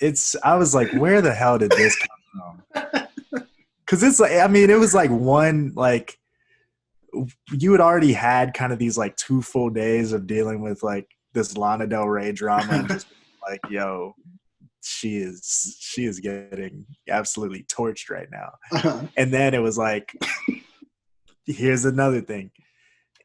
it's 0.00 0.34
I 0.42 0.56
was 0.56 0.74
like, 0.74 0.92
where 0.92 1.20
the 1.22 1.32
hell 1.32 1.58
did 1.58 1.70
this 1.72 1.96
come 1.96 2.62
from? 2.72 3.04
Because 3.84 4.02
it's 4.02 4.20
like 4.20 4.32
I 4.32 4.46
mean, 4.48 4.68
it 4.68 4.78
was 4.78 4.92
like 4.92 5.08
one 5.10 5.72
like 5.74 6.18
you 7.52 7.72
had 7.72 7.80
already 7.80 8.12
had 8.12 8.52
kind 8.52 8.70
of 8.70 8.78
these 8.78 8.98
like 8.98 9.16
two 9.16 9.40
full 9.40 9.70
days 9.70 10.12
of 10.12 10.26
dealing 10.26 10.60
with 10.60 10.82
like 10.82 11.08
this 11.32 11.56
Lana 11.56 11.86
Del 11.86 12.06
Rey 12.06 12.32
drama 12.32 12.70
and 12.70 12.88
just 12.88 13.06
like, 13.48 13.60
yo, 13.70 14.14
she 14.88 15.18
is 15.18 15.76
she 15.80 16.04
is 16.04 16.20
getting 16.20 16.86
absolutely 17.08 17.64
torched 17.64 18.10
right 18.10 18.28
now. 18.30 18.50
Uh-huh. 18.72 19.02
And 19.16 19.32
then 19.32 19.54
it 19.54 19.62
was 19.62 19.78
like, 19.78 20.12
here's 21.46 21.84
another 21.84 22.20
thing. 22.20 22.50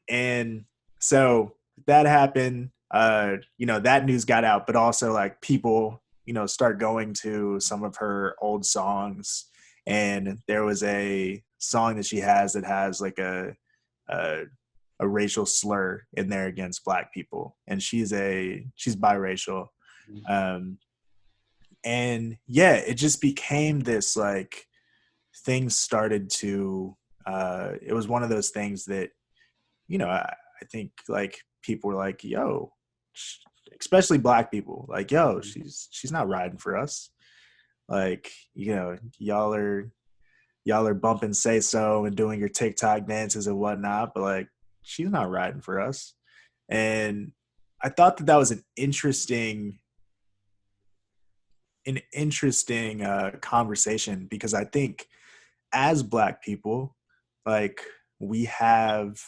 And 0.09 0.65
so 0.99 1.55
that 1.87 2.05
happened. 2.05 2.69
Uh, 2.91 3.37
you 3.57 3.65
know, 3.65 3.79
that 3.79 4.05
news 4.05 4.23
got 4.23 4.43
out, 4.43 4.67
but 4.67 4.75
also 4.75 5.11
like 5.11 5.41
people 5.41 6.03
you 6.25 6.33
know 6.33 6.45
start 6.45 6.79
going 6.79 7.13
to 7.13 7.59
some 7.59 7.83
of 7.83 7.95
her 7.97 8.35
old 8.41 8.65
songs 8.65 9.45
and 9.85 10.39
there 10.47 10.63
was 10.63 10.83
a 10.83 11.41
song 11.57 11.95
that 11.95 12.05
she 12.05 12.19
has 12.19 12.53
that 12.53 12.65
has 12.65 13.01
like 13.01 13.19
a 13.19 13.55
a, 14.09 14.43
a 14.99 15.07
racial 15.07 15.45
slur 15.45 16.01
in 16.13 16.29
there 16.29 16.47
against 16.47 16.83
black 16.85 17.13
people 17.13 17.57
and 17.67 17.81
she's 17.81 18.13
a 18.13 18.65
she's 18.75 18.95
biracial 18.95 19.67
mm-hmm. 20.09 20.31
um 20.31 20.77
and 21.85 22.37
yeah 22.47 22.73
it 22.73 22.95
just 22.95 23.21
became 23.21 23.79
this 23.81 24.15
like 24.15 24.67
things 25.45 25.77
started 25.77 26.29
to 26.29 26.95
uh 27.25 27.71
it 27.81 27.93
was 27.93 28.07
one 28.07 28.23
of 28.23 28.29
those 28.29 28.49
things 28.49 28.85
that 28.85 29.09
you 29.87 29.97
know 29.97 30.07
i, 30.07 30.33
I 30.61 30.65
think 30.71 30.91
like 31.07 31.39
people 31.61 31.89
were 31.89 31.95
like 31.97 32.23
yo 32.23 32.71
especially 33.79 34.17
black 34.17 34.51
people 34.51 34.85
like 34.89 35.11
yo 35.11 35.35
mm-hmm. 35.35 35.41
she's 35.41 35.87
she's 35.91 36.11
not 36.11 36.27
riding 36.29 36.57
for 36.57 36.77
us 36.77 37.09
like 37.89 38.31
you 38.53 38.75
know 38.75 38.97
y'all 39.17 39.53
are 39.53 39.91
y'all 40.65 40.87
are 40.87 40.93
bumping 40.93 41.33
say 41.33 41.59
so 41.59 42.05
and 42.05 42.15
doing 42.15 42.39
your 42.39 42.49
tiktok 42.49 43.05
dances 43.05 43.47
and 43.47 43.57
whatnot 43.57 44.13
but 44.13 44.23
like 44.23 44.47
she's 44.81 45.09
not 45.09 45.29
riding 45.29 45.61
for 45.61 45.81
us 45.81 46.13
and 46.69 47.31
i 47.81 47.89
thought 47.89 48.17
that 48.17 48.25
that 48.25 48.37
was 48.37 48.51
an 48.51 48.63
interesting 48.77 49.79
an 51.85 51.99
interesting 52.13 53.01
uh, 53.01 53.31
conversation 53.41 54.27
because 54.29 54.53
i 54.53 54.63
think 54.63 55.07
as 55.73 56.03
black 56.03 56.43
people 56.43 56.95
like 57.45 57.81
we 58.19 58.45
have 58.45 59.21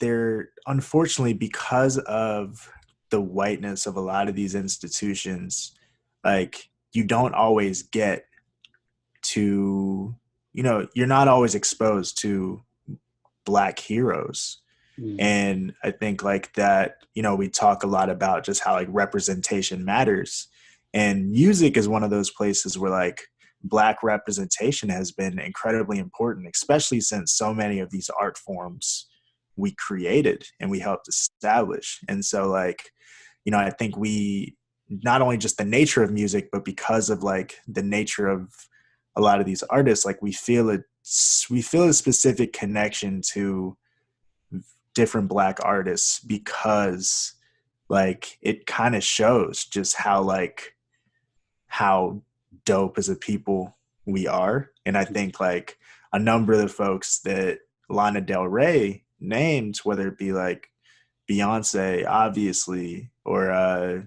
there 0.00 0.50
unfortunately 0.66 1.34
because 1.34 1.98
of 1.98 2.70
the 3.10 3.20
whiteness 3.20 3.86
of 3.86 3.96
a 3.96 4.00
lot 4.00 4.28
of 4.28 4.34
these 4.34 4.54
institutions 4.54 5.72
like 6.24 6.70
you 6.92 7.04
don't 7.04 7.34
always 7.34 7.82
get 7.82 8.24
to 9.22 10.14
you 10.52 10.62
know 10.62 10.86
you're 10.94 11.06
not 11.06 11.28
always 11.28 11.54
exposed 11.54 12.18
to 12.18 12.62
black 13.44 13.78
heroes 13.78 14.58
mm. 14.98 15.16
and 15.18 15.74
i 15.84 15.90
think 15.90 16.22
like 16.22 16.52
that 16.54 17.04
you 17.14 17.22
know 17.22 17.34
we 17.34 17.48
talk 17.48 17.82
a 17.82 17.88
lot 17.88 18.08
about 18.08 18.44
just 18.44 18.62
how 18.62 18.72
like 18.72 18.88
representation 18.90 19.84
matters 19.84 20.48
and 20.92 21.30
music 21.30 21.76
is 21.76 21.88
one 21.88 22.02
of 22.02 22.10
those 22.10 22.30
places 22.30 22.78
where 22.78 22.90
like 22.90 23.22
black 23.62 24.02
representation 24.02 24.88
has 24.88 25.12
been 25.12 25.38
incredibly 25.38 25.98
important 25.98 26.48
especially 26.52 27.00
since 27.00 27.32
so 27.32 27.52
many 27.52 27.78
of 27.78 27.90
these 27.90 28.10
art 28.18 28.38
forms 28.38 29.06
we 29.56 29.72
created 29.72 30.46
and 30.58 30.70
we 30.70 30.78
helped 30.78 31.08
establish. 31.08 32.00
And 32.08 32.24
so 32.24 32.48
like 32.48 32.90
you 33.44 33.52
know 33.52 33.58
i 33.58 33.70
think 33.70 33.96
we 33.96 34.56
not 34.88 35.22
only 35.22 35.36
just 35.36 35.58
the 35.58 35.64
nature 35.64 36.02
of 36.02 36.12
music 36.12 36.48
but 36.52 36.64
because 36.64 37.10
of 37.10 37.22
like 37.22 37.58
the 37.66 37.82
nature 37.82 38.26
of 38.28 38.52
a 39.16 39.20
lot 39.20 39.40
of 39.40 39.46
these 39.46 39.62
artists 39.64 40.04
like 40.04 40.20
we 40.22 40.32
feel 40.32 40.70
a 40.70 40.78
we 41.50 41.62
feel 41.62 41.84
a 41.84 41.92
specific 41.92 42.52
connection 42.52 43.20
to 43.32 43.76
different 44.94 45.28
black 45.28 45.58
artists 45.62 46.20
because 46.20 47.34
like 47.88 48.38
it 48.42 48.66
kind 48.66 48.94
of 48.94 49.02
shows 49.02 49.64
just 49.64 49.96
how 49.96 50.20
like 50.20 50.74
how 51.70 52.20
dope 52.64 52.98
as 52.98 53.08
a 53.08 53.16
people 53.16 53.76
we 54.04 54.26
are 54.26 54.70
and 54.84 54.98
i 54.98 55.04
think 55.04 55.40
like 55.40 55.78
a 56.12 56.18
number 56.18 56.52
of 56.52 56.58
the 56.58 56.68
folks 56.68 57.20
that 57.20 57.60
lana 57.88 58.20
del 58.20 58.46
rey 58.46 59.02
named 59.18 59.78
whether 59.78 60.08
it 60.08 60.18
be 60.18 60.32
like 60.32 60.68
beyonce 61.28 62.06
obviously 62.06 63.10
or 63.24 63.50
uh 63.50 64.00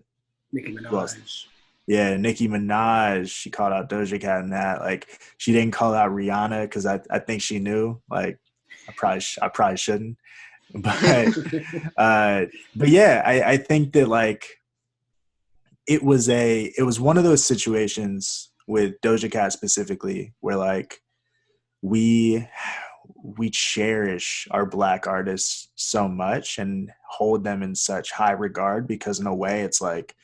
Nicki 0.53 0.75
Minaj. 0.75 1.45
Yeah, 1.87 2.15
Nicki 2.15 2.47
Minaj. 2.47 3.29
She 3.29 3.49
called 3.49 3.73
out 3.73 3.89
Doja 3.89 4.21
Cat 4.21 4.41
and 4.41 4.53
that. 4.53 4.81
Like, 4.81 5.19
she 5.37 5.51
didn't 5.51 5.73
call 5.73 5.93
out 5.93 6.11
Rihanna 6.11 6.63
because 6.63 6.85
I, 6.85 7.01
I 7.09 7.19
think 7.19 7.41
she 7.41 7.59
knew. 7.59 7.99
Like, 8.09 8.39
I 8.87 8.93
probably 8.95 9.19
sh- 9.19 9.39
I 9.41 9.49
probably 9.49 9.77
shouldn't. 9.77 10.17
But 10.75 10.97
uh, 11.97 12.45
but 12.75 12.89
yeah, 12.89 13.21
I, 13.23 13.51
I 13.51 13.57
think 13.57 13.93
that 13.93 14.07
like 14.07 14.59
it 15.87 16.03
was 16.03 16.29
a 16.29 16.73
it 16.77 16.83
was 16.83 16.99
one 16.99 17.17
of 17.17 17.23
those 17.23 17.45
situations 17.45 18.51
with 18.67 18.99
Doja 19.01 19.31
Cat 19.31 19.53
specifically 19.53 20.33
where 20.39 20.55
like 20.55 21.01
we 21.81 22.47
we 23.23 23.49
cherish 23.49 24.47
our 24.51 24.65
black 24.65 25.07
artists 25.07 25.69
so 25.75 26.07
much 26.07 26.57
and 26.57 26.91
hold 27.09 27.43
them 27.43 27.61
in 27.61 27.75
such 27.75 28.11
high 28.11 28.31
regard 28.31 28.87
because 28.87 29.19
in 29.19 29.27
a 29.27 29.35
way 29.35 29.61
it's 29.61 29.81
like 29.81 30.15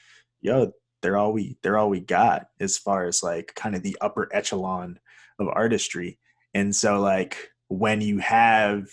yo 0.42 0.72
they're 1.02 1.18
all 1.18 1.34
we 1.34 1.58
they're 1.62 1.78
all 1.78 1.90
we 1.90 2.00
got 2.00 2.48
as 2.60 2.78
far 2.78 3.06
as 3.06 3.22
like 3.22 3.54
kind 3.56 3.76
of 3.76 3.84
the 3.84 3.98
upper 4.00 4.30
echelon 4.34 4.98
of 5.40 5.48
artistry 5.50 6.18
and 6.54 6.74
so 6.74 7.00
like 7.00 7.50
when 7.68 8.02
you 8.02 8.18
have 8.20 8.88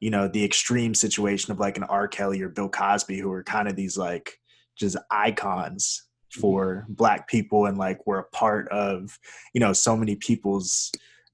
you 0.00 0.10
know 0.10 0.26
the 0.26 0.44
extreme 0.44 0.94
situation 0.94 1.52
of 1.52 1.60
like 1.60 1.76
an 1.76 1.84
R. 1.84 2.08
Kelly 2.08 2.42
or 2.42 2.48
Bill 2.48 2.68
Cosby 2.68 3.18
who 3.18 3.30
are 3.30 3.44
kind 3.44 3.68
of 3.68 3.76
these 3.76 3.96
like 3.96 4.38
just 4.76 4.96
icons 5.10 6.02
mm-hmm. 6.32 6.40
for 6.40 6.86
black 6.88 7.28
people 7.28 7.66
and 7.66 7.78
like 7.78 8.06
we're 8.06 8.18
a 8.18 8.28
part 8.30 8.68
of 8.68 9.18
you 9.54 9.60
know 9.60 9.72
so 9.72 9.96
many 9.96 10.16
people's 10.16 10.90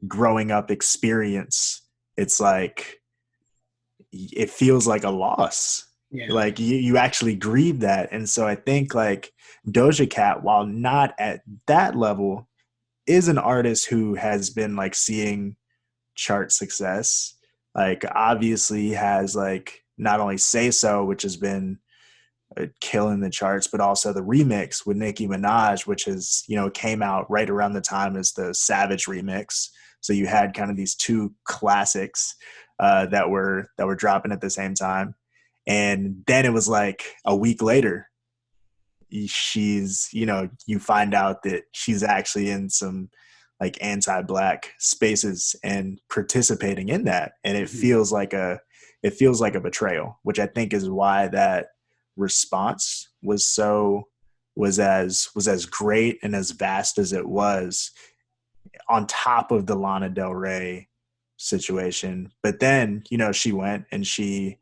growing 0.07 0.51
up 0.51 0.70
experience, 0.70 1.82
it's 2.16 2.39
like 2.39 3.01
it 4.12 4.51
feels 4.51 4.86
like 4.86 5.05
a 5.05 5.11
loss. 5.11 5.86
Yeah. 6.11 6.32
Like 6.32 6.59
you, 6.59 6.76
you 6.76 6.97
actually 6.97 7.34
grieve 7.34 7.80
that. 7.80 8.11
And 8.12 8.28
so 8.28 8.47
I 8.47 8.55
think 8.55 8.95
like 8.95 9.32
Doja 9.66 10.09
Cat, 10.09 10.43
while 10.43 10.64
not 10.64 11.14
at 11.18 11.43
that 11.66 11.97
level, 11.97 12.49
is 13.07 13.28
an 13.28 13.39
artist 13.39 13.86
who 13.86 14.14
has 14.14 14.51
been 14.51 14.76
like 14.76 14.95
seeing 14.95 15.57
chart 16.14 16.53
success. 16.53 17.34
Like 17.74 18.05
obviously 18.14 18.91
has 18.91 19.36
like 19.36 19.82
not 19.99 20.20
only 20.20 20.39
Say 20.39 20.70
So, 20.70 21.05
which 21.05 21.22
has 21.22 21.36
been 21.36 21.78
killing 22.80 23.20
the 23.20 23.30
charts, 23.30 23.66
but 23.66 23.80
also 23.80 24.12
the 24.12 24.20
remix 24.20 24.86
with 24.86 24.96
Nicki 24.96 25.26
Minaj, 25.26 25.86
which 25.86 26.06
is 26.06 26.44
you 26.48 26.56
know 26.56 26.70
came 26.70 27.02
out 27.02 27.30
right 27.30 27.48
around 27.48 27.72
the 27.72 27.80
time 27.80 28.16
as 28.16 28.32
the 28.32 28.54
Savage 28.54 29.06
remix. 29.06 29.68
So 30.00 30.12
you 30.12 30.26
had 30.26 30.54
kind 30.54 30.70
of 30.70 30.76
these 30.76 30.94
two 30.94 31.34
classics 31.44 32.34
uh, 32.78 33.06
that 33.06 33.30
were 33.30 33.68
that 33.76 33.86
were 33.86 33.96
dropping 33.96 34.32
at 34.32 34.40
the 34.40 34.50
same 34.50 34.74
time, 34.74 35.14
and 35.66 36.22
then 36.26 36.44
it 36.44 36.52
was 36.52 36.68
like 36.68 37.04
a 37.24 37.36
week 37.36 37.62
later, 37.62 38.09
she's 39.26 40.09
you 40.12 40.26
know 40.26 40.48
you 40.66 40.78
find 40.78 41.14
out 41.14 41.42
that 41.42 41.64
she's 41.72 42.02
actually 42.02 42.50
in 42.50 42.68
some 42.68 43.09
like 43.61 43.76
anti-black 43.80 44.72
spaces 44.78 45.56
and 45.64 46.00
participating 46.11 46.88
in 46.88 47.04
that, 47.04 47.32
and 47.44 47.56
it 47.56 47.68
mm-hmm. 47.68 47.78
feels 47.78 48.12
like 48.12 48.32
a 48.32 48.61
it 49.02 49.14
feels 49.14 49.40
like 49.40 49.54
a 49.54 49.61
betrayal, 49.61 50.18
which 50.22 50.38
I 50.38 50.46
think 50.46 50.72
is 50.72 50.88
why 50.88 51.28
that 51.28 51.68
response 52.18 53.08
was 53.22 53.50
so 53.50 54.08
was 54.56 54.78
as 54.80 55.28
was 55.34 55.46
as 55.46 55.64
great 55.64 56.18
and 56.22 56.34
as 56.34 56.50
vast 56.50 56.98
as 56.98 57.12
it 57.12 57.26
was 57.26 57.92
on 58.88 59.06
top 59.06 59.50
of 59.50 59.66
the 59.66 59.76
Lana 59.76 60.10
Del 60.10 60.34
Rey 60.34 60.88
situation. 61.36 62.32
But 62.42 62.58
then, 62.58 63.04
you 63.08 63.16
know, 63.16 63.32
she 63.32 63.52
went 63.52 63.86
and 63.92 64.06
she 64.06 64.58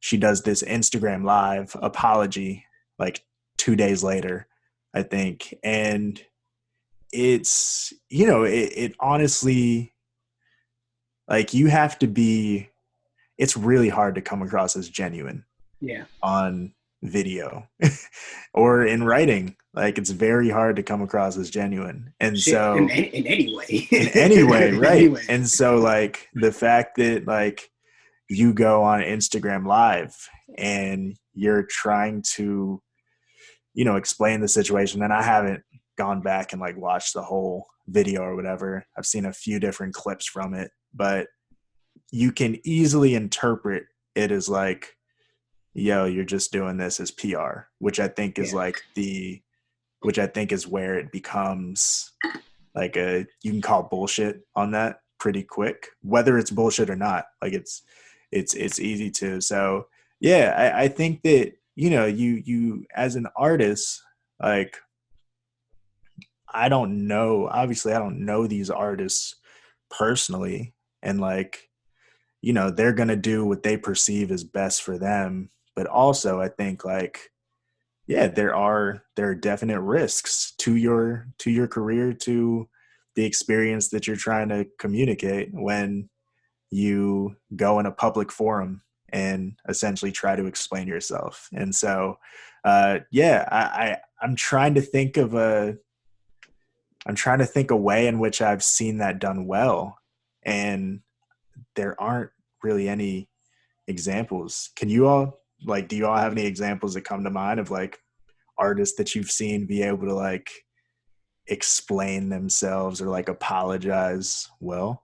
she 0.00 0.16
does 0.16 0.42
this 0.42 0.62
Instagram 0.62 1.24
live 1.24 1.76
apology 1.80 2.64
like 2.98 3.24
2 3.58 3.76
days 3.76 4.02
later, 4.02 4.46
I 4.94 5.02
think. 5.02 5.54
And 5.62 6.20
it's 7.12 7.92
you 8.08 8.26
know, 8.26 8.44
it, 8.44 8.72
it 8.74 8.94
honestly 8.98 9.92
like 11.28 11.54
you 11.54 11.68
have 11.68 11.98
to 11.98 12.06
be 12.06 12.70
it's 13.36 13.56
really 13.56 13.88
hard 13.88 14.14
to 14.14 14.22
come 14.22 14.42
across 14.42 14.76
as 14.76 14.88
genuine. 14.88 15.44
Yeah. 15.80 16.04
On 16.22 16.72
video 17.04 17.68
or 18.54 18.84
in 18.84 19.04
writing. 19.04 19.56
Like 19.74 19.98
it's 19.98 20.10
very 20.10 20.48
hard 20.48 20.76
to 20.76 20.82
come 20.82 21.02
across 21.02 21.36
as 21.36 21.50
genuine. 21.50 22.12
And 22.20 22.38
Shit, 22.38 22.54
so 22.54 22.76
in, 22.76 22.90
in, 22.90 23.26
any 23.26 23.54
way. 23.54 23.88
In 23.90 24.08
any 24.14 24.42
way 24.42 24.72
right. 24.72 24.96
anyway. 24.96 25.22
and 25.28 25.48
so 25.48 25.76
like 25.76 26.28
the 26.34 26.52
fact 26.52 26.96
that 26.96 27.26
like 27.26 27.70
you 28.30 28.54
go 28.54 28.82
on 28.82 29.00
instagram 29.00 29.66
live 29.66 30.16
and 30.56 31.14
you're 31.34 31.66
trying 31.68 32.22
to 32.22 32.80
you 33.74 33.84
know 33.84 33.96
explain 33.96 34.40
the 34.40 34.48
situation 34.48 35.02
and 35.02 35.12
i 35.12 35.22
haven't 35.22 35.62
gone 35.98 36.22
back 36.22 36.52
and 36.52 36.60
like 36.60 36.76
watched 36.78 37.12
the 37.12 37.22
whole 37.22 37.66
video 37.86 38.22
or 38.22 38.34
whatever. 38.34 38.84
I've 38.96 39.06
seen 39.06 39.26
a 39.26 39.32
few 39.32 39.60
different 39.60 39.94
clips 39.94 40.26
from 40.26 40.54
it 40.54 40.70
but 40.94 41.26
you 42.10 42.32
can 42.32 42.58
easily 42.64 43.14
interpret 43.14 43.84
it 44.14 44.30
as 44.30 44.48
like 44.48 44.96
yo, 45.74 46.04
you're 46.04 46.24
just 46.24 46.52
doing 46.52 46.76
this 46.76 47.00
as 47.00 47.10
PR, 47.10 47.66
which 47.78 47.98
I 47.98 48.08
think 48.08 48.38
is 48.38 48.52
yeah. 48.52 48.58
like 48.58 48.82
the, 48.94 49.42
which 50.00 50.18
I 50.18 50.26
think 50.26 50.52
is 50.52 50.68
where 50.68 50.94
it 50.98 51.10
becomes 51.10 52.12
like 52.74 52.96
a, 52.96 53.26
you 53.42 53.50
can 53.50 53.60
call 53.60 53.82
bullshit 53.82 54.46
on 54.54 54.70
that 54.72 55.00
pretty 55.18 55.42
quick, 55.42 55.88
whether 56.02 56.38
it's 56.38 56.50
bullshit 56.50 56.90
or 56.90 56.96
not. 56.96 57.26
Like 57.42 57.52
it's, 57.52 57.82
it's, 58.30 58.54
it's 58.54 58.78
easy 58.78 59.10
to. 59.12 59.40
So 59.40 59.88
yeah, 60.20 60.54
I, 60.56 60.84
I 60.84 60.88
think 60.88 61.22
that, 61.22 61.52
you 61.74 61.90
know, 61.90 62.06
you, 62.06 62.42
you, 62.44 62.86
as 62.94 63.16
an 63.16 63.26
artist, 63.36 64.00
like, 64.40 64.76
I 66.52 66.68
don't 66.68 67.08
know, 67.08 67.48
obviously, 67.50 67.92
I 67.92 67.98
don't 67.98 68.24
know 68.24 68.46
these 68.46 68.70
artists 68.70 69.34
personally. 69.90 70.72
And 71.02 71.20
like, 71.20 71.68
you 72.42 72.52
know, 72.52 72.70
they're 72.70 72.92
going 72.92 73.08
to 73.08 73.16
do 73.16 73.44
what 73.44 73.64
they 73.64 73.76
perceive 73.76 74.30
as 74.30 74.44
best 74.44 74.82
for 74.82 74.98
them 74.98 75.50
but 75.76 75.86
also 75.86 76.40
i 76.40 76.48
think 76.48 76.84
like 76.84 77.30
yeah 78.06 78.26
there 78.26 78.54
are 78.54 79.02
there 79.16 79.28
are 79.28 79.34
definite 79.34 79.80
risks 79.80 80.52
to 80.58 80.76
your 80.76 81.28
to 81.38 81.50
your 81.50 81.66
career 81.66 82.12
to 82.12 82.68
the 83.14 83.24
experience 83.24 83.88
that 83.90 84.06
you're 84.06 84.16
trying 84.16 84.48
to 84.48 84.66
communicate 84.78 85.48
when 85.52 86.08
you 86.70 87.36
go 87.54 87.78
in 87.78 87.86
a 87.86 87.92
public 87.92 88.32
forum 88.32 88.82
and 89.10 89.56
essentially 89.68 90.10
try 90.10 90.34
to 90.34 90.46
explain 90.46 90.88
yourself. 90.88 91.48
And 91.52 91.74
so 91.74 92.18
uh 92.64 93.00
yeah 93.10 93.46
i, 93.52 93.58
I 93.58 93.98
i'm 94.22 94.34
trying 94.34 94.72
to 94.72 94.80
think 94.80 95.18
of 95.18 95.34
a 95.34 95.76
i'm 97.06 97.14
trying 97.14 97.40
to 97.40 97.44
think 97.44 97.70
a 97.70 97.76
way 97.76 98.06
in 98.06 98.18
which 98.18 98.40
i've 98.40 98.64
seen 98.64 98.98
that 98.98 99.18
done 99.18 99.46
well. 99.46 99.98
And 100.42 101.00
there 101.76 102.00
aren't 102.00 102.30
really 102.62 102.88
any 102.88 103.28
examples. 103.86 104.70
Can 104.76 104.88
you 104.88 105.06
all 105.06 105.40
like 105.64 105.88
do 105.88 105.96
you 105.96 106.06
all 106.06 106.16
have 106.16 106.32
any 106.32 106.46
examples 106.46 106.94
that 106.94 107.02
come 107.02 107.24
to 107.24 107.30
mind 107.30 107.60
of 107.60 107.70
like 107.70 107.98
artists 108.58 108.96
that 108.96 109.14
you've 109.14 109.30
seen 109.30 109.66
be 109.66 109.82
able 109.82 110.06
to 110.06 110.14
like 110.14 110.50
explain 111.46 112.28
themselves 112.28 113.00
or 113.00 113.08
like 113.08 113.28
apologize 113.28 114.48
well? 114.60 115.02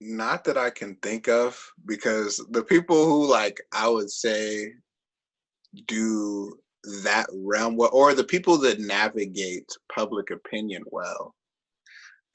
Not 0.00 0.44
that 0.44 0.56
i 0.56 0.70
can 0.70 0.94
think 0.96 1.28
of 1.28 1.60
because 1.84 2.44
the 2.50 2.62
people 2.62 3.04
who 3.04 3.28
like 3.28 3.60
i 3.72 3.88
would 3.88 4.10
say 4.10 4.72
do 5.86 6.56
that 7.02 7.26
realm 7.32 7.76
well 7.76 7.90
or 7.92 8.14
the 8.14 8.24
people 8.24 8.56
that 8.58 8.80
navigate 8.80 9.68
public 9.92 10.30
opinion 10.30 10.82
well 10.90 11.34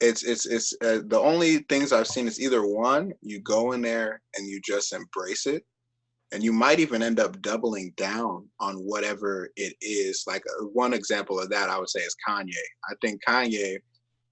it's 0.00 0.22
it's 0.24 0.46
it's 0.46 0.72
uh, 0.82 1.00
the 1.06 1.18
only 1.18 1.58
things 1.68 1.92
I've 1.92 2.06
seen 2.06 2.26
is 2.26 2.40
either 2.40 2.66
one 2.66 3.12
you 3.22 3.40
go 3.40 3.72
in 3.72 3.80
there 3.82 4.20
and 4.36 4.46
you 4.46 4.60
just 4.64 4.92
embrace 4.92 5.46
it, 5.46 5.64
and 6.32 6.42
you 6.42 6.52
might 6.52 6.80
even 6.80 7.02
end 7.02 7.20
up 7.20 7.40
doubling 7.40 7.92
down 7.96 8.48
on 8.60 8.76
whatever 8.76 9.50
it 9.56 9.74
is. 9.80 10.24
Like 10.26 10.42
uh, 10.46 10.64
one 10.66 10.94
example 10.94 11.38
of 11.38 11.50
that 11.50 11.70
I 11.70 11.78
would 11.78 11.90
say 11.90 12.00
is 12.00 12.16
Kanye. 12.28 12.52
I 12.90 12.94
think 13.00 13.20
Kanye 13.26 13.78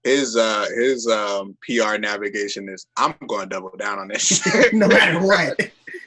his 0.03 0.35
uh 0.35 0.65
his 0.75 1.07
um 1.07 1.57
PR 1.67 1.97
navigation 1.97 2.67
is 2.69 2.87
I'm 2.97 3.15
going 3.27 3.49
to 3.49 3.55
double 3.55 3.73
down 3.77 3.99
on 3.99 4.09
this 4.09 4.21
shit. 4.21 4.73
no 4.73 4.87
matter 4.87 5.25
what. 5.25 5.59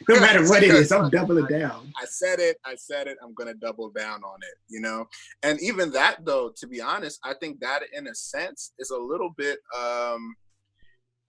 No 0.08 0.20
matter 0.20 0.48
what 0.48 0.62
it 0.62 0.70
is, 0.70 0.92
I'm 0.92 1.10
doubling 1.10 1.46
down. 1.46 1.92
I 2.00 2.04
said 2.06 2.38
it, 2.38 2.58
I 2.64 2.74
said 2.76 3.06
it, 3.06 3.16
I'm 3.22 3.34
gonna 3.34 3.54
double 3.54 3.90
down 3.90 4.22
on 4.22 4.38
it, 4.42 4.54
you 4.68 4.80
know? 4.80 5.06
And 5.42 5.60
even 5.60 5.90
that 5.92 6.24
though, 6.24 6.52
to 6.56 6.66
be 6.66 6.80
honest, 6.80 7.20
I 7.24 7.34
think 7.34 7.60
that 7.60 7.80
in 7.92 8.06
a 8.06 8.14
sense 8.14 8.72
is 8.78 8.90
a 8.90 8.98
little 8.98 9.30
bit 9.36 9.58
um 9.78 10.34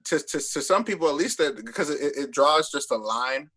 to 0.06 0.20
to, 0.20 0.40
to 0.40 0.62
some 0.62 0.84
people 0.84 1.08
at 1.10 1.16
least 1.16 1.38
that 1.40 1.66
because 1.66 1.90
it, 1.90 2.14
it 2.16 2.32
draws 2.32 2.72
just 2.72 2.92
a 2.92 2.98
line 2.98 3.50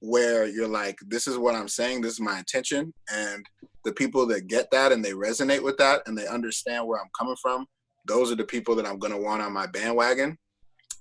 where 0.00 0.46
you're 0.46 0.68
like, 0.68 0.98
this 1.06 1.26
is 1.26 1.38
what 1.38 1.54
I'm 1.54 1.68
saying, 1.68 2.02
this 2.02 2.12
is 2.14 2.20
my 2.20 2.38
intention. 2.38 2.92
And 3.12 3.46
the 3.84 3.92
people 3.92 4.26
that 4.26 4.48
get 4.48 4.70
that 4.70 4.92
and 4.92 5.04
they 5.04 5.12
resonate 5.12 5.62
with 5.62 5.78
that 5.78 6.02
and 6.06 6.16
they 6.16 6.26
understand 6.26 6.86
where 6.86 7.00
I'm 7.00 7.10
coming 7.18 7.36
from, 7.40 7.66
those 8.06 8.30
are 8.30 8.36
the 8.36 8.44
people 8.44 8.74
that 8.76 8.86
I'm 8.86 8.98
gonna 8.98 9.18
want 9.18 9.42
on 9.42 9.52
my 9.52 9.66
bandwagon 9.66 10.36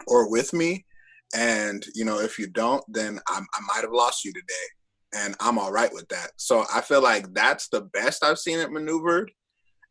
or 0.08 0.30
with 0.30 0.54
me. 0.54 0.86
And 1.34 1.84
you 1.96 2.06
know, 2.06 2.20
if 2.20 2.38
you 2.38 2.48
don't, 2.48 2.84
then 2.88 3.20
I'm, 3.28 3.46
I 3.54 3.60
might 3.68 3.82
have 3.82 3.92
lost 3.92 4.24
you 4.24 4.32
today, 4.34 5.24
and 5.24 5.36
I'm 5.40 5.58
all 5.58 5.72
right 5.72 5.92
with 5.92 6.08
that. 6.10 6.32
So 6.38 6.64
I 6.74 6.82
feel 6.82 7.02
like 7.02 7.34
that's 7.34 7.70
the 7.70 7.82
best 7.82 8.24
I've 8.24 8.40
seen 8.40 8.60
it 8.60 8.72
maneuvered. 8.72 9.32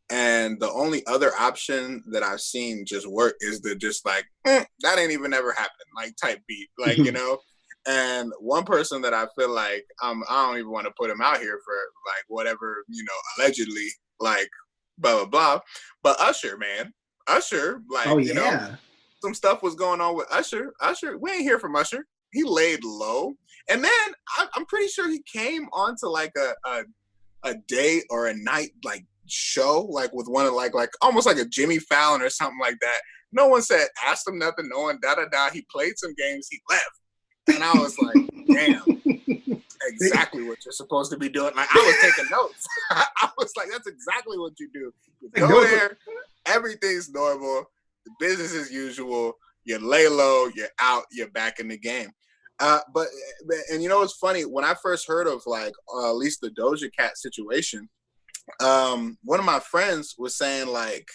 And 0.09 0.59
the 0.59 0.71
only 0.71 1.05
other 1.07 1.31
option 1.39 2.03
that 2.11 2.23
I've 2.23 2.41
seen 2.41 2.85
just 2.85 3.07
work 3.07 3.35
is 3.39 3.61
the 3.61 3.75
just 3.75 4.05
like 4.05 4.25
mm, 4.45 4.65
that 4.81 4.99
ain't 4.99 5.11
even 5.11 5.33
ever 5.33 5.51
happened, 5.51 5.71
like 5.95 6.15
type 6.21 6.39
beat, 6.47 6.69
like 6.77 6.97
you 6.97 7.11
know. 7.13 7.39
And 7.85 8.31
one 8.39 8.63
person 8.63 9.01
that 9.01 9.13
I 9.13 9.27
feel 9.37 9.49
like 9.49 9.85
um, 10.01 10.23
I 10.29 10.45
don't 10.45 10.59
even 10.59 10.71
want 10.71 10.87
to 10.87 10.93
put 10.97 11.09
him 11.09 11.21
out 11.21 11.39
here 11.39 11.59
for 11.65 11.73
like 12.05 12.23
whatever 12.27 12.83
you 12.87 13.03
know 13.03 13.43
allegedly 13.43 13.87
like 14.19 14.49
blah 14.97 15.17
blah 15.17 15.25
blah, 15.25 15.59
but 16.03 16.19
Usher 16.19 16.57
man, 16.57 16.93
Usher 17.27 17.81
like 17.89 18.07
oh, 18.07 18.17
you 18.17 18.33
yeah. 18.33 18.33
know 18.33 18.75
some 19.23 19.33
stuff 19.33 19.63
was 19.63 19.75
going 19.75 20.01
on 20.01 20.17
with 20.17 20.27
Usher. 20.31 20.73
Usher, 20.81 21.17
we 21.17 21.31
ain't 21.31 21.43
hear 21.43 21.57
from 21.57 21.77
Usher. 21.77 22.05
He 22.33 22.43
laid 22.43 22.83
low, 22.83 23.33
and 23.69 23.81
then 23.81 23.91
I, 24.37 24.47
am 24.57 24.65
pretty 24.65 24.87
sure 24.87 25.09
he 25.09 25.23
came 25.31 25.67
onto 25.71 26.07
like 26.07 26.33
a, 26.37 26.53
a 26.69 26.83
a 27.45 27.55
day 27.67 28.01
or 28.09 28.27
a 28.27 28.35
night 28.35 28.71
like 28.83 29.05
show, 29.27 29.87
like 29.89 30.11
with 30.13 30.27
one 30.27 30.45
of 30.45 30.53
like 30.53 30.73
like 30.73 30.89
almost 31.01 31.25
like 31.25 31.37
a 31.37 31.45
Jimmy 31.45 31.79
Fallon 31.79 32.21
or 32.21 32.29
something 32.29 32.59
like 32.59 32.77
that. 32.81 32.97
No 33.31 33.47
one 33.47 33.61
said 33.61 33.87
asked 34.05 34.27
him 34.27 34.37
nothing. 34.37 34.67
No 34.67 34.81
one 34.81 34.99
da 35.01 35.15
da 35.15 35.25
da. 35.31 35.51
He 35.51 35.65
played 35.71 35.97
some 35.97 36.13
games. 36.15 36.49
He 36.51 36.59
left, 36.69 37.55
and 37.55 37.63
I 37.63 37.71
was 37.73 37.97
like, 37.99 38.29
damn. 38.47 38.83
exactly 39.85 40.43
what 40.43 40.57
you're 40.65 40.71
supposed 40.71 41.11
to 41.11 41.17
be 41.17 41.29
doing. 41.29 41.53
Like 41.55 41.67
I 41.73 41.79
was 41.79 41.95
taking 42.01 42.29
notes. 42.29 42.65
I 42.91 43.29
was 43.37 43.51
like, 43.55 43.69
that's 43.71 43.87
exactly 43.87 44.37
what 44.37 44.59
you 44.59 44.69
do. 44.73 44.93
You 45.21 45.47
go 45.47 45.63
there, 45.63 45.97
everything's 46.45 47.09
normal, 47.09 47.69
business 48.19 48.53
as 48.53 48.71
usual. 48.71 49.33
You 49.65 49.79
lay 49.79 50.07
low, 50.07 50.49
you're 50.55 50.67
out, 50.79 51.03
you're 51.11 51.31
back 51.31 51.59
in 51.59 51.69
the 51.69 51.77
game. 51.77 52.11
Uh, 52.59 52.79
but 52.93 53.07
and 53.71 53.81
you 53.81 53.89
know 53.89 53.99
what's 53.99 54.17
funny? 54.17 54.43
When 54.43 54.63
I 54.63 54.75
first 54.81 55.07
heard 55.07 55.27
of 55.27 55.41
like 55.45 55.73
uh, 55.93 56.09
at 56.09 56.15
least 56.15 56.41
the 56.41 56.49
Doja 56.51 56.89
Cat 56.97 57.17
situation, 57.17 57.89
um, 58.61 59.17
one 59.23 59.39
of 59.39 59.45
my 59.45 59.59
friends 59.59 60.15
was 60.17 60.37
saying 60.37 60.67
like, 60.67 61.07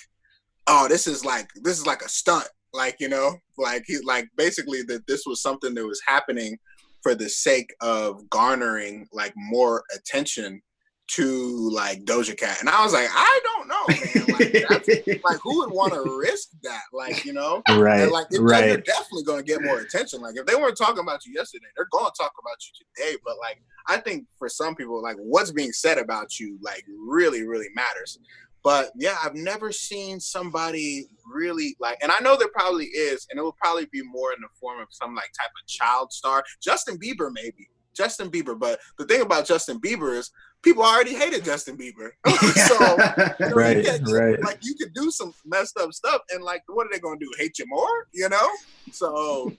"Oh, 0.66 0.88
this 0.88 1.06
is 1.06 1.24
like 1.24 1.48
this 1.62 1.78
is 1.78 1.86
like 1.86 2.02
a 2.02 2.08
stunt." 2.08 2.48
Like 2.72 2.96
you 3.00 3.08
know, 3.08 3.36
like 3.56 3.84
he 3.86 3.98
like 4.04 4.28
basically 4.36 4.82
that 4.84 5.06
this 5.06 5.22
was 5.26 5.40
something 5.40 5.74
that 5.74 5.86
was 5.86 6.02
happening 6.06 6.58
for 7.02 7.14
the 7.14 7.28
sake 7.28 7.72
of 7.80 8.28
garnering 8.30 9.06
like 9.12 9.32
more 9.36 9.84
attention 9.94 10.60
to 11.08 11.70
like 11.70 12.04
Doja 12.04 12.36
Cat, 12.36 12.60
and 12.60 12.68
I 12.68 12.82
was 12.84 12.92
like, 12.92 13.08
I 13.10 13.40
don't 13.44 13.68
know, 13.68 13.84
man. 13.88 14.38
Like, 14.38 14.66
that's, 14.68 14.88
like 15.24 15.38
who 15.42 15.58
would 15.60 15.72
want 15.72 15.94
to 15.94 16.18
risk 16.18 16.48
that? 16.62 16.82
Like, 16.92 17.24
you 17.24 17.32
know, 17.32 17.62
right? 17.68 18.02
And 18.02 18.12
like, 18.12 18.26
it, 18.30 18.40
right. 18.40 18.66
you're 18.68 18.76
definitely 18.78 19.24
going 19.24 19.38
to 19.38 19.44
get 19.44 19.62
more 19.62 19.80
attention. 19.80 20.20
Like, 20.20 20.36
if 20.36 20.46
they 20.46 20.54
weren't 20.54 20.76
talking 20.76 21.00
about 21.00 21.24
you 21.24 21.32
yesterday, 21.34 21.66
they're 21.76 21.88
going 21.90 22.06
to 22.06 22.12
talk 22.18 22.32
about 22.40 22.56
you 22.60 22.84
today. 22.84 23.16
But 23.24 23.36
like, 23.40 23.62
I 23.86 23.96
think 23.98 24.26
for 24.38 24.48
some 24.48 24.74
people, 24.74 25.02
like, 25.02 25.16
what's 25.16 25.50
being 25.50 25.72
said 25.72 25.98
about 25.98 26.38
you, 26.38 26.58
like, 26.62 26.84
really, 26.88 27.46
really 27.46 27.68
matters. 27.74 28.18
But 28.62 28.90
yeah, 28.96 29.16
I've 29.24 29.34
never 29.34 29.72
seen 29.72 30.20
somebody 30.20 31.06
really 31.26 31.76
like, 31.80 31.98
and 32.02 32.10
I 32.12 32.18
know 32.20 32.36
there 32.36 32.48
probably 32.48 32.86
is, 32.86 33.26
and 33.30 33.38
it 33.38 33.42
will 33.42 33.56
probably 33.60 33.86
be 33.92 34.02
more 34.02 34.32
in 34.32 34.40
the 34.40 34.48
form 34.60 34.80
of 34.80 34.88
some 34.90 35.14
like 35.14 35.30
type 35.40 35.50
of 35.62 35.66
child 35.68 36.12
star. 36.12 36.44
Justin 36.60 36.98
Bieber, 36.98 37.30
maybe. 37.32 37.68
Justin 37.98 38.30
Bieber. 38.30 38.58
But 38.58 38.80
the 38.98 39.04
thing 39.04 39.22
about 39.22 39.46
Justin 39.46 39.80
Bieber 39.80 40.16
is 40.16 40.30
people 40.62 40.82
already 40.82 41.14
hated 41.14 41.44
Justin 41.44 41.76
Bieber. 41.76 42.10
so 42.66 42.74
you 43.40 43.46
know, 43.48 43.54
right, 43.54 43.84
you 43.84 44.18
right. 44.18 44.40
like 44.42 44.58
you 44.62 44.74
could 44.74 44.92
do 44.94 45.10
some 45.10 45.32
messed 45.44 45.78
up 45.78 45.92
stuff 45.92 46.22
and 46.30 46.42
like 46.42 46.62
what 46.66 46.86
are 46.86 46.90
they 46.92 46.98
gonna 46.98 47.18
do? 47.18 47.30
Hate 47.38 47.58
you 47.58 47.66
more? 47.68 48.08
You 48.12 48.28
know? 48.28 48.48
So 48.92 49.52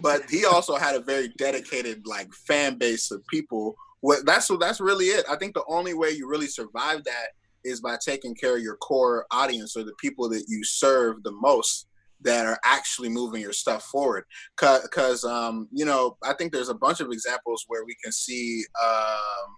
but 0.00 0.28
he 0.30 0.44
also 0.44 0.76
had 0.76 0.94
a 0.94 1.00
very 1.00 1.28
dedicated 1.36 2.06
like 2.06 2.32
fan 2.32 2.76
base 2.78 3.10
of 3.10 3.26
people. 3.28 3.76
What 4.00 4.26
that's 4.26 4.50
what 4.50 4.60
that's 4.60 4.80
really 4.80 5.06
it. 5.06 5.24
I 5.28 5.36
think 5.36 5.54
the 5.54 5.64
only 5.68 5.94
way 5.94 6.10
you 6.10 6.28
really 6.28 6.48
survive 6.48 7.04
that 7.04 7.28
is 7.64 7.80
by 7.80 7.96
taking 8.04 8.34
care 8.34 8.56
of 8.56 8.62
your 8.62 8.76
core 8.76 9.26
audience 9.30 9.76
or 9.76 9.82
the 9.82 9.94
people 10.00 10.28
that 10.28 10.44
you 10.48 10.62
serve 10.64 11.22
the 11.22 11.32
most 11.32 11.88
that 12.22 12.46
are 12.46 12.58
actually 12.64 13.08
moving 13.08 13.42
your 13.42 13.52
stuff 13.52 13.82
forward 13.84 14.24
because 14.56 15.22
um, 15.24 15.68
you 15.70 15.84
know 15.84 16.16
i 16.24 16.32
think 16.32 16.50
there's 16.50 16.70
a 16.70 16.74
bunch 16.74 17.00
of 17.00 17.10
examples 17.10 17.64
where 17.68 17.84
we 17.84 17.94
can 18.02 18.10
see 18.10 18.64
um, 18.82 19.54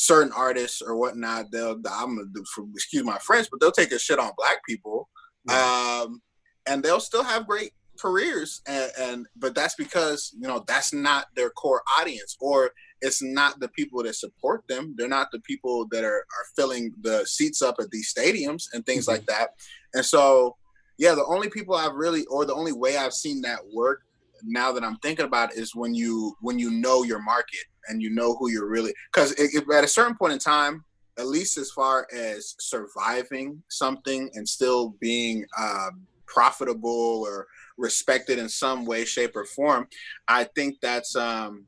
certain 0.00 0.32
artists 0.36 0.80
or 0.80 0.96
whatnot 0.96 1.46
they'll 1.52 1.76
i'm 1.90 2.32
excuse 2.74 3.04
my 3.04 3.18
french 3.18 3.48
but 3.50 3.60
they'll 3.60 3.72
take 3.72 3.92
a 3.92 3.98
shit 3.98 4.18
on 4.18 4.30
black 4.36 4.64
people 4.66 5.08
yeah. 5.48 6.02
um, 6.04 6.20
and 6.66 6.82
they'll 6.82 7.00
still 7.00 7.24
have 7.24 7.46
great 7.46 7.72
careers 7.98 8.62
and, 8.66 8.90
and 8.98 9.26
but 9.36 9.54
that's 9.54 9.74
because 9.74 10.34
you 10.40 10.48
know 10.48 10.64
that's 10.66 10.94
not 10.94 11.26
their 11.36 11.50
core 11.50 11.82
audience 11.98 12.36
or 12.40 12.70
it's 13.02 13.22
not 13.22 13.60
the 13.60 13.68
people 13.68 14.02
that 14.02 14.14
support 14.14 14.62
them 14.68 14.94
they're 14.96 15.08
not 15.08 15.28
the 15.32 15.40
people 15.40 15.86
that 15.90 16.02
are, 16.02 16.20
are 16.20 16.46
filling 16.56 16.94
the 17.02 17.24
seats 17.26 17.60
up 17.60 17.74
at 17.78 17.90
these 17.90 18.12
stadiums 18.12 18.64
and 18.72 18.86
things 18.86 19.04
mm-hmm. 19.04 19.16
like 19.16 19.26
that 19.26 19.50
and 19.92 20.04
so 20.04 20.56
yeah, 21.00 21.14
the 21.14 21.24
only 21.24 21.48
people 21.48 21.74
I've 21.74 21.94
really, 21.94 22.26
or 22.26 22.44
the 22.44 22.54
only 22.54 22.72
way 22.72 22.98
I've 22.98 23.14
seen 23.14 23.40
that 23.40 23.60
work 23.72 24.02
now 24.44 24.70
that 24.70 24.84
I'm 24.84 24.96
thinking 24.98 25.24
about 25.24 25.50
it, 25.50 25.58
is 25.58 25.74
when 25.74 25.94
you 25.94 26.36
when 26.42 26.58
you 26.58 26.70
know 26.70 27.02
your 27.04 27.22
market 27.22 27.64
and 27.88 28.02
you 28.02 28.10
know 28.10 28.34
who 28.34 28.50
you're 28.50 28.68
really. 28.68 28.94
Because 29.12 29.32
at 29.32 29.84
a 29.84 29.88
certain 29.88 30.16
point 30.16 30.32
in 30.32 30.38
time, 30.38 30.84
at 31.18 31.26
least 31.26 31.58
as 31.58 31.70
far 31.70 32.06
as 32.12 32.54
surviving 32.58 33.62
something 33.68 34.30
and 34.34 34.48
still 34.48 34.94
being 35.00 35.44
um, 35.58 36.06
profitable 36.26 37.24
or 37.26 37.46
respected 37.76 38.38
in 38.38 38.48
some 38.48 38.86
way, 38.86 39.04
shape, 39.04 39.36
or 39.36 39.44
form, 39.44 39.88
I 40.28 40.44
think 40.44 40.76
that's 40.80 41.16
um, 41.16 41.66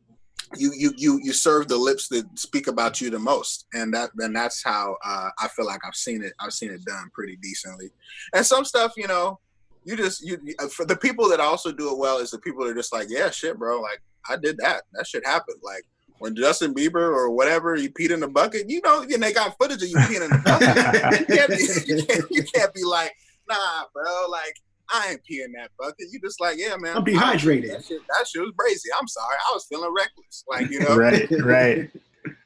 you 0.57 0.73
you 0.77 0.93
you 0.97 1.21
you 1.23 1.33
serve 1.33 1.69
the 1.69 1.77
lips 1.77 2.09
that 2.09 2.27
speak 2.39 2.67
about 2.67 3.01
you 3.01 3.11
the 3.11 3.19
most. 3.19 3.67
And 3.75 3.93
that 3.95 4.11
and 4.19 4.35
that's 4.35 4.63
how 4.63 4.97
uh, 5.05 5.31
i 5.39 5.49
feel 5.49 5.67
like 5.67 5.81
i've 5.87 5.95
seen 5.95 6.23
it 6.23 6.33
i've 6.41 6.53
seen 6.53 6.71
it 6.71 6.85
done 6.85 7.11
pretty 7.15 7.37
decently. 7.37 7.91
And 8.35 8.45
some 8.45 8.65
stuff 8.65 8.93
you 8.97 9.07
know 9.07 9.39
you 9.85 9.97
just 9.97 10.25
you 10.25 10.39
uh, 10.59 10.69
for 10.69 10.85
the 10.85 10.97
people 10.97 11.29
that 11.29 11.41
also 11.41 11.73
do 11.73 11.91
it 11.91 11.99
well 11.99 12.19
is 12.19 12.31
the 12.31 12.39
people 12.39 12.65
that 12.65 12.71
are 12.71 12.75
just 12.75 12.93
like 12.93 13.09
yeah 13.11 13.31
shit 13.31 13.59
bro 13.59 13.81
like 13.81 14.01
i 14.29 14.37
did 14.37 14.57
that. 14.59 14.83
That 14.93 15.07
shit 15.07 15.27
happened. 15.27 15.59
Like 15.63 15.85
when 16.23 16.37
Justin 16.37 16.73
Bieber 16.73 16.95
or 16.95 17.31
whatever 17.31 17.75
you 17.75 17.91
peed 17.91 18.11
in 18.11 18.21
the 18.21 18.29
bucket, 18.29 18.71
you 18.71 18.81
know, 18.85 19.03
and 19.03 19.23
they 19.23 19.33
got 19.33 19.57
footage 19.59 19.83
of 19.83 19.89
you 19.89 19.97
peeing 19.97 20.23
in 20.23 20.31
the 20.31 20.41
bucket. 20.45 21.29
you, 21.29 21.37
can't 21.37 21.51
be, 21.51 21.57
you, 21.93 22.07
can't, 22.07 22.31
you 22.31 22.45
can't 22.45 22.73
be 22.73 22.85
like, 22.85 23.13
nah, 23.49 23.85
bro, 23.93 24.29
like 24.31 24.55
I 24.89 25.11
ain't 25.11 25.21
peeing 25.29 25.53
that 25.57 25.73
bucket. 25.77 26.07
You 26.13 26.21
just 26.21 26.41
like, 26.41 26.59
yeah, 26.59 26.77
man. 26.77 26.97
I'm 26.97 27.03
dehydrated. 27.03 27.73
That 27.73 27.85
shit, 27.85 28.01
that 28.09 28.29
shit 28.29 28.41
was 28.41 28.53
crazy. 28.57 28.89
I'm 28.99 29.09
sorry. 29.09 29.35
I 29.49 29.53
was 29.53 29.67
feeling 29.69 29.93
reckless. 29.93 30.45
Like, 30.49 30.71
you 30.71 30.79
know. 30.81 30.97
right, 30.97 31.29
right. 31.41 31.91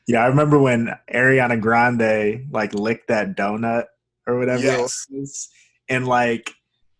Yeah, 0.06 0.24
I 0.24 0.28
remember 0.28 0.58
when 0.58 0.90
Ariana 1.12 1.60
Grande 1.60 2.46
like 2.50 2.72
licked 2.72 3.08
that 3.08 3.36
donut 3.36 3.84
or 4.26 4.38
whatever 4.38 4.62
yes. 4.62 5.06
it 5.10 5.18
was. 5.18 5.48
And 5.90 6.06
like 6.06 6.50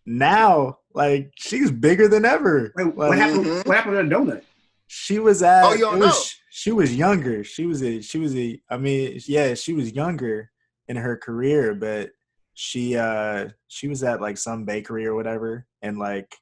now, 0.05 0.77
like 0.93 1.31
she's 1.37 1.71
bigger 1.71 2.07
than 2.07 2.23
ever. 2.23 2.71
Wait, 2.75 2.85
like, 2.85 2.95
what 2.95 3.17
happened? 3.17 3.45
Mm-hmm. 3.45 3.67
What 3.67 3.77
happened 3.77 3.95
to 3.97 4.03
the 4.03 4.15
donut? 4.15 4.41
She 4.85 5.17
was 5.17 5.41
at. 5.41 5.65
Oh, 5.65 5.73
you 5.73 5.79
don't 5.79 5.99
know. 5.99 6.05
Was, 6.05 6.35
she 6.57 6.71
was 6.71 6.95
younger. 6.95 7.43
She 7.43 7.67
was 7.67 7.83
a. 7.83 8.01
She 8.01 8.17
was 8.17 8.35
a. 8.35 8.59
I 8.67 8.77
mean, 8.77 9.19
yeah, 9.27 9.53
she 9.53 9.73
was 9.73 9.93
younger 9.93 10.49
in 10.87 10.95
her 10.95 11.15
career, 11.15 11.75
but 11.75 12.09
she 12.55 12.97
uh 12.97 13.47
she 13.67 13.87
was 13.87 14.01
at 14.01 14.19
like 14.19 14.35
some 14.35 14.65
bakery 14.65 15.05
or 15.05 15.13
whatever 15.13 15.67
and 15.83 15.99
like 15.99 16.35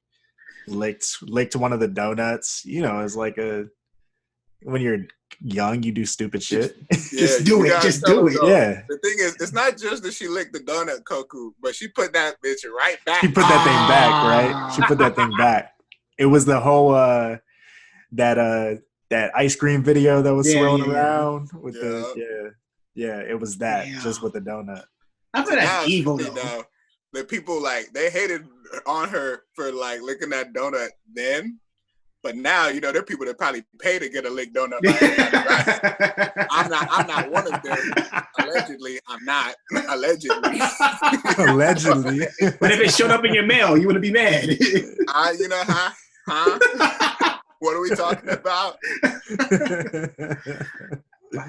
licked 0.66 1.18
licked 1.22 1.57
one 1.57 1.74
of 1.74 1.82
the 1.82 1.89
donuts 1.89 2.63
you 2.63 2.82
know 2.82 3.01
it's 3.01 3.18
like 3.18 3.38
a 3.38 3.66
when 4.63 4.82
you're 4.82 5.05
young 5.41 5.84
you 5.84 5.91
do 5.91 6.05
stupid 6.05 6.41
shit 6.41 6.78
yeah, 6.91 6.97
just 7.20 7.43
do 7.43 7.66
it 7.66 7.82
just 7.82 8.05
do 8.05 8.26
it 8.28 8.38
though. 8.39 8.47
yeah 8.47 8.82
the 8.88 8.97
thing 8.99 9.18
is 9.18 9.36
it's 9.41 9.51
not 9.51 9.78
just 9.78 10.03
that 10.03 10.13
she 10.13 10.30
licked 10.30 10.53
the 10.53 10.59
donut 10.59 11.03
koku 11.03 11.51
but 11.61 11.76
she 11.76 11.89
put 11.89 12.13
that 12.13 12.36
bitch 12.41 12.63
right 12.66 13.03
back 13.05 13.20
she 13.20 13.28
put 13.28 13.41
that 13.41 13.59
ah. 13.59 13.66
thing 13.66 13.89
back 13.89 14.55
right 14.55 14.74
she 14.74 14.82
put 14.84 14.97
that 14.97 15.18
thing 15.18 15.36
back 15.38 15.74
it 16.18 16.28
was 16.28 16.45
the 16.45 16.61
whole 16.61 16.95
uh 16.95 17.36
that 18.13 18.38
uh 18.38 18.76
that 19.10 19.32
ice 19.36 19.56
cream 19.56 19.84
video 19.84 20.22
that 20.22 20.34
was 20.34 20.47
yeah, 20.47 20.60
swirling 20.60 20.89
yeah. 20.89 20.93
around 20.93 21.49
with 21.62 21.76
yeah. 21.76 21.82
the 21.82 22.14
yeah 22.16 22.49
yeah 22.95 23.20
it 23.20 23.39
was 23.39 23.58
that 23.58 23.88
just 24.01 24.22
with 24.22 24.34
the 24.34 24.41
donut 24.41 24.84
I 25.36 25.43
feel 25.43 25.56
that's 25.56 25.88
evil 25.89 26.18
though. 26.18 26.34
Know, 26.34 26.64
the 27.14 27.24
people 27.24 27.62
like 27.62 27.91
they 27.93 28.10
hated 28.10 28.45
on 28.86 29.10
her 29.10 29.43
for 29.53 29.72
like 29.72 30.01
licking 30.01 30.30
that 30.30 30.53
donut 30.53 30.89
then. 31.14 31.60
But 32.24 32.36
now, 32.36 32.70
you 32.70 32.82
know, 32.82 32.91
there 32.91 33.01
are 33.03 33.06
people 33.06 33.26
that 33.28 33.38
probably 33.38 33.64
pay 33.80 33.99
to 33.99 34.10
get 34.10 34.26
a 34.26 34.30
lick 34.30 34.51
donut. 34.51 34.80
I'm 36.49 36.70
not. 36.72 36.88
I'm 36.89 37.06
not 37.06 37.32
one 37.32 37.53
of 37.53 37.62
them. 37.62 37.78
Allegedly, 38.39 38.99
I'm 39.08 39.24
not. 39.24 39.56
Allegedly. 39.89 40.60
Allegedly. 41.38 42.26
but 42.60 42.72
if 42.72 42.80
it 42.80 42.91
showed 42.91 43.12
up 43.12 43.26
in 43.26 43.34
your 43.34 43.45
mail, 43.45 43.78
you 43.78 43.86
wouldn't 43.86 44.01
be 44.01 44.12
mad. 44.12 44.58
I, 45.10 45.30
uh, 45.30 45.32
you 45.34 45.47
know, 45.49 45.64
huh? 45.68 45.91
Huh? 46.28 47.38
What 47.60 47.76
are 47.76 47.82
we 47.82 47.89
talking 47.95 48.30
about? 48.30 48.78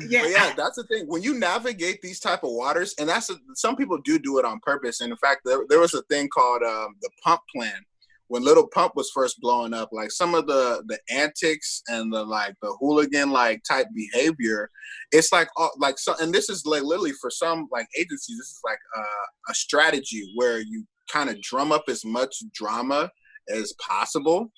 yeah. 0.08 0.22
But 0.22 0.30
yeah, 0.30 0.52
that's 0.56 0.76
the 0.76 0.84
thing. 0.88 1.04
When 1.06 1.22
you 1.22 1.38
navigate 1.38 2.00
these 2.02 2.20
type 2.20 2.42
of 2.42 2.50
waters, 2.52 2.94
and 2.98 3.08
that's 3.08 3.30
a, 3.30 3.36
some 3.54 3.76
people 3.76 3.98
do 4.04 4.18
do 4.18 4.38
it 4.38 4.44
on 4.44 4.60
purpose. 4.60 5.00
And 5.00 5.10
in 5.10 5.18
fact, 5.18 5.42
there, 5.44 5.60
there 5.68 5.80
was 5.80 5.94
a 5.94 6.02
thing 6.02 6.28
called 6.28 6.62
um, 6.62 6.96
the 7.02 7.10
pump 7.24 7.40
plan 7.54 7.84
when 8.28 8.42
Little 8.42 8.66
Pump 8.66 8.94
was 8.96 9.10
first 9.10 9.40
blowing 9.40 9.72
up. 9.72 9.90
Like 9.92 10.10
some 10.10 10.34
of 10.34 10.46
the 10.46 10.82
the 10.86 10.98
antics 11.14 11.82
and 11.88 12.12
the 12.12 12.24
like 12.24 12.54
the 12.62 12.76
hooligan 12.80 13.30
like 13.30 13.62
type 13.68 13.86
behavior, 13.94 14.70
it's 15.12 15.32
like 15.32 15.48
uh, 15.58 15.68
like 15.78 15.98
so. 15.98 16.14
And 16.20 16.32
this 16.32 16.48
is 16.48 16.64
like 16.66 16.82
literally 16.82 17.12
for 17.20 17.30
some 17.30 17.68
like 17.70 17.86
agencies, 17.96 18.38
this 18.38 18.48
is 18.48 18.60
like 18.64 18.78
a, 18.96 19.00
a 19.50 19.54
strategy 19.54 20.32
where 20.34 20.58
you 20.58 20.84
kind 21.10 21.30
of 21.30 21.40
drum 21.40 21.70
up 21.70 21.84
as 21.88 22.04
much 22.04 22.42
drama 22.52 23.10
as 23.48 23.72
possible 23.74 24.50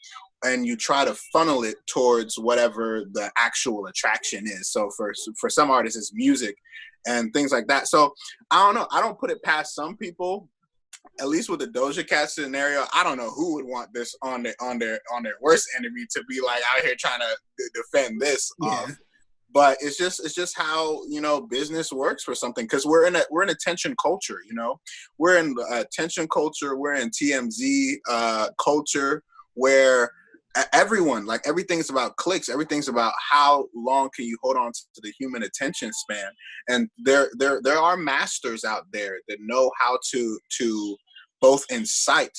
and 0.45 0.67
you 0.67 0.77
try 0.77 1.05
to 1.05 1.15
funnel 1.33 1.65
it 1.65 1.77
towards 1.87 2.39
whatever 2.39 3.05
the 3.13 3.31
actual 3.37 3.87
attraction 3.87 4.45
is. 4.47 4.71
So 4.71 4.91
for 4.97 5.13
for 5.39 5.51
some 5.51 5.71
artists, 5.71 5.99
it's 5.99 6.13
music 6.15 6.57
and 7.07 7.33
things 7.33 7.53
like 7.53 7.67
that. 7.69 7.89
So 7.89 8.15
I 8.51 8.65
don't 8.65 8.75
know. 8.75 8.87
I 8.93 9.01
don't 9.01 9.19
put 9.19 9.31
it 9.31 9.43
past 9.43 9.75
some 9.75 9.97
people. 9.97 10.49
At 11.21 11.29
least 11.29 11.51
with 11.51 11.61
the 11.61 11.67
Doja 11.67 12.07
Cat 12.07 12.31
scenario, 12.31 12.85
I 12.95 13.03
don't 13.03 13.17
know 13.17 13.31
who 13.31 13.55
would 13.55 13.65
want 13.65 13.93
this 13.93 14.15
on 14.23 14.45
their 14.45 14.55
on 14.61 14.79
their 14.79 15.01
on 15.13 15.23
their 15.23 15.35
worst 15.41 15.69
enemy 15.77 16.07
to 16.11 16.23
be 16.29 16.41
like 16.41 16.63
out 16.67 16.85
here 16.85 16.95
trying 16.99 17.21
to 17.21 17.71
defend 17.75 18.21
this. 18.21 18.51
Yeah. 18.61 18.69
Off. 18.69 18.97
But 19.51 19.79
it's 19.81 19.97
just 19.97 20.25
it's 20.25 20.35
just 20.35 20.57
how 20.57 21.01
you 21.09 21.21
know 21.21 21.41
business 21.41 21.91
works 21.91 22.23
for 22.23 22.35
something 22.35 22.65
because 22.65 22.85
we're 22.85 23.07
in 23.07 23.17
a 23.17 23.23
we're 23.31 23.43
in 23.43 23.49
attention 23.49 23.97
culture. 24.01 24.39
You 24.47 24.55
know, 24.55 24.79
we're 25.17 25.39
in 25.39 25.57
attention 25.73 26.29
culture. 26.29 26.77
We're 26.77 26.95
in 26.95 27.11
TMZ 27.11 27.95
uh, 28.09 28.49
culture 28.63 29.23
where 29.55 30.13
everyone 30.73 31.27
like 31.27 31.41
everything's 31.47 31.91
about 31.91 32.17
clicks 32.17 32.49
everything's 32.49 32.89
about 32.89 33.13
how 33.31 33.67
long 33.75 34.09
can 34.15 34.25
you 34.25 34.37
hold 34.43 34.57
on 34.57 34.73
to 34.73 35.01
the 35.03 35.13
human 35.19 35.43
attention 35.43 35.93
span 35.93 36.31
and 36.69 36.89
there 36.99 37.31
there 37.39 37.61
there 37.63 37.79
are 37.79 37.97
masters 37.97 38.65
out 38.65 38.85
there 38.93 39.19
that 39.29 39.39
know 39.41 39.71
how 39.79 39.99
to 40.11 40.39
to 40.51 40.97
both 41.41 41.65
incite 41.71 42.37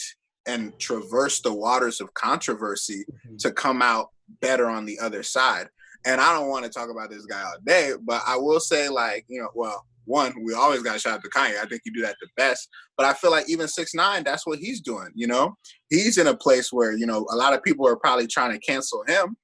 and 0.47 0.78
traverse 0.80 1.41
the 1.41 1.53
waters 1.53 2.01
of 2.01 2.13
controversy 2.13 3.05
mm-hmm. 3.09 3.36
to 3.38 3.51
come 3.51 3.82
out 3.82 4.09
better 4.41 4.70
on 4.70 4.86
the 4.86 4.97
other 4.99 5.24
side 5.24 5.67
and 6.05 6.20
i 6.20 6.34
don't 6.34 6.49
want 6.49 6.65
to 6.65 6.72
talk 6.72 6.89
about 6.89 7.09
this 7.09 7.26
guy 7.26 7.41
all 7.41 7.57
day 7.65 7.93
but 8.03 8.22
i 8.28 8.36
will 8.36 8.59
say 8.59 8.89
like 8.89 9.26
you 9.28 9.39
know 9.41 9.49
well 9.53 9.86
one, 10.10 10.34
we 10.43 10.53
always 10.53 10.82
got 10.82 10.93
to 10.93 10.99
shout 10.99 11.14
out 11.14 11.24
to 11.24 11.30
Kanye. 11.30 11.60
I 11.62 11.66
think 11.66 11.84
you 11.86 11.93
do 11.93 12.01
that 12.01 12.16
the 12.20 12.28
best. 12.36 12.68
But 12.97 13.05
I 13.05 13.14
feel 13.14 13.32
like 13.32 13.49
even 13.49 13.68
six 13.68 13.93
nine, 13.93 14.24
that's 14.24 14.45
what 14.45 14.60
he's 14.60 14.82
doing. 14.82 15.10
You 15.14 15.28
know, 15.28 15.55
he's 15.89 16.18
in 16.18 16.28
a 16.28 16.36
place 16.36 16.74
where 16.74 16.93
you 16.97 17.05
know 17.05 17.28
a 17.32 17.36
lot 17.36 17.53
of 17.53 17.64
people 17.64 17.88
are 17.88 17.95
probably 17.95 18.28
trying 18.28 18.51
to 18.51 18.60
cancel 18.60 19.03
him, 19.07 19.38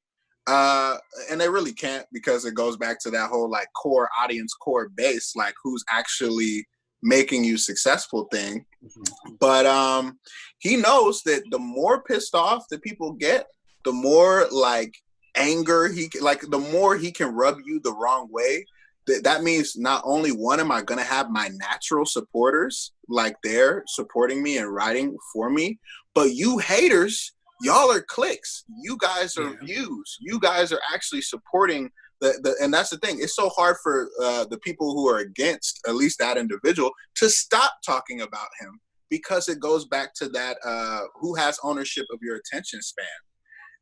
uh, 0.47 0.97
and 1.30 1.39
they 1.39 1.47
really 1.47 1.74
can't 1.74 2.05
because 2.11 2.45
it 2.45 2.55
goes 2.55 2.78
back 2.78 2.99
to 3.01 3.11
that 3.11 3.30
whole 3.30 3.49
like 3.49 3.68
core 3.82 4.09
audience, 4.20 4.53
core 4.53 4.89
base, 4.89 5.36
like 5.36 5.53
who's 5.63 5.84
actually 5.89 6.66
making 7.03 7.43
you 7.43 7.57
successful 7.57 8.28
thing. 8.32 8.66
Mm-hmm. 8.84 9.36
But 9.39 9.66
um, 9.68 10.20
he 10.57 10.76
knows 10.76 11.22
that 11.24 11.43
the 11.51 11.59
more 11.59 12.01
pissed 12.01 12.34
off 12.34 12.66
that 12.70 12.82
people 12.82 13.13
get, 13.13 13.45
the 13.84 13.93
more 13.93 14.47
like 14.51 14.95
anger 15.38 15.89
he 15.89 16.09
like 16.22 16.41
the 16.49 16.59
more 16.59 16.95
he 16.95 17.11
can 17.11 17.28
rub 17.28 17.57
you 17.66 17.80
the 17.82 17.93
wrong 17.93 18.28
way 18.32 18.66
th- 19.08 19.24
that 19.24 19.43
means 19.43 19.76
not 19.76 20.01
only 20.06 20.32
one 20.32 20.60
am 20.60 20.72
I 20.72 20.82
going 20.82 20.99
to 20.99 21.06
have 21.06 21.30
my 21.30 21.49
natural 21.53 22.06
supporters 22.06 22.93
like 23.08 23.36
they're 23.43 23.84
supporting 23.88 24.41
me 24.41 24.58
and 24.58 24.74
writing 24.74 25.18
for 25.34 25.49
me, 25.49 25.80
but 26.14 26.32
you 26.32 26.58
haters, 26.58 27.34
y'all 27.62 27.91
are 27.91 28.01
clicks. 28.01 28.64
You 28.82 28.97
guys 28.99 29.38
are 29.38 29.51
yeah. 29.51 29.66
views. 29.66 30.18
You 30.20 30.39
guys 30.39 30.72
are 30.72 30.82
actually 30.93 31.22
supporting 31.22 31.91
the, 32.22 32.39
the 32.43 32.56
and 32.64 32.74
that's 32.74 32.89
the 32.89 32.97
thing. 32.97 33.18
It's 33.20 33.36
so 33.36 33.49
hard 33.49 33.78
for 33.84 34.10
uh, 34.24 34.45
the 34.45 34.58
people 34.60 34.93
who 34.93 35.10
are 35.10 35.20
against 35.20 35.82
at 35.88 35.95
least 35.95 36.20
that 36.20 36.38
individual 36.38 36.91
to 37.16 37.30
stop 37.30 37.74
talking 37.86 38.22
about 38.22 38.47
him 38.60 38.80
because 39.10 39.49
it 39.49 39.60
goes 39.60 39.86
back 39.86 40.14
to 40.16 40.30
that 40.30 40.58
uh, 40.66 41.01
who 41.20 41.36
has 41.36 41.60
ownership 41.64 42.06
of 42.12 42.20
your 42.22 42.38
attention 42.38 42.82
span 42.82 43.06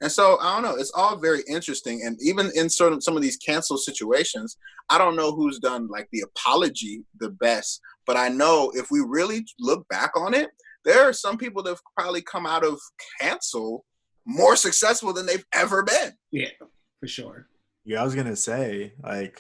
and 0.04 0.12
so 0.12 0.38
I 0.42 0.54
don't 0.54 0.64
know. 0.64 0.76
It's 0.76 0.92
all 0.94 1.16
very 1.16 1.44
interesting. 1.48 2.02
And 2.06 2.18
even 2.22 2.52
in 2.56 2.70
certain 2.70 3.00
some 3.00 3.16
of 3.16 3.24
these 3.24 3.38
cancel 3.38 3.78
situations, 3.78 4.58
I 4.90 4.98
don't 4.98 5.16
know 5.16 5.32
who's 5.34 5.60
done 5.60 5.88
like 5.88 6.10
the 6.12 6.26
apology 6.26 7.06
the 7.22 7.30
best. 7.30 7.80
But 8.06 8.18
I 8.18 8.28
know 8.28 8.70
if 8.76 8.92
we 8.92 9.00
really 9.00 9.46
look 9.62 9.88
back 9.88 10.12
on 10.18 10.34
it, 10.34 10.50
there 10.84 11.08
are 11.08 11.14
some 11.14 11.38
people 11.38 11.64
that 11.64 11.70
have 11.70 11.82
probably 11.98 12.22
come 12.22 12.46
out 12.46 12.66
of 12.66 12.82
cancel 13.22 13.86
more 14.26 14.58
successful 14.58 15.14
than 15.14 15.26
they've 15.26 15.46
ever 15.54 15.84
been. 15.84 16.12
Yeah, 16.32 16.50
for 17.00 17.08
sure. 17.08 17.48
Yeah, 17.86 18.02
I 18.02 18.04
was 18.04 18.14
gonna 18.14 18.36
say, 18.36 18.92
like, 19.02 19.40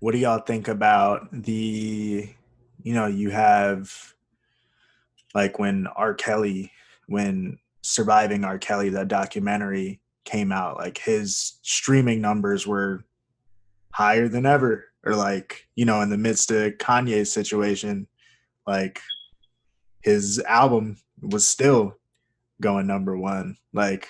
what 0.00 0.12
do 0.12 0.18
y'all 0.18 0.40
think 0.40 0.68
about 0.68 1.28
the 1.32 2.28
you 2.82 2.92
know, 2.92 3.06
you 3.06 3.30
have 3.30 4.14
like 5.34 5.58
when 5.58 5.86
R. 5.96 6.12
Kelly 6.12 6.72
when 7.06 7.58
surviving 7.88 8.44
R. 8.44 8.58
Kelly, 8.58 8.90
that 8.90 9.08
documentary 9.08 10.00
came 10.24 10.52
out, 10.52 10.76
like 10.76 10.98
his 10.98 11.58
streaming 11.62 12.20
numbers 12.20 12.66
were 12.66 13.02
higher 13.92 14.28
than 14.28 14.44
ever. 14.44 14.84
Or 15.06 15.14
like, 15.14 15.66
you 15.74 15.84
know, 15.84 16.02
in 16.02 16.10
the 16.10 16.18
midst 16.18 16.50
of 16.50 16.74
Kanye's 16.74 17.32
situation, 17.32 18.06
like 18.66 19.00
his 20.02 20.38
album 20.40 20.98
was 21.22 21.48
still 21.48 21.96
going 22.60 22.86
number 22.86 23.16
one. 23.16 23.56
Like, 23.72 24.06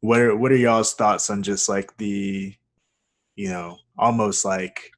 what 0.00 0.20
are 0.20 0.34
what 0.34 0.52
are 0.52 0.56
y'all's 0.56 0.94
thoughts 0.94 1.28
on 1.28 1.42
just 1.42 1.68
like 1.68 1.94
the, 1.98 2.54
you 3.34 3.50
know, 3.50 3.76
almost 3.98 4.44
like 4.46 4.92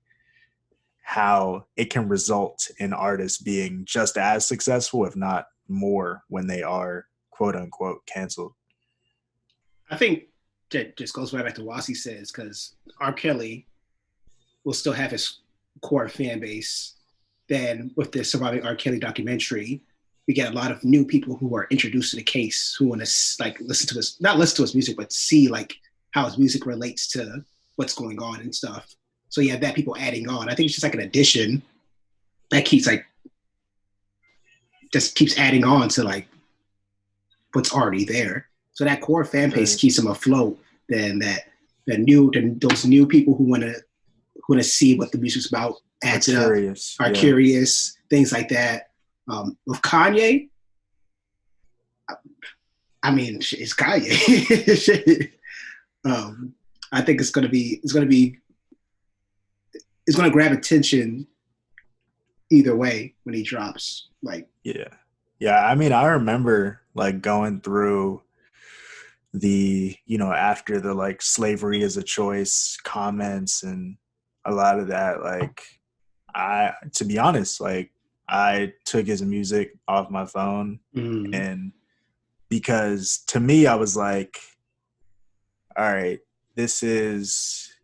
how 1.01 1.65
it 1.77 1.91
can 1.91 2.09
result 2.09 2.71
in 2.79 2.93
artists 2.93 3.43
being 3.43 3.85
just 3.85 4.17
as 4.17 4.47
successful, 4.47 5.05
if 5.07 5.17
not 5.17 5.47
more, 5.67 6.23
when 6.29 6.47
they 6.47 6.63
are 6.63 7.07
quote 7.33 7.57
unquote 7.57 8.07
canceled? 8.07 8.53
I 9.91 9.97
think 9.97 10.25
that 10.71 10.97
just 10.97 11.15
goes 11.15 11.35
right 11.35 11.45
back 11.45 11.55
to 11.57 11.65
what 11.65 11.85
he 11.85 11.95
says 11.95 12.31
because 12.31 12.77
R. 13.01 13.13
Kelly 13.13 13.67
will 14.65 14.73
still 14.73 14.93
have 14.93 15.11
his 15.11 15.41
core 15.83 16.09
fan 16.09 16.41
base. 16.41 16.95
Then 17.49 17.91
with 17.97 18.13
the 18.13 18.25
Surviving 18.25 18.65
R. 18.65 18.77
Kelly 18.77 18.99
documentary, 18.99 19.83
we 20.27 20.35
get 20.35 20.53
a 20.53 20.55
lot 20.55 20.71
of 20.71 20.85
new 20.85 21.05
people 21.05 21.37
who 21.37 21.55
are 21.57 21.67
introduced 21.71 22.13
to 22.13 22.17
the 22.17 22.23
case 22.23 22.77
who 22.79 22.87
want 22.87 23.05
to 23.05 23.11
like 23.41 23.61
listen 23.61 23.89
to 23.89 23.95
his 23.97 24.21
not 24.21 24.39
listen 24.39 24.57
to 24.57 24.63
his 24.63 24.75
music 24.75 24.97
but 24.97 25.13
see 25.13 25.49
like 25.49 25.75
how 26.13 26.25
his 26.27 26.39
music 26.39 26.65
relates 26.65 27.09
to 27.09 27.45
what's 27.77 27.95
going 27.95 28.23
on 28.23 28.41
and 28.41 28.55
stuff. 28.55 28.95
So 29.29 29.43
have 29.43 29.63
that 29.63 29.75
people 29.75 29.97
adding 29.99 30.29
on. 30.29 30.49
I 30.49 30.55
think 30.55 30.67
it's 30.67 30.75
just 30.75 30.85
like 30.85 30.95
an 30.95 31.01
addition 31.01 31.63
that 32.51 32.65
keeps 32.65 32.87
like 32.87 33.05
just 34.93 35.15
keeps 35.17 35.39
adding 35.39 35.65
on 35.65 35.89
to 35.91 36.05
like 36.05 36.29
what's 37.53 37.73
already 37.73 38.05
there. 38.05 38.49
So 38.73 38.85
that 38.85 39.01
core 39.01 39.25
fan 39.25 39.51
base 39.51 39.77
keeps 39.77 39.97
them 39.97 40.07
afloat. 40.07 40.59
Then 40.89 41.19
that 41.21 41.49
the 41.87 41.99
new 41.99 42.31
the, 42.33 42.55
those 42.59 42.85
new 42.85 43.07
people 43.07 43.35
who 43.35 43.45
want 43.45 43.63
to 43.63 43.73
who 43.73 44.55
want 44.55 44.63
to 44.63 44.69
see 44.69 44.97
what 44.99 45.13
the 45.13 45.19
music's 45.19 45.49
about 45.49 45.75
adds 46.03 46.29
it 46.29 46.37
up, 46.37 46.51
are 46.51 47.13
yeah. 47.13 47.13
curious, 47.13 47.97
things 48.11 48.33
like 48.33 48.49
that. 48.49 48.91
Um, 49.29 49.57
with 49.67 49.81
Kanye, 49.83 50.49
I, 52.09 52.15
I 53.03 53.11
mean, 53.13 53.37
it's 53.37 53.75
Kanye. 53.75 55.33
um, 56.05 56.55
I 56.91 57.01
think 57.01 57.21
it's 57.21 57.31
gonna 57.31 57.49
be 57.49 57.81
it's 57.83 57.93
gonna 57.93 58.07
be 58.07 58.39
it's 60.07 60.17
gonna 60.17 60.31
grab 60.31 60.53
attention 60.53 61.27
either 62.51 62.77
way 62.77 63.15
when 63.25 63.35
he 63.35 63.43
drops. 63.43 64.09
Like 64.23 64.49
yeah, 64.63 64.89
yeah. 65.39 65.65
I 65.65 65.75
mean, 65.75 65.93
I 65.93 66.05
remember 66.07 66.82
like 66.95 67.23
going 67.23 67.61
through 67.61 68.23
the 69.35 69.97
you 70.05 70.19
know 70.19 70.33
after 70.33 70.81
the 70.81 70.93
like 70.93 71.23
slavery 71.23 71.83
is 71.83 71.97
a 71.97 72.03
choice 72.03 72.77
comments 72.85 73.63
and 73.63 73.97
a 74.45 74.53
lot 74.53 74.79
of 74.79 74.89
that 74.89 75.23
like 75.23 75.63
i 76.35 76.73
to 76.93 77.05
be 77.05 77.19
honest 77.19 77.61
like 77.61 77.91
i 78.29 78.71
took 78.85 79.07
his 79.07 79.23
music 79.23 79.73
off 79.89 80.11
my 80.11 80.27
phone 80.27 80.79
mm. 80.95 81.35
and 81.35 81.73
because 82.51 83.23
to 83.27 83.41
me 83.41 83.67
i 83.67 83.75
was 83.75 83.97
like 83.97 84.39
all 85.79 85.91
right 85.91 86.21
this 86.55 86.83
is 86.83 87.75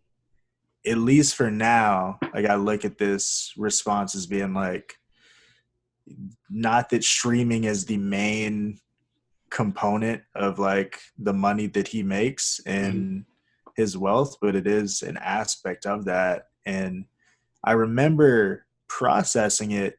at 0.86 0.98
least 0.98 1.34
for 1.34 1.50
now 1.50 2.18
like 2.34 2.44
i 2.44 2.56
look 2.56 2.84
at 2.84 2.98
this 2.98 3.54
response 3.56 4.14
as 4.14 4.26
being 4.26 4.52
like 4.52 4.98
not 6.50 6.90
that 6.90 7.04
streaming 7.04 7.64
is 7.64 7.86
the 7.86 7.96
main 7.96 8.78
component 9.50 10.22
of 10.34 10.58
like 10.58 11.00
the 11.18 11.32
money 11.32 11.66
that 11.68 11.88
he 11.88 12.02
makes 12.02 12.60
and 12.66 12.94
mm-hmm. 12.94 13.70
his 13.76 13.96
wealth, 13.96 14.36
but 14.40 14.54
it 14.54 14.66
is 14.66 15.02
an 15.02 15.16
aspect 15.16 15.86
of 15.86 16.04
that. 16.06 16.48
And 16.66 17.06
I 17.64 17.72
remember 17.72 18.66
processing 18.88 19.72
it 19.72 19.98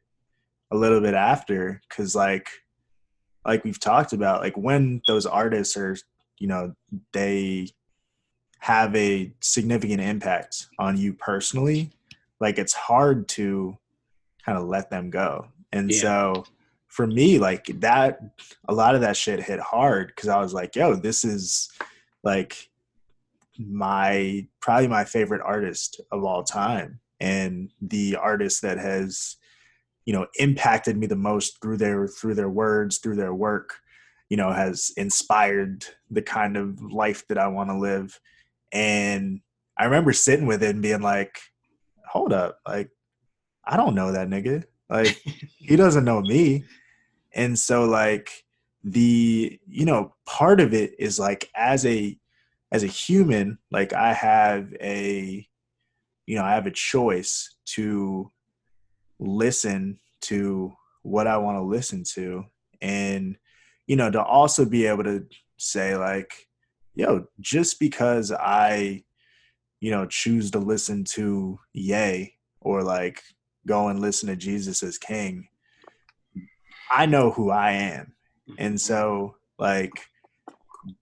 a 0.72 0.78
little 0.78 1.02
bit 1.02 1.14
after 1.14 1.82
because 1.88 2.16
like 2.16 2.50
like 3.46 3.64
we've 3.64 3.80
talked 3.80 4.14
about 4.14 4.42
like 4.42 4.58
when 4.58 5.02
those 5.08 5.26
artists 5.26 5.76
are 5.78 5.96
you 6.38 6.48
know 6.48 6.74
they 7.14 7.68
have 8.60 8.96
a 8.96 9.32
significant 9.40 10.02
impact 10.02 10.68
on 10.78 10.98
you 10.98 11.14
personally 11.14 11.92
like 12.40 12.58
it's 12.58 12.74
hard 12.74 13.28
to 13.28 13.78
kind 14.46 14.58
of 14.58 14.68
let 14.68 14.90
them 14.90 15.10
go 15.10 15.48
and 15.72 15.92
yeah. 15.92 16.00
so 16.00 16.46
for 16.90 17.08
me, 17.08 17.40
like 17.40 17.68
that, 17.80 18.20
a 18.68 18.74
lot 18.74 18.96
of 18.96 19.02
that 19.02 19.16
shit 19.16 19.42
hit 19.42 19.60
hard 19.60 20.08
because 20.08 20.28
I 20.28 20.40
was 20.40 20.54
like, 20.54 20.76
yo, 20.76 20.96
this 20.96 21.24
is 21.24 21.70
like 22.24 22.70
my 23.58 24.48
probably 24.60 24.88
my 24.88 25.04
favorite 25.06 25.42
artist 25.46 26.02
of 26.12 26.24
all 26.24 26.44
time. 26.44 27.00
And 27.22 27.72
the 27.82 28.16
artist 28.16 28.62
that 28.64 28.78
has 28.78 29.38
you 30.06 30.14
know 30.14 30.26
impacted 30.40 30.98
me 30.98 31.06
the 31.06 31.16
most 31.16 31.62
through 31.62 31.78
their 31.78 32.08
through 32.08 32.34
their 32.34 32.50
words 32.50 32.98
through 32.98 33.18
their 33.18 33.34
work 33.34 33.76
you 34.30 34.38
know 34.38 34.52
has 34.52 34.92
inspired 34.98 35.86
the 36.10 36.22
kind 36.22 36.58
of 36.58 36.82
life 36.82 37.28
that 37.28 37.38
i 37.38 37.48
want 37.48 37.70
to 37.70 37.78
live. 37.78 38.20
And 38.72 39.42
i 39.78 39.84
remember 39.86 40.14
sitting 40.14 40.48
with 40.48 40.64
it 40.64 40.72
and 40.72 40.82
being 40.82 41.02
like 41.02 41.40
hold 42.08 42.34
up 42.34 42.60
like 42.68 42.90
i 43.66 43.78
don't 43.78 43.94
know 43.94 44.12
that 44.14 44.30
nigga 44.30 44.64
like 44.90 45.22
he 45.58 45.76
doesn't 45.76 46.06
know 46.06 46.22
me. 46.22 46.66
And 47.34 47.58
so 47.58 47.86
like 47.86 48.46
the 48.84 49.60
you 49.68 49.86
know 49.86 50.16
part 50.26 50.60
of 50.62 50.74
it 50.74 50.94
is 50.98 51.20
like 51.20 51.50
as 51.54 51.86
a 51.86 52.18
as 52.72 52.82
a 52.82 52.88
human 52.88 53.58
like 53.72 53.92
i 53.92 54.14
have 54.14 54.74
a 54.80 55.46
you 56.26 56.36
know 56.38 56.44
i 56.46 56.54
have 56.54 56.66
a 56.66 56.72
choice 56.72 57.56
to 57.66 58.32
listen 59.20 60.00
to 60.22 60.72
what 61.02 61.28
i 61.28 61.36
want 61.36 61.58
to 61.58 61.62
listen 61.62 62.04
to. 62.14 62.46
And 62.82 63.38
you 63.86 63.96
know 63.96 64.10
to 64.10 64.24
also 64.24 64.64
be 64.66 64.86
able 64.86 65.04
to 65.04 65.26
say 65.58 65.98
like 65.98 66.50
yo, 67.00 67.26
just 67.40 67.80
because 67.80 68.32
I, 68.32 69.04
you 69.80 69.90
know, 69.90 70.06
choose 70.06 70.52
to 70.52 70.60
listen 70.60 71.06
to 71.16 71.58
yay 71.74 72.36
or 72.60 72.84
like 72.84 73.24
go 73.70 73.88
and 73.88 74.02
listen 74.02 74.28
to 74.28 74.36
Jesus 74.36 74.84
Is 74.84 74.98
King, 74.98 75.48
I 76.92 77.06
know 77.06 77.32
who 77.32 77.52
I 77.52 77.72
am. 77.74 78.14
And 78.58 78.82
so, 78.82 79.36
like, 79.60 80.08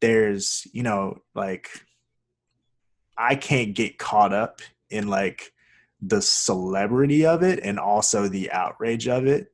there's, 0.01 0.67
you 0.73 0.83
know, 0.83 1.21
like, 1.33 1.69
I 3.17 3.35
can't 3.35 3.73
get 3.73 3.97
caught 3.97 4.33
up 4.33 4.61
in 4.89 5.07
like 5.07 5.53
the 6.01 6.21
celebrity 6.21 7.25
of 7.25 7.41
it 7.41 7.59
and 7.63 7.79
also 7.79 8.27
the 8.27 8.51
outrage 8.51 9.07
of 9.07 9.25
it. 9.25 9.47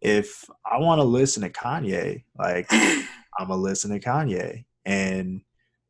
If 0.00 0.44
I 0.66 0.78
want 0.78 0.98
to 0.98 1.04
listen 1.04 1.42
to 1.42 1.50
Kanye, 1.50 2.24
like, 2.36 2.66
I'm 2.72 3.48
gonna 3.48 3.56
listen 3.56 3.90
to 3.92 4.00
Kanye. 4.00 4.64
And 4.84 5.42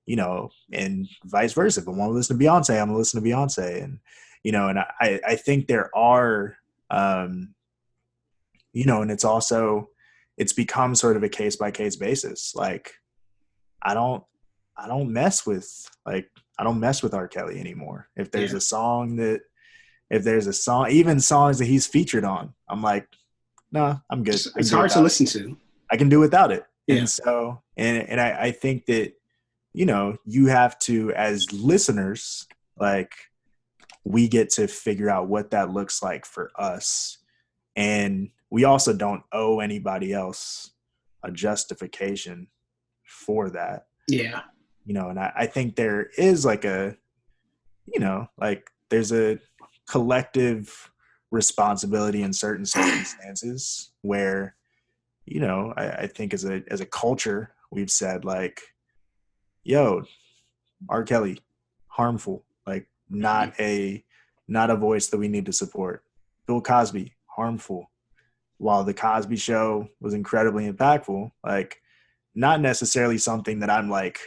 you 0.05 0.17
know, 0.17 0.51
and 0.73 1.09
vice 1.25 1.53
versa. 1.53 1.81
If 1.81 1.89
I 1.89 1.93
want 1.93 2.11
to 2.11 2.15
listen 2.15 2.39
to 2.39 2.45
Beyonce, 2.45 2.81
I'm 2.81 2.89
gonna 2.89 2.99
listen 2.99 3.23
to 3.23 3.29
Beyonce, 3.29 3.83
and 3.83 3.99
you 4.43 4.53
know, 4.53 4.69
and 4.69 4.79
I 4.79 5.21
I 5.27 5.37
think 5.37 5.67
there 5.67 5.95
are, 5.97 6.57
um, 6.91 7.55
you 8.73 8.85
know, 8.85 9.03
and 9.03 9.11
it's 9.11 9.25
also 9.25 9.91
it's 10.37 10.53
become 10.53 10.95
sort 10.95 11.17
of 11.17 11.23
a 11.23 11.29
case 11.29 11.57
by 11.57 11.71
case 11.71 11.97
basis. 11.97 12.55
Like, 12.55 12.95
I 13.83 13.95
don't 13.95 14.25
I 14.77 14.89
don't 14.89 15.13
mess 15.13 15.47
with 15.47 15.89
like 16.07 16.31
I 16.59 16.65
don't 16.65 16.81
mess 16.81 17.03
with 17.03 17.15
R. 17.15 17.29
Kelly 17.29 17.61
anymore. 17.61 18.09
If 18.17 18.31
there's 18.31 18.53
yeah. 18.53 18.59
a 18.59 18.61
song 18.61 19.17
that 19.17 19.43
if 20.11 20.25
there's 20.25 20.47
a 20.47 20.53
song, 20.53 20.91
even 20.91 21.21
songs 21.21 21.59
that 21.59 21.67
he's 21.67 21.87
featured 21.87 22.25
on, 22.25 22.53
I'm 22.69 22.83
like, 22.83 23.07
no, 23.71 23.87
nah, 23.87 23.97
I'm 24.11 24.25
good. 24.25 24.35
It's, 24.35 24.57
it's 24.57 24.71
hard 24.71 24.91
to 24.93 25.01
listen 25.01 25.27
to. 25.27 25.57
I 25.91 25.97
can 25.97 26.09
do 26.09 26.19
without 26.19 26.51
it. 26.51 26.65
Yeah. 26.87 26.97
And 26.97 27.09
so, 27.09 27.63
and 27.77 28.09
and 28.09 28.21
I, 28.21 28.47
I 28.47 28.51
think 28.51 28.87
that 28.87 29.15
you 29.73 29.87
know, 29.87 30.17
you 30.25 30.47
have 30.47 30.79
to, 30.81 31.13
as 31.13 31.53
listeners, 31.53 32.47
like, 32.79 33.13
we 34.05 34.29
get 34.29 34.51
to 34.51 34.67
figure 34.67 35.11
out 35.11 35.29
what 35.29 35.51
that 35.51 35.71
looks 35.71 36.03
like 36.03 36.25
for 36.25 36.51
us. 36.57 37.19
And 37.77 38.31
we 38.51 38.65
also 38.65 38.95
don't 38.95 39.23
owe 39.33 39.61
anybody 39.61 40.13
else 40.13 40.73
a 41.23 41.31
justification 41.31 42.49
for 43.05 43.51
that. 43.51 43.87
Yeah. 44.09 44.41
You 44.85 44.95
know, 44.95 45.09
and 45.09 45.19
I, 45.19 45.33
I 45.37 45.47
think 45.47 45.77
there 45.77 46.11
is 46.17 46.45
like 46.45 46.65
a, 46.65 46.97
you 47.87 48.01
know, 48.01 48.29
like 48.39 48.71
there's 48.89 49.13
a 49.13 49.39
collective 49.89 50.91
responsibility 51.31 52.23
in 52.23 52.33
certain 52.33 52.65
circumstances 52.65 53.93
where, 54.03 54.57
you 55.27 55.41
know, 55.41 55.73
I, 55.77 55.91
I 55.91 56.07
think 56.07 56.35
as 56.35 56.45
a 56.45 56.63
as 56.69 56.81
a 56.81 56.87
culture, 56.87 57.53
we've 57.71 57.91
said 57.91 58.25
like, 58.25 58.61
yo, 59.63 60.03
R. 60.89 61.05
Kelly, 61.05 61.39
harmful, 61.87 62.45
not 63.11 63.59
a 63.61 64.05
not 64.49 64.71
a 64.71 64.77
voice 64.77 65.09
that 65.09 65.19
we 65.19 65.29
need 65.29 65.47
to 65.47 65.53
support. 65.53 66.03
Bill 66.47 66.61
Cosby, 66.61 67.15
harmful. 67.27 67.91
While 68.59 68.85
the 68.85 68.95
Cosby 68.95 69.37
show 69.37 69.89
was 70.01 70.13
incredibly 70.13 70.71
impactful, 70.71 71.31
like 71.45 71.81
not 72.35 72.61
necessarily 72.61 73.19
something 73.19 73.61
that 73.61 73.71
I'm 73.71 73.89
like 73.89 74.19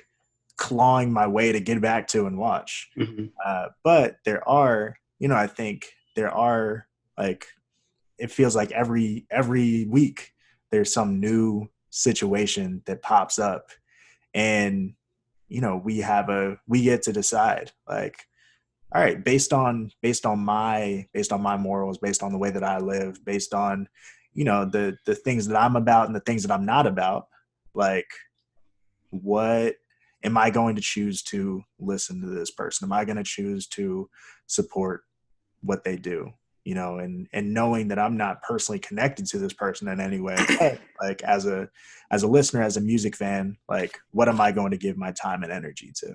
clawing 0.58 1.12
my 1.12 1.28
way 1.28 1.52
to 1.52 1.60
get 1.60 1.82
back 1.82 2.08
to 2.10 2.26
and 2.26 2.38
watch. 2.38 2.90
Mm-hmm. 2.98 3.26
Uh, 3.44 3.68
but 3.84 4.18
there 4.26 4.48
are, 4.48 4.96
you 5.20 5.28
know, 5.28 5.36
I 5.36 5.48
think 5.48 5.88
there 6.16 6.34
are 6.34 6.88
like 7.18 7.48
it 8.18 8.32
feels 8.32 8.56
like 8.56 8.72
every 8.72 9.26
every 9.30 9.86
week 9.86 10.32
there's 10.72 10.94
some 10.94 11.20
new 11.20 11.70
situation 11.90 12.82
that 12.86 13.02
pops 13.02 13.38
up 13.38 13.70
and 14.34 14.94
you 15.48 15.62
know 15.62 15.78
we 15.78 16.00
have 16.00 16.30
a 16.30 16.58
we 16.68 16.82
get 16.82 17.04
to 17.04 17.14
decide 17.14 17.72
like 17.88 18.26
all 18.94 19.02
right 19.02 19.24
based 19.24 19.54
on 19.54 19.92
based 20.02 20.26
on 20.26 20.40
my 20.40 21.06
based 21.14 21.32
on 21.32 21.42
my 21.42 21.58
morals 21.58 21.98
based 21.98 22.24
on 22.24 22.32
the 22.32 22.38
way 22.38 22.52
that 22.52 22.64
i 22.64 22.78
live 22.78 23.24
based 23.26 23.54
on 23.54 23.88
you 24.34 24.44
know 24.44 24.66
the 24.66 24.96
the 25.06 25.16
things 25.16 25.48
that 25.48 25.60
i'm 25.60 25.76
about 25.76 26.08
and 26.08 26.16
the 26.16 26.22
things 26.22 26.44
that 26.44 26.52
i'm 26.52 26.66
not 26.66 26.88
about 26.88 27.28
like 27.74 28.08
what 29.10 29.76
am 30.24 30.38
i 30.38 30.50
going 30.50 30.76
to 30.76 30.82
choose 30.82 31.22
to 31.22 31.64
listen 31.80 32.22
to 32.22 32.28
this 32.28 32.52
person? 32.52 32.86
Am 32.86 32.94
i 32.94 33.06
going 33.06 33.18
to 33.18 33.24
choose 33.24 33.68
to 33.68 34.10
support 34.48 35.04
what 35.62 35.84
they 35.84 35.96
do 35.96 36.32
you 36.64 36.76
know 36.76 36.98
and 36.98 37.28
and 37.34 37.54
knowing 37.54 37.88
that 37.88 38.00
i'm 38.00 38.18
not 38.18 38.42
personally 38.42 38.80
connected 38.80 39.26
to 39.26 39.38
this 39.38 39.54
person 39.54 39.88
in 39.88 40.00
any 40.00 40.20
way 40.20 40.36
like 41.02 41.22
as 41.24 41.46
a 41.46 41.68
as 42.12 42.24
a 42.24 42.28
listener 42.28 42.62
as 42.62 42.78
a 42.78 42.82
music 42.82 43.16
fan 43.16 43.58
like 43.68 44.00
what 44.12 44.30
am 44.30 44.40
i 44.40 44.52
going 44.52 44.72
to 44.72 44.78
give 44.78 44.98
my 44.98 45.12
time 45.12 45.44
and 45.44 45.52
energy 45.52 45.92
to 45.96 46.14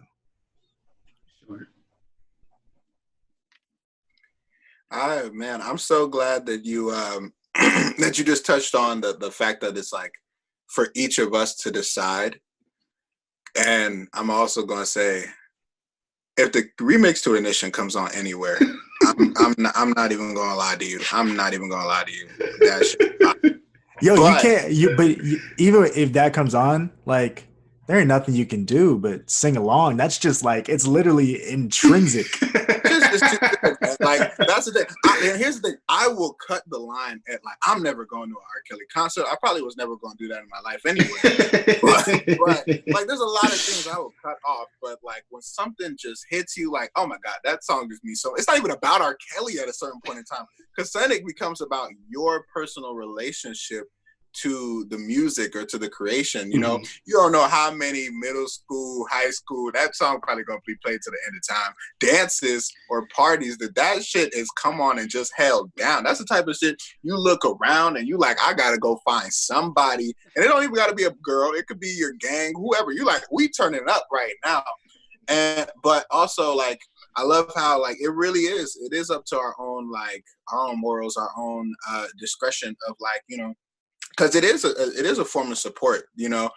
I 4.90 5.28
man, 5.32 5.60
I'm 5.62 5.78
so 5.78 6.06
glad 6.06 6.46
that 6.46 6.64
you 6.64 6.90
um 6.90 7.32
that 7.54 8.14
you 8.16 8.24
just 8.24 8.46
touched 8.46 8.74
on 8.74 9.00
the 9.00 9.16
the 9.16 9.30
fact 9.30 9.60
that 9.60 9.76
it's 9.76 9.92
like 9.92 10.14
for 10.68 10.88
each 10.94 11.18
of 11.18 11.34
us 11.34 11.56
to 11.56 11.70
decide. 11.70 12.40
And 13.56 14.08
I'm 14.12 14.30
also 14.30 14.64
gonna 14.64 14.86
say 14.86 15.24
if 16.36 16.52
the 16.52 16.64
remix 16.80 17.22
to 17.24 17.34
Ignition 17.34 17.70
comes 17.72 17.96
on 17.96 18.10
anywhere, 18.14 18.58
I'm 19.06 19.34
I'm 19.36 19.54
not, 19.58 19.72
I'm 19.76 19.90
not 19.90 20.12
even 20.12 20.34
gonna 20.34 20.56
lie 20.56 20.76
to 20.76 20.84
you. 20.84 21.00
I'm 21.12 21.36
not 21.36 21.54
even 21.54 21.68
gonna 21.68 21.86
lie 21.86 22.04
to 22.04 22.12
you. 22.12 22.28
That 22.38 23.58
Yo, 24.00 24.16
but, 24.16 24.44
you 24.44 24.50
can't. 24.50 24.72
You 24.72 24.96
but 24.96 25.24
you, 25.24 25.40
even 25.58 25.90
if 25.94 26.12
that 26.12 26.32
comes 26.32 26.54
on, 26.54 26.90
like 27.04 27.48
there 27.86 27.98
ain't 27.98 28.08
nothing 28.08 28.34
you 28.34 28.46
can 28.46 28.64
do 28.64 28.98
but 28.98 29.28
sing 29.28 29.56
along. 29.56 29.96
That's 29.96 30.18
just 30.18 30.44
like 30.44 30.68
it's 30.68 30.86
literally 30.86 31.42
intrinsic. 31.48 32.26
like 34.00 34.36
that's 34.36 34.66
the 34.66 34.72
thing. 34.72 34.84
I, 35.04 35.30
and 35.30 35.40
here's 35.40 35.60
the 35.60 35.70
thing: 35.70 35.78
I 35.88 36.08
will 36.08 36.36
cut 36.46 36.62
the 36.68 36.78
line 36.78 37.20
at 37.28 37.44
like 37.44 37.56
I'm 37.62 37.82
never 37.82 38.04
going 38.04 38.28
to 38.30 38.34
an 38.34 38.42
R. 38.42 38.62
Kelly 38.68 38.84
concert. 38.92 39.26
I 39.30 39.36
probably 39.40 39.62
was 39.62 39.76
never 39.76 39.96
going 39.96 40.16
to 40.16 40.24
do 40.24 40.28
that 40.28 40.42
in 40.42 40.48
my 40.48 40.60
life 40.60 40.84
anyway. 40.86 41.08
but, 41.82 42.38
but, 42.38 42.68
like, 42.94 43.06
there's 43.06 43.20
a 43.20 43.24
lot 43.24 43.44
of 43.44 43.52
things 43.52 43.88
I 43.88 43.98
will 43.98 44.12
cut 44.22 44.38
off. 44.46 44.68
But 44.82 44.98
like 45.02 45.24
when 45.30 45.42
something 45.42 45.96
just 45.98 46.26
hits 46.30 46.56
you, 46.56 46.70
like, 46.70 46.90
oh 46.96 47.06
my 47.06 47.16
god, 47.24 47.36
that 47.44 47.64
song 47.64 47.88
gives 47.88 48.00
me 48.04 48.14
so. 48.14 48.34
It's 48.34 48.48
not 48.48 48.58
even 48.58 48.70
about 48.70 49.00
R. 49.00 49.16
Kelly 49.34 49.58
at 49.58 49.68
a 49.68 49.72
certain 49.72 50.00
point 50.04 50.18
in 50.18 50.24
time 50.24 50.46
because 50.76 50.94
it 50.94 51.26
becomes 51.26 51.60
about 51.60 51.90
your 52.08 52.44
personal 52.52 52.94
relationship 52.94 53.88
to 54.42 54.86
the 54.90 54.98
music 54.98 55.54
or 55.56 55.64
to 55.64 55.78
the 55.78 55.88
creation. 55.88 56.50
You 56.50 56.58
know, 56.58 56.78
mm-hmm. 56.78 56.84
you 57.06 57.14
don't 57.14 57.32
know 57.32 57.46
how 57.46 57.70
many 57.70 58.08
middle 58.10 58.48
school, 58.48 59.06
high 59.10 59.30
school, 59.30 59.70
that 59.72 59.94
song 59.96 60.20
probably 60.20 60.44
gonna 60.44 60.60
be 60.66 60.76
played 60.84 61.00
to 61.02 61.10
the 61.10 61.18
end 61.26 61.36
of 61.36 61.56
time. 61.56 61.72
Dances 62.00 62.72
or 62.90 63.06
parties 63.14 63.58
that 63.58 63.74
that 63.74 64.04
shit 64.04 64.34
is 64.34 64.50
come 64.52 64.80
on 64.80 64.98
and 64.98 65.08
just 65.08 65.32
held 65.36 65.74
down. 65.76 66.04
That's 66.04 66.18
the 66.18 66.24
type 66.24 66.46
of 66.46 66.56
shit 66.56 66.80
you 67.02 67.16
look 67.16 67.44
around 67.44 67.96
and 67.96 68.06
you 68.06 68.18
like, 68.18 68.38
I 68.44 68.54
gotta 68.54 68.78
go 68.78 69.00
find 69.04 69.32
somebody. 69.32 70.14
And 70.36 70.44
it 70.44 70.48
don't 70.48 70.62
even 70.62 70.74
gotta 70.74 70.94
be 70.94 71.04
a 71.04 71.10
girl, 71.22 71.52
it 71.52 71.66
could 71.66 71.80
be 71.80 71.94
your 71.96 72.12
gang, 72.20 72.52
whoever. 72.54 72.92
You 72.92 73.04
like, 73.04 73.22
we 73.32 73.48
turning 73.48 73.88
up 73.88 74.06
right 74.12 74.34
now. 74.44 74.62
And 75.28 75.70
but 75.82 76.06
also 76.10 76.54
like 76.54 76.80
I 77.16 77.22
love 77.22 77.50
how 77.54 77.80
like 77.82 77.96
it 78.00 78.12
really 78.12 78.40
is. 78.42 78.78
It 78.80 78.96
is 78.96 79.10
up 79.10 79.24
to 79.26 79.38
our 79.38 79.54
own 79.60 79.90
like 79.90 80.24
our 80.50 80.68
own 80.68 80.80
morals, 80.80 81.16
our 81.16 81.30
own 81.36 81.74
uh 81.90 82.06
discretion 82.18 82.74
of 82.88 82.96
like 83.00 83.22
you 83.28 83.36
know 83.36 83.54
because 84.18 84.34
it 84.34 84.44
is 84.44 84.64
a 84.64 84.70
it 84.98 85.06
is 85.06 85.18
a 85.18 85.24
form 85.24 85.52
of 85.52 85.58
support, 85.58 86.06
you 86.16 86.28
know. 86.28 86.50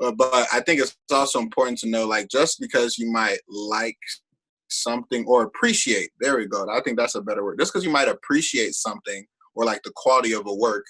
Uh, 0.00 0.10
but 0.10 0.48
I 0.52 0.60
think 0.60 0.80
it's 0.80 0.96
also 1.12 1.38
important 1.38 1.78
to 1.78 1.88
know, 1.88 2.06
like, 2.06 2.28
just 2.28 2.58
because 2.60 2.98
you 2.98 3.12
might 3.12 3.38
like 3.48 3.98
something 4.68 5.24
or 5.26 5.44
appreciate, 5.44 6.10
there 6.20 6.36
we 6.36 6.46
go. 6.46 6.66
I 6.68 6.80
think 6.80 6.98
that's 6.98 7.14
a 7.14 7.22
better 7.22 7.44
word. 7.44 7.60
Just 7.60 7.72
because 7.72 7.84
you 7.84 7.92
might 7.92 8.08
appreciate 8.08 8.74
something 8.74 9.24
or 9.54 9.64
like 9.64 9.82
the 9.84 9.92
quality 9.94 10.32
of 10.32 10.46
a 10.46 10.54
work 10.54 10.84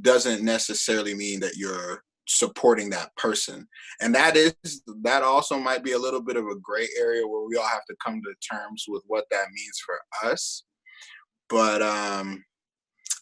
doesn't 0.00 0.42
necessarily 0.42 1.14
mean 1.14 1.40
that 1.40 1.56
you're 1.56 2.02
supporting 2.26 2.88
that 2.90 3.14
person. 3.16 3.68
And 4.00 4.14
that 4.14 4.36
is 4.36 4.54
that 5.02 5.22
also 5.22 5.58
might 5.58 5.84
be 5.84 5.92
a 5.92 5.98
little 5.98 6.22
bit 6.22 6.36
of 6.36 6.46
a 6.46 6.58
gray 6.60 6.88
area 6.98 7.26
where 7.26 7.46
we 7.46 7.56
all 7.56 7.68
have 7.68 7.84
to 7.88 7.96
come 8.04 8.22
to 8.22 8.56
terms 8.56 8.86
with 8.88 9.02
what 9.06 9.26
that 9.30 9.46
means 9.52 9.78
for 9.84 10.30
us. 10.30 10.64
But 11.48 11.82
um 11.82 12.42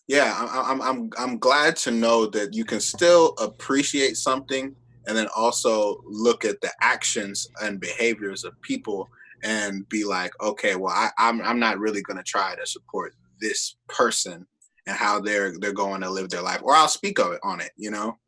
yeah, 0.06 0.34
I'm 0.50 0.82
I'm 0.82 1.10
I'm 1.18 1.38
glad 1.38 1.76
to 1.76 1.90
know 1.90 2.26
that 2.26 2.54
you 2.54 2.64
can 2.64 2.80
still 2.80 3.34
appreciate 3.40 4.16
something 4.16 4.74
and 5.06 5.16
then 5.16 5.28
also 5.36 6.02
look 6.04 6.44
at 6.44 6.60
the 6.60 6.70
actions 6.80 7.48
and 7.62 7.80
behaviors 7.80 8.44
of 8.44 8.60
people 8.62 9.08
and 9.42 9.88
be 9.88 10.04
like, 10.04 10.32
okay, 10.42 10.76
well, 10.76 10.92
I, 10.94 11.10
I'm 11.18 11.40
I'm 11.42 11.58
not 11.58 11.78
really 11.78 12.02
going 12.02 12.18
to 12.18 12.22
try 12.22 12.54
to 12.54 12.66
support 12.66 13.14
this 13.40 13.76
person 13.88 14.46
and 14.86 14.96
how 14.96 15.20
they're 15.20 15.54
they're 15.58 15.72
going 15.72 16.02
to 16.02 16.10
live 16.10 16.28
their 16.28 16.42
life, 16.42 16.60
or 16.62 16.74
I'll 16.74 16.88
speak 16.88 17.18
of 17.18 17.32
it 17.32 17.40
on 17.42 17.60
it. 17.60 17.70
You 17.76 17.90
know, 17.90 18.18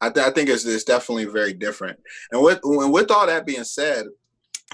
I, 0.00 0.10
th- 0.10 0.26
I 0.26 0.30
think 0.30 0.50
it's, 0.50 0.64
it's 0.66 0.84
definitely 0.84 1.26
very 1.26 1.54
different. 1.54 1.98
And 2.32 2.42
with 2.42 2.60
and 2.62 2.92
with 2.92 3.10
all 3.10 3.26
that 3.26 3.46
being 3.46 3.64
said, 3.64 4.06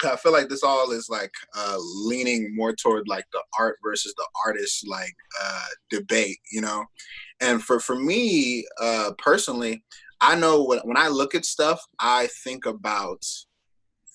I 0.04 0.16
feel 0.16 0.32
like 0.32 0.48
this 0.48 0.62
all 0.62 0.90
is 0.92 1.08
like 1.08 1.32
uh, 1.56 1.76
leaning 1.78 2.54
more 2.56 2.72
toward 2.74 3.08
like 3.08 3.26
the 3.32 3.42
art 3.58 3.78
versus 3.84 4.14
the 4.16 4.26
artist 4.44 4.86
like 4.88 5.14
uh, 5.42 5.66
debate, 5.90 6.38
you 6.50 6.60
know. 6.60 6.84
And 7.40 7.62
for 7.62 7.78
for 7.78 7.96
me 7.96 8.64
uh, 8.80 9.12
personally, 9.18 9.84
I 10.20 10.34
know 10.34 10.64
when 10.64 10.78
when 10.80 10.96
I 10.96 11.08
look 11.08 11.34
at 11.34 11.44
stuff, 11.44 11.80
I 12.00 12.28
think 12.42 12.66
about 12.66 13.24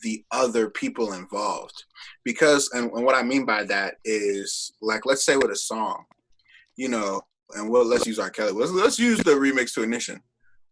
the 0.01 0.23
other 0.32 0.69
people 0.69 1.13
involved. 1.13 1.84
Because 2.23 2.69
and, 2.73 2.91
and 2.91 3.05
what 3.05 3.15
i 3.15 3.23
mean 3.23 3.45
by 3.45 3.63
that 3.63 3.95
is 4.03 4.73
like 4.82 5.05
let's 5.05 5.25
say 5.25 5.38
with 5.38 5.49
a 5.49 5.55
song 5.55 6.03
you 6.75 6.89
know 6.89 7.21
and 7.55 7.69
well 7.69 7.86
let's 7.86 8.05
use 8.05 8.19
r. 8.19 8.30
Kelly. 8.30 8.51
Let's, 8.51 8.71
let's 8.71 8.99
use 8.99 9.19
the 9.19 9.32
remix 9.32 9.73
to 9.73 9.84
ignition. 9.84 10.21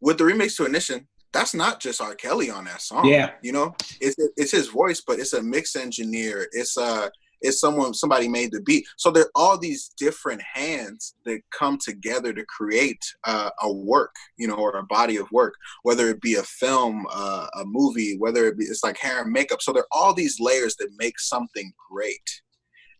With 0.01 0.17
the 0.17 0.25
remix 0.25 0.55
to 0.57 0.65
ignition 0.65 1.07
that's 1.35 1.53
not 1.53 1.81
just 1.81 2.01
R. 2.01 2.15
Kelly 2.15 2.49
on 2.49 2.63
that 2.65 2.81
song. 2.81 3.05
Yeah. 3.05 3.31
You 3.41 3.51
know, 3.51 3.75
it's 3.99 4.15
it's 4.37 4.51
his 4.51 4.69
voice, 4.69 5.01
but 5.05 5.19
it's 5.19 5.33
a 5.33 5.43
mix 5.43 5.75
engineer. 5.75 6.47
It's 6.53 6.77
a 6.77 7.11
it's 7.41 7.59
someone 7.59 7.93
somebody 7.93 8.29
made 8.29 8.51
the 8.53 8.61
beat. 8.61 8.87
So 8.95 9.11
there 9.11 9.25
are 9.25 9.31
all 9.35 9.57
these 9.57 9.91
different 9.97 10.41
hands 10.41 11.15
that 11.25 11.41
come 11.51 11.77
together 11.77 12.31
to 12.33 12.45
create 12.45 13.03
uh, 13.25 13.49
a 13.61 13.71
work, 13.71 14.15
you 14.37 14.47
know, 14.47 14.55
or 14.55 14.77
a 14.77 14.83
body 14.83 15.17
of 15.17 15.29
work, 15.31 15.55
whether 15.83 16.07
it 16.09 16.21
be 16.21 16.35
a 16.35 16.43
film, 16.43 17.05
uh, 17.13 17.47
a 17.59 17.65
movie, 17.65 18.17
whether 18.17 18.47
it 18.47 18.57
be 18.57 18.63
it's 18.63 18.83
like 18.83 18.97
hair 18.97 19.21
and 19.21 19.31
makeup. 19.31 19.61
So 19.61 19.73
there 19.73 19.83
are 19.83 19.87
all 19.91 20.13
these 20.13 20.39
layers 20.39 20.77
that 20.77 20.89
make 20.97 21.19
something 21.19 21.73
great, 21.91 22.41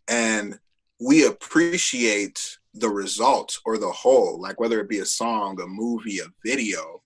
and 0.08 0.58
we 1.00 1.26
appreciate 1.26 2.58
the 2.74 2.90
result 2.90 3.58
or 3.64 3.78
the 3.78 3.90
whole, 3.90 4.38
like 4.38 4.60
whether 4.60 4.78
it 4.78 4.90
be 4.90 4.98
a 4.98 5.06
song, 5.06 5.58
a 5.62 5.66
movie, 5.66 6.18
a 6.18 6.26
video, 6.44 7.02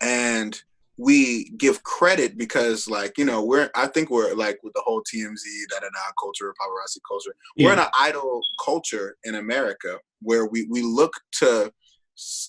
and 0.00 0.62
we 1.00 1.50
give 1.56 1.82
credit 1.82 2.36
because 2.36 2.88
like 2.88 3.16
you 3.16 3.24
know 3.24 3.42
we're 3.42 3.70
i 3.74 3.86
think 3.86 4.10
we're 4.10 4.34
like 4.34 4.58
with 4.62 4.74
the 4.74 4.82
whole 4.84 5.02
tmz 5.02 5.40
da 5.70 5.80
da 5.80 5.86
da 5.86 6.12
culture 6.20 6.52
paparazzi 6.60 6.98
culture 7.08 7.34
yeah. 7.56 7.66
we're 7.66 7.72
in 7.72 7.78
an 7.78 7.86
idol 7.98 8.40
culture 8.62 9.16
in 9.24 9.36
america 9.36 9.98
where 10.20 10.46
we 10.46 10.66
we 10.68 10.82
look 10.82 11.12
to 11.32 11.72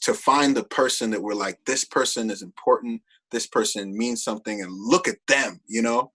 to 0.01 0.13
find 0.13 0.55
the 0.55 0.65
person 0.65 1.09
that 1.09 1.21
we're 1.21 1.33
like 1.33 1.57
this 1.65 1.85
person 1.85 2.29
is 2.29 2.41
important 2.41 3.01
this 3.31 3.47
person 3.47 3.97
means 3.97 4.21
something 4.21 4.61
and 4.61 4.71
look 4.73 5.07
at 5.07 5.17
them 5.29 5.61
you 5.67 5.81
know 5.81 6.11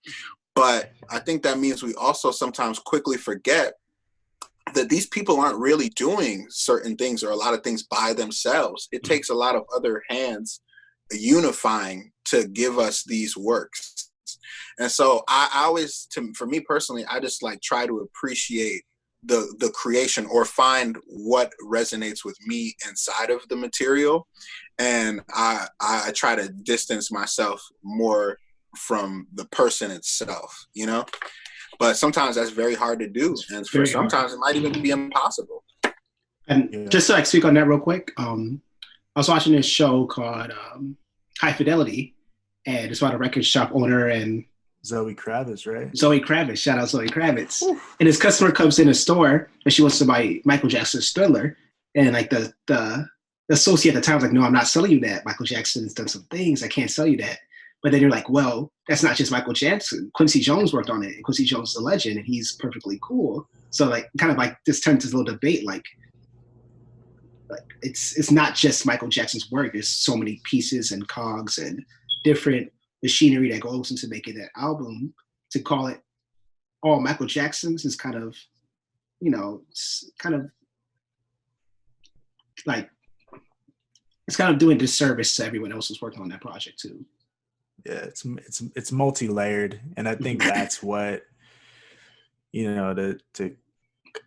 but 0.55 0.93
i 1.11 1.19
think 1.19 1.43
that 1.43 1.59
means 1.59 1.83
we 1.83 1.95
also 1.95 2.31
sometimes 2.31 2.79
quickly 2.79 3.17
forget 3.17 3.75
that 4.75 4.91
these 4.91 5.07
people 5.07 5.41
aren't 5.41 5.59
really 5.59 5.89
doing 5.91 6.45
certain 6.51 6.97
things 6.97 7.23
or 7.23 7.31
a 7.31 7.37
lot 7.37 7.55
of 7.55 7.63
things 7.63 7.85
by 7.85 8.13
themselves 8.13 8.89
it 8.93 9.03
mm-hmm. 9.03 9.13
takes 9.15 9.31
a 9.31 9.35
lot 9.35 9.55
of 9.55 9.63
other 9.75 10.03
hands 10.11 10.61
unifying 11.13 12.13
to 12.27 12.47
give 12.49 12.79
us 12.79 13.05
these 13.05 13.37
works. 13.37 14.11
And 14.79 14.91
so 14.91 15.23
I, 15.29 15.49
I 15.53 15.65
always, 15.65 16.07
to, 16.13 16.33
for 16.35 16.47
me 16.47 16.61
personally, 16.61 17.05
I 17.09 17.21
just 17.21 17.43
like 17.43 17.61
try 17.63 17.87
to 17.87 18.01
appreciate 18.01 18.83
the 19.27 19.55
the 19.59 19.71
creation 19.71 20.27
or 20.27 20.45
find 20.45 20.97
what 21.07 21.53
resonates 21.65 22.25
with 22.25 22.37
me 22.47 22.75
inside 22.89 23.31
of 23.31 23.47
the 23.49 23.57
material, 23.57 24.27
and 24.79 25.21
I 25.33 25.67
I 25.81 26.13
try 26.15 26.37
to 26.37 26.49
distance 26.49 27.11
myself 27.11 27.63
more 27.83 28.39
from 28.77 29.27
the 29.35 29.47
person 29.47 29.91
itself, 29.91 30.67
you 30.75 30.87
know. 30.87 31.05
But 31.79 31.97
sometimes 31.97 32.37
that's 32.37 32.51
very 32.51 32.75
hard 32.75 33.01
to 33.01 33.09
do, 33.09 33.37
and 33.51 33.67
for 33.67 33.85
sometimes 33.85 34.33
hard. 34.33 34.33
it 34.33 34.39
might 34.39 34.57
even 34.57 34.81
be 34.83 34.91
impossible. 34.91 35.65
And 36.49 36.69
yeah. 36.73 36.89
just 36.89 37.09
to 37.09 37.15
like 37.15 37.27
speak 37.27 37.45
on 37.45 37.55
that 37.55 37.67
real 37.67 37.81
quick, 37.81 38.13
um, 38.19 38.61
I 39.17 39.21
was 39.21 39.29
watching 39.29 39.53
this 39.53 39.67
show 39.67 40.07
called 40.07 40.53
um, 40.53 40.97
High 41.41 41.53
Fidelity, 41.53 42.15
and 42.67 42.91
it's 42.91 43.01
about 43.01 43.15
a 43.15 43.19
record 43.19 43.47
shop 43.47 43.71
owner 43.73 44.09
and 44.09 44.45
Zoe 44.85 45.15
Kravitz, 45.15 45.67
right? 45.73 45.95
Zoe 45.97 46.21
Kravitz, 46.21 46.59
shout 46.59 46.79
out 46.79 46.89
Zoe 46.89 47.09
Kravitz. 47.09 47.63
And 48.01 48.07
his 48.07 48.19
customer 48.19 48.53
comes 48.53 48.79
in 48.79 48.89
a 48.89 48.95
store 48.95 49.49
and 49.65 49.73
she 49.73 49.83
wants 49.83 49.99
to 49.99 50.05
buy 50.05 50.41
Michael 50.45 50.69
Jackson's 50.69 51.11
Thriller, 51.11 51.57
and 51.95 52.13
like 52.13 52.31
the 52.31 52.53
the 52.67 53.07
associate 53.51 53.95
at 53.95 54.03
the 54.03 54.07
time 54.07 54.17
was 54.17 54.25
like, 54.25 54.33
"No, 54.33 54.43
I'm 54.43 54.53
not 54.53 54.69
selling 54.69 54.93
you 54.93 55.01
that. 55.01 55.25
Michael 55.25 55.47
Jackson's 55.47 55.95
done 55.95 56.09
some 56.09 56.27
things. 56.31 56.63
I 56.63 56.69
can't 56.69 56.91
sell 56.91 57.07
you 57.07 57.17
that." 57.19 57.39
But 57.83 57.93
then 57.93 58.01
you're 58.01 58.11
like, 58.11 58.29
"Well, 58.29 58.73
that's 58.89 59.03
not 59.03 59.17
just 59.17 59.33
Michael 59.33 59.53
Jackson. 59.53 60.11
Quincy 60.15 60.41
Jones 60.41 60.73
worked 60.73 60.91
on 60.91 61.03
it. 61.03 61.15
And 61.15 61.25
Quincy 61.25 61.45
Jones 61.45 61.71
is 61.71 61.77
a 61.77 61.81
legend, 61.83 62.19
and 62.19 62.27
he's 62.27 62.53
perfectly 62.53 62.99
cool." 63.03 63.49
So 63.71 63.89
like, 63.89 64.09
kind 64.19 64.33
of 64.33 64.39
like 64.39 64.57
this 64.65 64.81
turns 64.81 65.05
into 65.05 65.17
a 65.17 65.19
little 65.19 65.35
debate, 65.35 65.67
like 65.67 65.85
like 67.49 67.65
it's 67.83 68.17
it's 68.17 68.31
not 68.31 68.55
just 68.55 68.87
Michael 68.87 69.09
Jackson's 69.09 69.51
work. 69.51 69.73
There's 69.73 69.89
so 69.89 70.17
many 70.17 70.41
pieces 70.45 70.93
and 70.93 71.07
cogs 71.09 71.59
and 71.59 71.85
different 72.27 72.73
machinery 73.03 73.53
that 73.53 73.61
goes 73.61 73.91
into 73.91 74.09
making 74.09 74.37
that 74.39 74.51
album. 74.57 75.15
To 75.53 75.61
call 75.61 75.87
it 75.87 76.01
all 76.83 77.01
Michael 77.01 77.27
Jackson's 77.27 77.85
is 77.85 77.95
kind 77.95 78.17
of, 78.17 78.37
you 79.21 79.31
know, 79.31 79.63
kind 80.19 80.35
of 80.35 80.51
like 82.67 82.91
it's 84.27 84.37
kind 84.37 84.53
of 84.53 84.59
doing 84.59 84.77
disservice 84.77 85.37
to 85.37 85.45
everyone 85.47 85.73
else 85.73 85.87
who's 85.87 86.03
working 86.03 86.21
on 86.21 86.29
that 86.31 86.41
project 86.41 86.81
too. 86.81 87.05
Yeah, 87.87 88.01
it's 88.01 88.25
it's 88.25 88.63
it's 88.75 88.93
multi-layered, 88.93 89.81
and 89.97 90.09
I 90.09 90.17
think 90.17 90.43
that's 90.43 90.83
what 90.83 91.23
you 92.51 92.75
know 92.75 92.93
to 92.93 93.19
to 93.35 93.55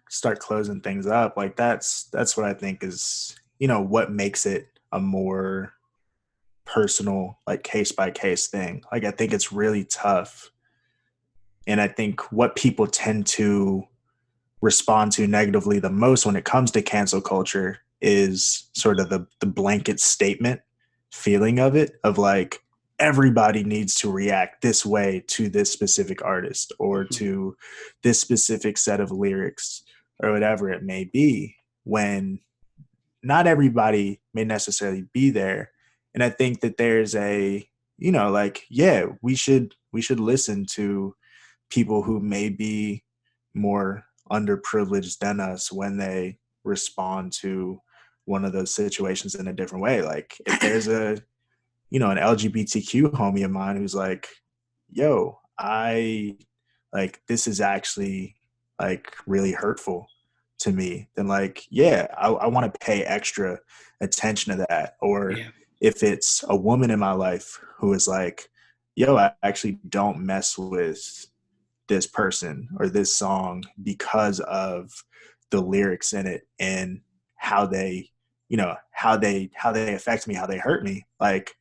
start 0.10 0.40
closing 0.40 0.82
things 0.82 1.08
up 1.08 1.36
like 1.36 1.56
that's 1.56 2.06
that's 2.06 2.36
what 2.36 2.46
i 2.46 2.54
think 2.54 2.84
is 2.84 3.36
you 3.58 3.68
know 3.68 3.82
what 3.82 4.12
makes 4.12 4.46
it 4.46 4.68
a 4.92 5.00
more 5.00 5.74
personal 6.72 7.40
like 7.48 7.64
case 7.64 7.92
by 7.92 8.12
case 8.12 8.48
thing 8.48 8.84
like 8.92 9.04
i 9.04 9.12
think 9.12 9.34
it's 9.34 9.52
really 9.52 9.84
tough 9.86 10.52
and 11.66 11.82
i 11.82 11.88
think 11.88 12.32
what 12.32 12.56
people 12.56 12.86
tend 12.86 13.26
to 13.26 13.84
respond 14.62 15.12
to 15.12 15.26
negatively 15.26 15.80
the 15.80 15.90
most 15.90 16.26
when 16.26 16.36
it 16.36 16.46
comes 16.46 16.70
to 16.70 16.82
cancel 16.82 17.22
culture 17.22 17.80
is 18.02 18.70
sort 18.74 19.00
of 19.00 19.10
the 19.10 19.26
the 19.40 19.48
blanket 19.48 20.00
statement 20.00 20.62
feeling 21.12 21.60
of 21.60 21.76
it 21.76 21.94
of 22.04 22.18
like 22.20 22.60
everybody 23.00 23.64
needs 23.64 23.96
to 23.96 24.12
react 24.12 24.62
this 24.62 24.86
way 24.86 25.24
to 25.26 25.50
this 25.50 25.72
specific 25.72 26.24
artist 26.24 26.72
or 26.78 27.04
mm-hmm. 27.04 27.16
to 27.16 27.58
this 28.04 28.22
specific 28.22 28.78
set 28.78 29.00
of 29.00 29.12
lyrics 29.12 29.84
or 30.22 30.32
whatever 30.32 30.70
it 30.70 30.84
may 30.84 31.04
be 31.04 31.56
when 31.84 32.40
not 33.24 33.48
everybody 33.48 34.22
may 34.34 34.44
necessarily 34.44 35.06
be 35.14 35.32
there 35.32 35.72
and 36.14 36.24
i 36.24 36.30
think 36.30 36.62
that 36.62 36.78
there's 36.78 37.16
a 37.16 37.68
you 37.98 38.12
know 38.12 38.30
like 38.30 38.66
yeah 38.70 39.06
we 39.22 39.36
should 39.36 39.76
we 39.92 40.02
should 40.02 40.20
listen 40.20 40.66
to 40.66 41.16
people 41.70 42.04
who 42.04 42.20
may 42.20 42.50
be 42.50 43.04
more 43.54 44.04
underprivileged 44.32 45.18
than 45.20 45.40
us 45.40 45.72
when 45.72 45.98
they 45.98 46.38
respond 46.64 47.32
to 47.32 47.80
one 48.26 48.46
of 48.46 48.54
those 48.54 48.74
situations 48.74 49.36
in 49.36 49.48
a 49.48 49.54
different 49.54 49.84
way 49.84 50.02
like 50.02 50.36
if 50.46 50.60
there's 50.60 50.88
a 50.88 51.18
you 51.90 52.00
know 52.00 52.12
an 52.12 52.18
lgbtq 52.18 53.12
homie 53.12 53.46
of 53.46 53.52
mine 53.52 53.76
who's 53.76 53.96
like 53.96 54.28
yo 54.92 55.40
i 55.58 56.36
like 56.94 57.22
this 57.28 57.48
is 57.48 57.60
actually 57.60 58.36
like 58.80 59.16
really 59.26 59.52
hurtful 59.52 60.08
to 60.60 60.72
me, 60.72 61.08
then 61.16 61.28
like, 61.28 61.64
yeah, 61.70 62.08
I, 62.18 62.30
I 62.30 62.48
want 62.48 62.72
to 62.72 62.80
pay 62.80 63.04
extra 63.04 63.60
attention 64.02 64.58
to 64.58 64.66
that. 64.70 64.96
Or 65.02 65.32
yeah. 65.32 65.50
If 65.82 66.04
it's 66.04 66.44
a 66.48 66.56
woman 66.56 66.92
in 66.92 67.00
my 67.00 67.12
life 67.12 67.60
who 67.78 67.94
is 67.94 68.08
like, 68.08 68.50
yo, 68.96 69.18
I 69.18 69.32
actually 69.44 69.80
don't 69.88 70.20
mess 70.20 70.58
with 70.58 71.26
this 71.88 72.06
person 72.06 72.70
or 72.80 72.88
this 72.88 73.16
song 73.16 73.64
because 73.82 74.40
of 74.42 74.92
the 75.52 75.62
lyrics 75.62 76.14
in 76.14 76.28
it 76.28 76.48
and 76.60 77.02
how 77.36 77.66
they, 77.66 78.10
you 78.50 78.58
know, 78.58 78.76
how 78.92 79.16
they 79.18 79.50
how 79.56 79.72
they 79.72 79.94
affect 79.94 80.28
me, 80.28 80.34
how 80.34 80.46
they 80.46 80.58
hurt 80.58 80.84
me. 80.84 81.06
Like, 81.20 81.56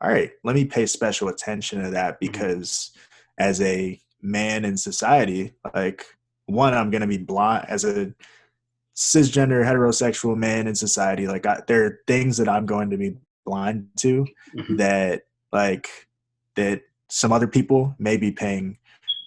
all 0.00 0.10
right, 0.10 0.30
let 0.44 0.54
me 0.54 0.64
pay 0.64 0.86
special 0.86 1.28
attention 1.28 1.82
to 1.82 1.90
that 1.90 2.14
mm-hmm. 2.14 2.26
because 2.26 2.92
mm-hmm. 2.92 3.48
as 3.48 3.60
a 3.60 4.00
man 4.22 4.64
in 4.64 4.76
society, 4.76 5.54
like 5.74 6.06
one, 6.46 6.72
I'm 6.74 6.90
gonna 6.90 7.06
be 7.06 7.18
blind 7.18 7.66
as 7.68 7.84
a 7.84 8.14
cisgender 8.96 9.62
heterosexual 9.62 10.36
man 10.36 10.66
in 10.66 10.74
society 10.74 11.26
like 11.26 11.44
I, 11.44 11.60
there 11.66 11.84
are 11.84 12.00
things 12.06 12.38
that 12.38 12.48
i'm 12.48 12.64
going 12.64 12.88
to 12.88 12.96
be 12.96 13.14
blind 13.46 13.88
to 13.96 14.26
mm-hmm. 14.54 14.76
that 14.76 15.22
like 15.52 15.88
that 16.56 16.82
some 17.08 17.32
other 17.32 17.46
people 17.46 17.94
may 17.98 18.16
be 18.16 18.30
paying 18.30 18.76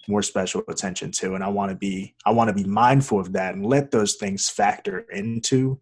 more 0.06 0.22
special 0.22 0.62
attention 0.68 1.10
to 1.10 1.34
and 1.34 1.42
i 1.42 1.48
want 1.48 1.70
to 1.70 1.76
be 1.76 2.14
i 2.26 2.30
want 2.30 2.48
to 2.48 2.54
be 2.54 2.68
mindful 2.68 3.18
of 3.18 3.32
that 3.32 3.54
and 3.54 3.66
let 3.66 3.90
those 3.90 4.14
things 4.14 4.48
factor 4.48 5.00
into 5.12 5.78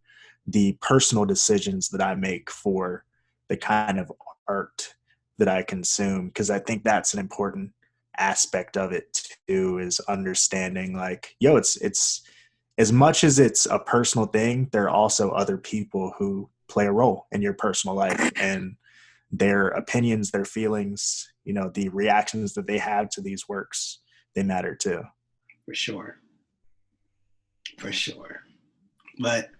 the 0.46 0.72
personal 0.80 1.24
decisions 1.24 1.88
that 1.88 2.00
i 2.00 2.14
make 2.14 2.50
for 2.50 3.04
the 3.48 3.56
kind 3.56 3.98
of 3.98 4.12
art 4.46 4.94
that 5.38 5.48
i 5.48 5.62
consume 5.62 6.28
because 6.28 6.50
i 6.50 6.58
think 6.58 6.84
that's 6.84 7.12
an 7.12 7.20
important 7.20 7.70
aspect 8.18 8.76
of 8.76 8.92
it 8.92 9.22
too 9.46 9.78
is 9.78 10.00
understanding 10.00 10.94
like 10.94 11.36
yo 11.38 11.56
it's 11.56 11.76
it's 11.76 12.22
as 12.78 12.92
much 12.92 13.24
as 13.24 13.40
it's 13.40 13.66
a 13.66 13.78
personal 13.80 14.26
thing, 14.26 14.68
there 14.70 14.84
are 14.84 14.88
also 14.88 15.30
other 15.30 15.58
people 15.58 16.14
who 16.16 16.48
play 16.68 16.86
a 16.86 16.92
role 16.92 17.26
in 17.32 17.42
your 17.42 17.54
personal 17.54 17.96
life 17.96 18.32
and 18.36 18.76
their 19.30 19.68
opinions, 19.68 20.30
their 20.30 20.44
feelings, 20.44 21.28
you 21.44 21.52
know, 21.52 21.70
the 21.74 21.88
reactions 21.90 22.54
that 22.54 22.66
they 22.66 22.78
have 22.78 23.08
to 23.10 23.20
these 23.20 23.48
works, 23.48 24.00
they 24.34 24.42
matter 24.42 24.74
too. 24.74 25.02
For 25.66 25.74
sure. 25.74 26.16
For 27.78 27.92
sure. 27.92 28.40
But 29.18 29.50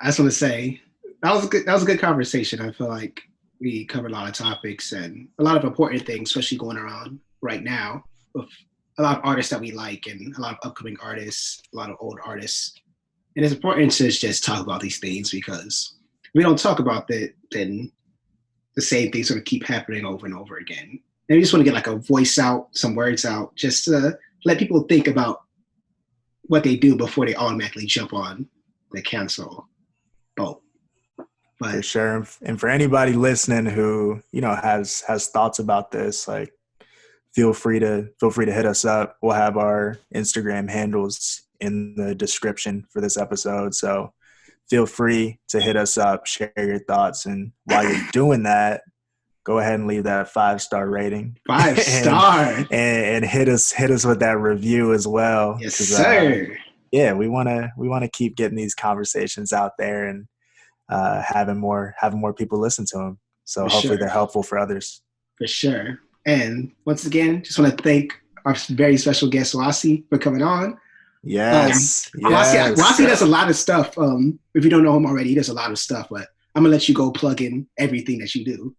I 0.00 0.06
just 0.06 0.18
want 0.18 0.30
to 0.30 0.36
say 0.36 0.80
that 1.22 1.34
was 1.34 1.44
a 1.44 1.48
good 1.48 1.66
that 1.66 1.74
was 1.74 1.82
a 1.82 1.86
good 1.86 2.00
conversation. 2.00 2.60
I 2.60 2.72
feel 2.72 2.88
like 2.88 3.20
we 3.60 3.84
covered 3.84 4.12
a 4.12 4.14
lot 4.14 4.28
of 4.28 4.34
topics 4.34 4.92
and 4.92 5.28
a 5.38 5.42
lot 5.42 5.56
of 5.56 5.64
important 5.64 6.06
things, 6.06 6.30
especially 6.30 6.58
going 6.58 6.76
around 6.76 7.18
right 7.42 7.62
now 7.62 8.04
with 8.34 8.48
a 8.98 9.02
lot 9.02 9.18
of 9.18 9.24
artists 9.24 9.50
that 9.50 9.60
we 9.60 9.72
like 9.72 10.06
and 10.06 10.36
a 10.36 10.40
lot 10.40 10.52
of 10.54 10.68
upcoming 10.68 10.96
artists, 11.00 11.62
a 11.72 11.76
lot 11.76 11.90
of 11.90 11.96
old 12.00 12.18
artists. 12.24 12.74
And 13.38 13.44
it's 13.44 13.54
important 13.54 13.92
to 13.92 14.10
just 14.10 14.42
talk 14.42 14.60
about 14.60 14.80
these 14.80 14.98
things 14.98 15.30
because 15.30 15.94
we 16.34 16.42
don't 16.42 16.58
talk 16.58 16.80
about 16.80 17.08
it, 17.08 17.36
then 17.52 17.92
the 18.74 18.82
same 18.82 19.12
things 19.12 19.28
sort 19.28 19.38
of 19.38 19.44
keep 19.44 19.64
happening 19.64 20.04
over 20.04 20.26
and 20.26 20.34
over 20.34 20.56
again. 20.56 20.98
And 21.28 21.36
we 21.36 21.40
just 21.40 21.52
want 21.52 21.60
to 21.60 21.64
get 21.64 21.74
like 21.74 21.86
a 21.86 21.94
voice 21.94 22.36
out, 22.36 22.66
some 22.72 22.96
words 22.96 23.24
out, 23.24 23.54
just 23.54 23.84
to 23.84 24.18
let 24.44 24.58
people 24.58 24.82
think 24.88 25.06
about 25.06 25.42
what 26.48 26.64
they 26.64 26.74
do 26.74 26.96
before 26.96 27.26
they 27.26 27.36
automatically 27.36 27.86
jump 27.86 28.12
on 28.12 28.48
the 28.90 29.02
cancel 29.02 29.68
boat. 30.36 30.60
But, 31.60 31.74
for 31.74 31.82
sure, 31.82 32.26
and 32.42 32.58
for 32.58 32.68
anybody 32.68 33.12
listening 33.12 33.66
who 33.66 34.20
you 34.32 34.40
know 34.40 34.56
has 34.56 35.02
has 35.02 35.28
thoughts 35.28 35.60
about 35.60 35.92
this, 35.92 36.26
like 36.26 36.52
feel 37.36 37.52
free 37.52 37.78
to 37.78 38.08
feel 38.18 38.32
free 38.32 38.46
to 38.46 38.52
hit 38.52 38.66
us 38.66 38.84
up. 38.84 39.16
We'll 39.22 39.36
have 39.36 39.56
our 39.56 40.00
Instagram 40.12 40.68
handles 40.68 41.44
in 41.60 41.94
the 41.96 42.14
description 42.14 42.86
for 42.90 43.00
this 43.00 43.16
episode, 43.16 43.74
so 43.74 44.12
feel 44.68 44.86
free 44.86 45.38
to 45.48 45.60
hit 45.60 45.76
us 45.76 45.96
up, 45.98 46.26
share 46.26 46.52
your 46.56 46.78
thoughts, 46.78 47.26
and 47.26 47.52
while 47.64 47.84
you're 47.84 48.06
doing 48.12 48.44
that, 48.44 48.82
go 49.44 49.58
ahead 49.58 49.74
and 49.74 49.86
leave 49.86 50.04
that 50.04 50.28
five 50.28 50.60
star 50.60 50.88
rating. 50.88 51.38
Five 51.46 51.78
star. 51.82 52.44
and, 52.44 52.70
and, 52.70 53.24
hit 53.24 53.48
us 53.48 53.72
hit 53.72 53.90
us 53.90 54.04
with 54.04 54.20
that 54.20 54.38
review 54.38 54.92
as 54.92 55.06
well. 55.06 55.56
Yes, 55.60 55.80
uh, 55.80 55.84
sir. 55.84 56.48
Uh, 56.50 56.54
yeah, 56.92 57.12
we 57.14 57.28
wanna 57.28 57.72
we 57.76 57.88
wanna 57.88 58.08
keep 58.08 58.36
getting 58.36 58.56
these 58.56 58.74
conversations 58.74 59.52
out 59.52 59.72
there 59.78 60.06
and 60.06 60.26
uh, 60.90 61.22
having 61.22 61.58
more 61.58 61.94
having 61.98 62.20
more 62.20 62.34
people 62.34 62.58
listen 62.58 62.84
to 62.86 62.98
them. 62.98 63.18
So 63.44 63.62
for 63.62 63.70
hopefully 63.70 63.92
sure. 63.92 63.98
they're 63.98 64.08
helpful 64.08 64.42
for 64.42 64.58
others. 64.58 65.00
For 65.38 65.46
sure. 65.46 66.00
And 66.26 66.72
once 66.84 67.06
again, 67.06 67.42
just 67.42 67.58
want 67.58 67.76
to 67.76 67.82
thank 67.82 68.12
our 68.44 68.54
very 68.68 68.98
special 68.98 69.28
guest 69.28 69.54
Wasi 69.54 70.04
for 70.10 70.18
coming 70.18 70.42
on. 70.42 70.78
Yes. 71.22 72.10
Um, 72.24 72.30
yes. 72.30 72.80
Wasi, 72.80 73.06
does 73.06 73.22
a 73.22 73.26
lot 73.26 73.48
of 73.48 73.56
stuff. 73.56 73.96
Um, 73.98 74.38
if 74.54 74.64
you 74.64 74.70
don't 74.70 74.82
know 74.82 74.96
him 74.96 75.06
already, 75.06 75.30
he 75.30 75.34
does 75.34 75.48
a 75.48 75.54
lot 75.54 75.70
of 75.70 75.78
stuff, 75.78 76.08
but 76.10 76.28
I'm 76.54 76.62
gonna 76.62 76.72
let 76.72 76.88
you 76.88 76.94
go 76.94 77.10
plug 77.10 77.42
in 77.42 77.66
everything 77.78 78.18
that 78.18 78.34
you 78.34 78.44
do. 78.44 78.74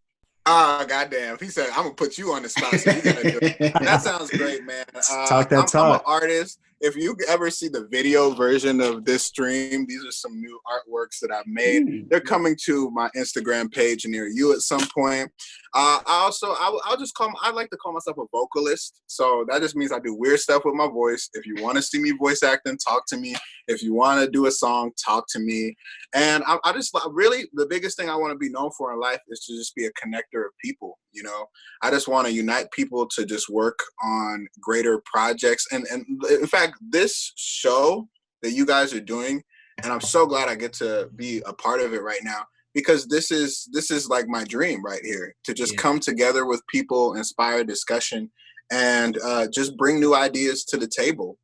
Ah, 0.45 0.79
oh, 0.81 0.85
goddamn. 0.85 1.37
He 1.39 1.47
said, 1.47 1.67
I'm 1.69 1.83
gonna 1.83 1.93
put 1.93 2.17
you 2.17 2.31
on 2.31 2.43
the 2.43 2.49
spot. 2.49 2.73
So 2.79 2.91
you 2.91 3.01
gotta 3.01 3.31
do 3.31 3.39
it. 3.41 3.73
that 3.81 4.01
sounds 4.01 4.31
great, 4.31 4.63
man. 4.65 4.85
Uh, 4.95 5.27
talk 5.27 5.49
that 5.49 5.59
I'm, 5.59 5.65
talk. 5.65 5.85
I'm 5.85 5.95
an 5.95 6.01
artist 6.05 6.59
if 6.81 6.95
you 6.95 7.15
ever 7.27 7.49
see 7.49 7.67
the 7.67 7.87
video 7.91 8.31
version 8.31 8.79
of 8.79 9.03
this 9.03 9.25
stream, 9.25 9.85
these 9.85 10.05
are 10.05 10.11
some 10.11 10.39
new 10.39 10.59
artworks 10.65 11.19
that 11.19 11.31
I've 11.31 11.47
made. 11.47 11.85
Mm. 11.85 12.09
They're 12.09 12.21
coming 12.21 12.55
to 12.63 12.89
my 12.91 13.09
Instagram 13.15 13.71
page 13.71 14.05
near 14.05 14.27
you 14.27 14.53
at 14.53 14.59
some 14.59 14.85
point. 14.87 15.29
Uh, 15.73 15.99
I 16.05 16.21
also, 16.23 16.55
I'll, 16.59 16.81
I'll 16.85 16.97
just 16.97 17.13
call, 17.13 17.31
I 17.41 17.51
like 17.51 17.69
to 17.69 17.77
call 17.77 17.93
myself 17.93 18.17
a 18.17 18.25
vocalist. 18.31 19.01
So 19.07 19.45
that 19.49 19.61
just 19.61 19.75
means 19.75 19.91
I 19.91 19.99
do 19.99 20.15
weird 20.15 20.39
stuff 20.39 20.63
with 20.65 20.73
my 20.73 20.87
voice. 20.87 21.29
If 21.33 21.45
you 21.45 21.55
want 21.59 21.75
to 21.77 21.81
see 21.81 21.99
me 21.99 22.11
voice 22.11 22.41
acting, 22.41 22.77
talk 22.77 23.03
to 23.07 23.17
me. 23.17 23.35
If 23.67 23.83
you 23.83 23.93
want 23.93 24.23
to 24.23 24.31
do 24.31 24.47
a 24.47 24.51
song, 24.51 24.91
talk 25.03 25.25
to 25.29 25.39
me. 25.39 25.75
And 26.15 26.43
I, 26.47 26.57
I 26.63 26.73
just 26.73 26.97
really, 27.11 27.47
the 27.53 27.67
biggest 27.67 27.97
thing 27.97 28.09
I 28.09 28.15
want 28.15 28.31
to 28.31 28.37
be 28.37 28.49
known 28.49 28.71
for 28.77 28.93
in 28.93 28.99
life 28.99 29.19
is 29.29 29.41
to 29.41 29.55
just 29.55 29.75
be 29.75 29.85
a 29.85 29.91
connector 29.91 30.45
of 30.45 30.51
people. 30.63 30.97
You 31.11 31.23
know, 31.23 31.45
I 31.83 31.91
just 31.91 32.07
want 32.07 32.27
to 32.27 32.33
unite 32.33 32.71
people 32.71 33.07
to 33.07 33.25
just 33.25 33.49
work 33.49 33.79
on 34.03 34.47
greater 34.59 35.01
projects. 35.05 35.67
And, 35.71 35.85
and 35.91 36.05
in 36.29 36.47
fact, 36.47 36.77
this 36.81 37.33
show 37.35 38.07
that 38.41 38.51
you 38.51 38.65
guys 38.65 38.93
are 38.93 38.99
doing, 39.01 39.43
and 39.83 39.93
I'm 39.93 40.01
so 40.01 40.25
glad 40.25 40.49
I 40.49 40.55
get 40.55 40.73
to 40.73 41.09
be 41.15 41.41
a 41.45 41.53
part 41.53 41.79
of 41.79 41.93
it 41.93 42.01
right 42.01 42.23
now 42.23 42.45
because 42.73 43.07
this 43.07 43.31
is 43.31 43.67
this 43.71 43.91
is 43.91 44.09
like 44.09 44.27
my 44.27 44.43
dream 44.43 44.83
right 44.83 45.01
here 45.03 45.35
to 45.43 45.53
just 45.53 45.73
yeah. 45.73 45.79
come 45.79 45.99
together 45.99 46.45
with 46.45 46.61
people, 46.67 47.15
inspire 47.15 47.63
discussion, 47.63 48.31
and 48.71 49.17
uh, 49.23 49.47
just 49.53 49.75
bring 49.77 49.99
new 49.99 50.15
ideas 50.15 50.63
to 50.65 50.77
the 50.77 50.87
table. 50.87 51.37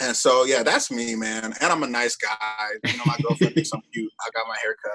And 0.00 0.16
so, 0.16 0.44
yeah, 0.44 0.62
that's 0.62 0.90
me, 0.90 1.14
man. 1.14 1.52
And 1.60 1.70
I'm 1.72 1.82
a 1.82 1.86
nice 1.86 2.16
guy. 2.16 2.68
You 2.84 2.96
know, 2.96 3.04
my 3.06 3.16
girlfriend 3.22 3.58
is 3.58 3.68
so 3.68 3.78
cute. 3.92 4.10
I 4.20 4.30
got 4.34 4.48
my 4.48 4.56
hair 4.62 4.76
cut. 4.82 4.92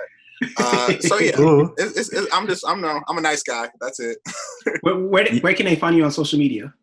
Uh, 0.57 0.99
so 1.01 1.19
yeah, 1.19 1.67
it's, 1.77 1.97
it's, 1.97 2.13
it's, 2.13 2.33
I'm 2.33 2.47
just 2.47 2.63
I'm 2.67 2.81
no 2.81 3.01
I'm 3.07 3.17
a 3.17 3.21
nice 3.21 3.43
guy. 3.43 3.69
That's 3.79 3.99
it. 3.99 4.17
where, 4.81 4.95
where, 4.95 5.27
where 5.37 5.53
can 5.53 5.65
they 5.65 5.75
find 5.75 5.95
you 5.95 6.03
on 6.03 6.11
social 6.11 6.39
media? 6.39 6.73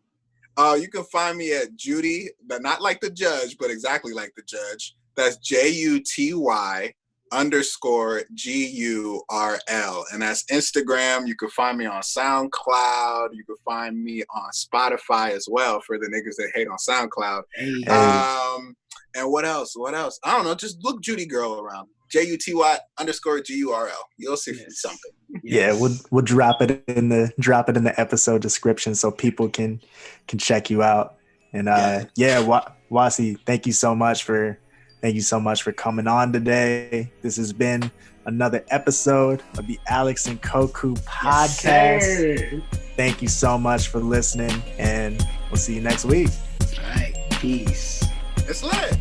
Uh, 0.56 0.76
you 0.80 0.88
can 0.88 1.02
find 1.04 1.36
me 1.36 1.52
at 1.52 1.74
Judy, 1.74 2.28
but 2.46 2.62
not 2.62 2.80
like 2.80 3.00
the 3.00 3.10
judge, 3.10 3.56
but 3.58 3.70
exactly 3.70 4.12
like 4.12 4.32
the 4.36 4.42
judge. 4.42 4.94
That's 5.16 5.36
J 5.38 5.70
U 5.70 6.00
T 6.00 6.34
Y 6.34 6.92
underscore 7.35 8.23
G 8.35 8.66
U 8.69 9.23
R 9.28 9.59
L. 9.69 10.05
And 10.12 10.23
that's 10.23 10.44
Instagram. 10.44 11.27
You 11.27 11.36
can 11.36 11.51
find 11.51 11.77
me 11.77 11.86
on 11.86 12.02
SoundCloud. 12.02 13.28
You 13.32 13.44
can 13.44 13.56
find 13.65 14.02
me 14.02 14.23
on 14.35 14.51
Spotify 14.55 15.31
as 15.32 15.47
well 15.51 15.81
for 15.86 15.98
the 15.98 16.06
niggas 16.06 16.36
that 16.36 16.52
hate 16.55 16.69
on 16.69 16.78
SoundCloud. 16.78 17.43
Hey. 17.55 17.85
Um, 17.85 18.74
and 19.16 19.31
what 19.31 19.44
else? 19.44 19.74
What 19.77 19.94
else? 19.94 20.19
I 20.24 20.36
don't 20.36 20.44
know. 20.44 20.55
Just 20.55 20.82
look 20.82 21.02
Judy 21.02 21.27
Girl 21.27 21.61
around. 21.61 21.89
J 22.11 22.23
U 22.28 22.36
T 22.39 22.55
Y 22.55 22.78
underscore 22.98 23.40
G 23.40 23.55
U 23.55 23.73
R 23.73 23.89
L. 23.89 24.09
You'll 24.19 24.36
see 24.36 24.52
yes. 24.52 24.81
something. 24.81 25.11
Yeah, 25.43 25.73
we'll 25.73 25.97
we'll 26.11 26.24
drop 26.24 26.62
it 26.62 26.85
in 26.86 27.09
the 27.09 27.32
drop 27.40 27.69
it 27.69 27.77
in 27.77 27.82
the 27.82 27.98
episode 27.98 28.40
description 28.40 28.94
so 28.94 29.11
people 29.11 29.48
can 29.48 29.81
can 30.28 30.39
check 30.39 30.70
you 30.70 30.82
out. 30.82 31.16
And 31.52 31.69
uh 31.69 32.05
yeah, 32.15 32.39
yeah 32.39 32.61
Wasi, 32.90 33.39
thank 33.47 33.66
you 33.66 33.73
so 33.73 33.97
much 33.97 34.23
for 34.23 34.59
thank 35.05 35.16
you 35.16 35.20
so 35.20 35.39
much 35.39 35.62
for 35.62 35.70
coming 35.70 36.06
on 36.06 36.32
today. 36.32 37.12
This 37.20 37.36
has 37.36 37.52
been 37.52 37.90
another 38.24 38.64
episode 38.68 39.43
of 39.59 39.66
the 39.66 39.78
Alex 39.86 40.28
and 40.28 40.40
Koku 40.40 40.94
podcast. 40.94 42.62
Yes, 42.62 42.62
thank 42.97 43.20
you 43.20 43.28
so 43.28 43.59
much 43.59 43.89
for 43.89 43.98
listening 44.01 44.62
and 44.78 45.22
we'll 45.51 45.59
see 45.59 45.74
you 45.74 45.82
next 45.82 46.06
week. 46.06 46.31
All 46.78 46.85
right. 46.97 47.12
Peace. 47.32 48.02
It's 48.48 48.62
lit. 48.62 48.98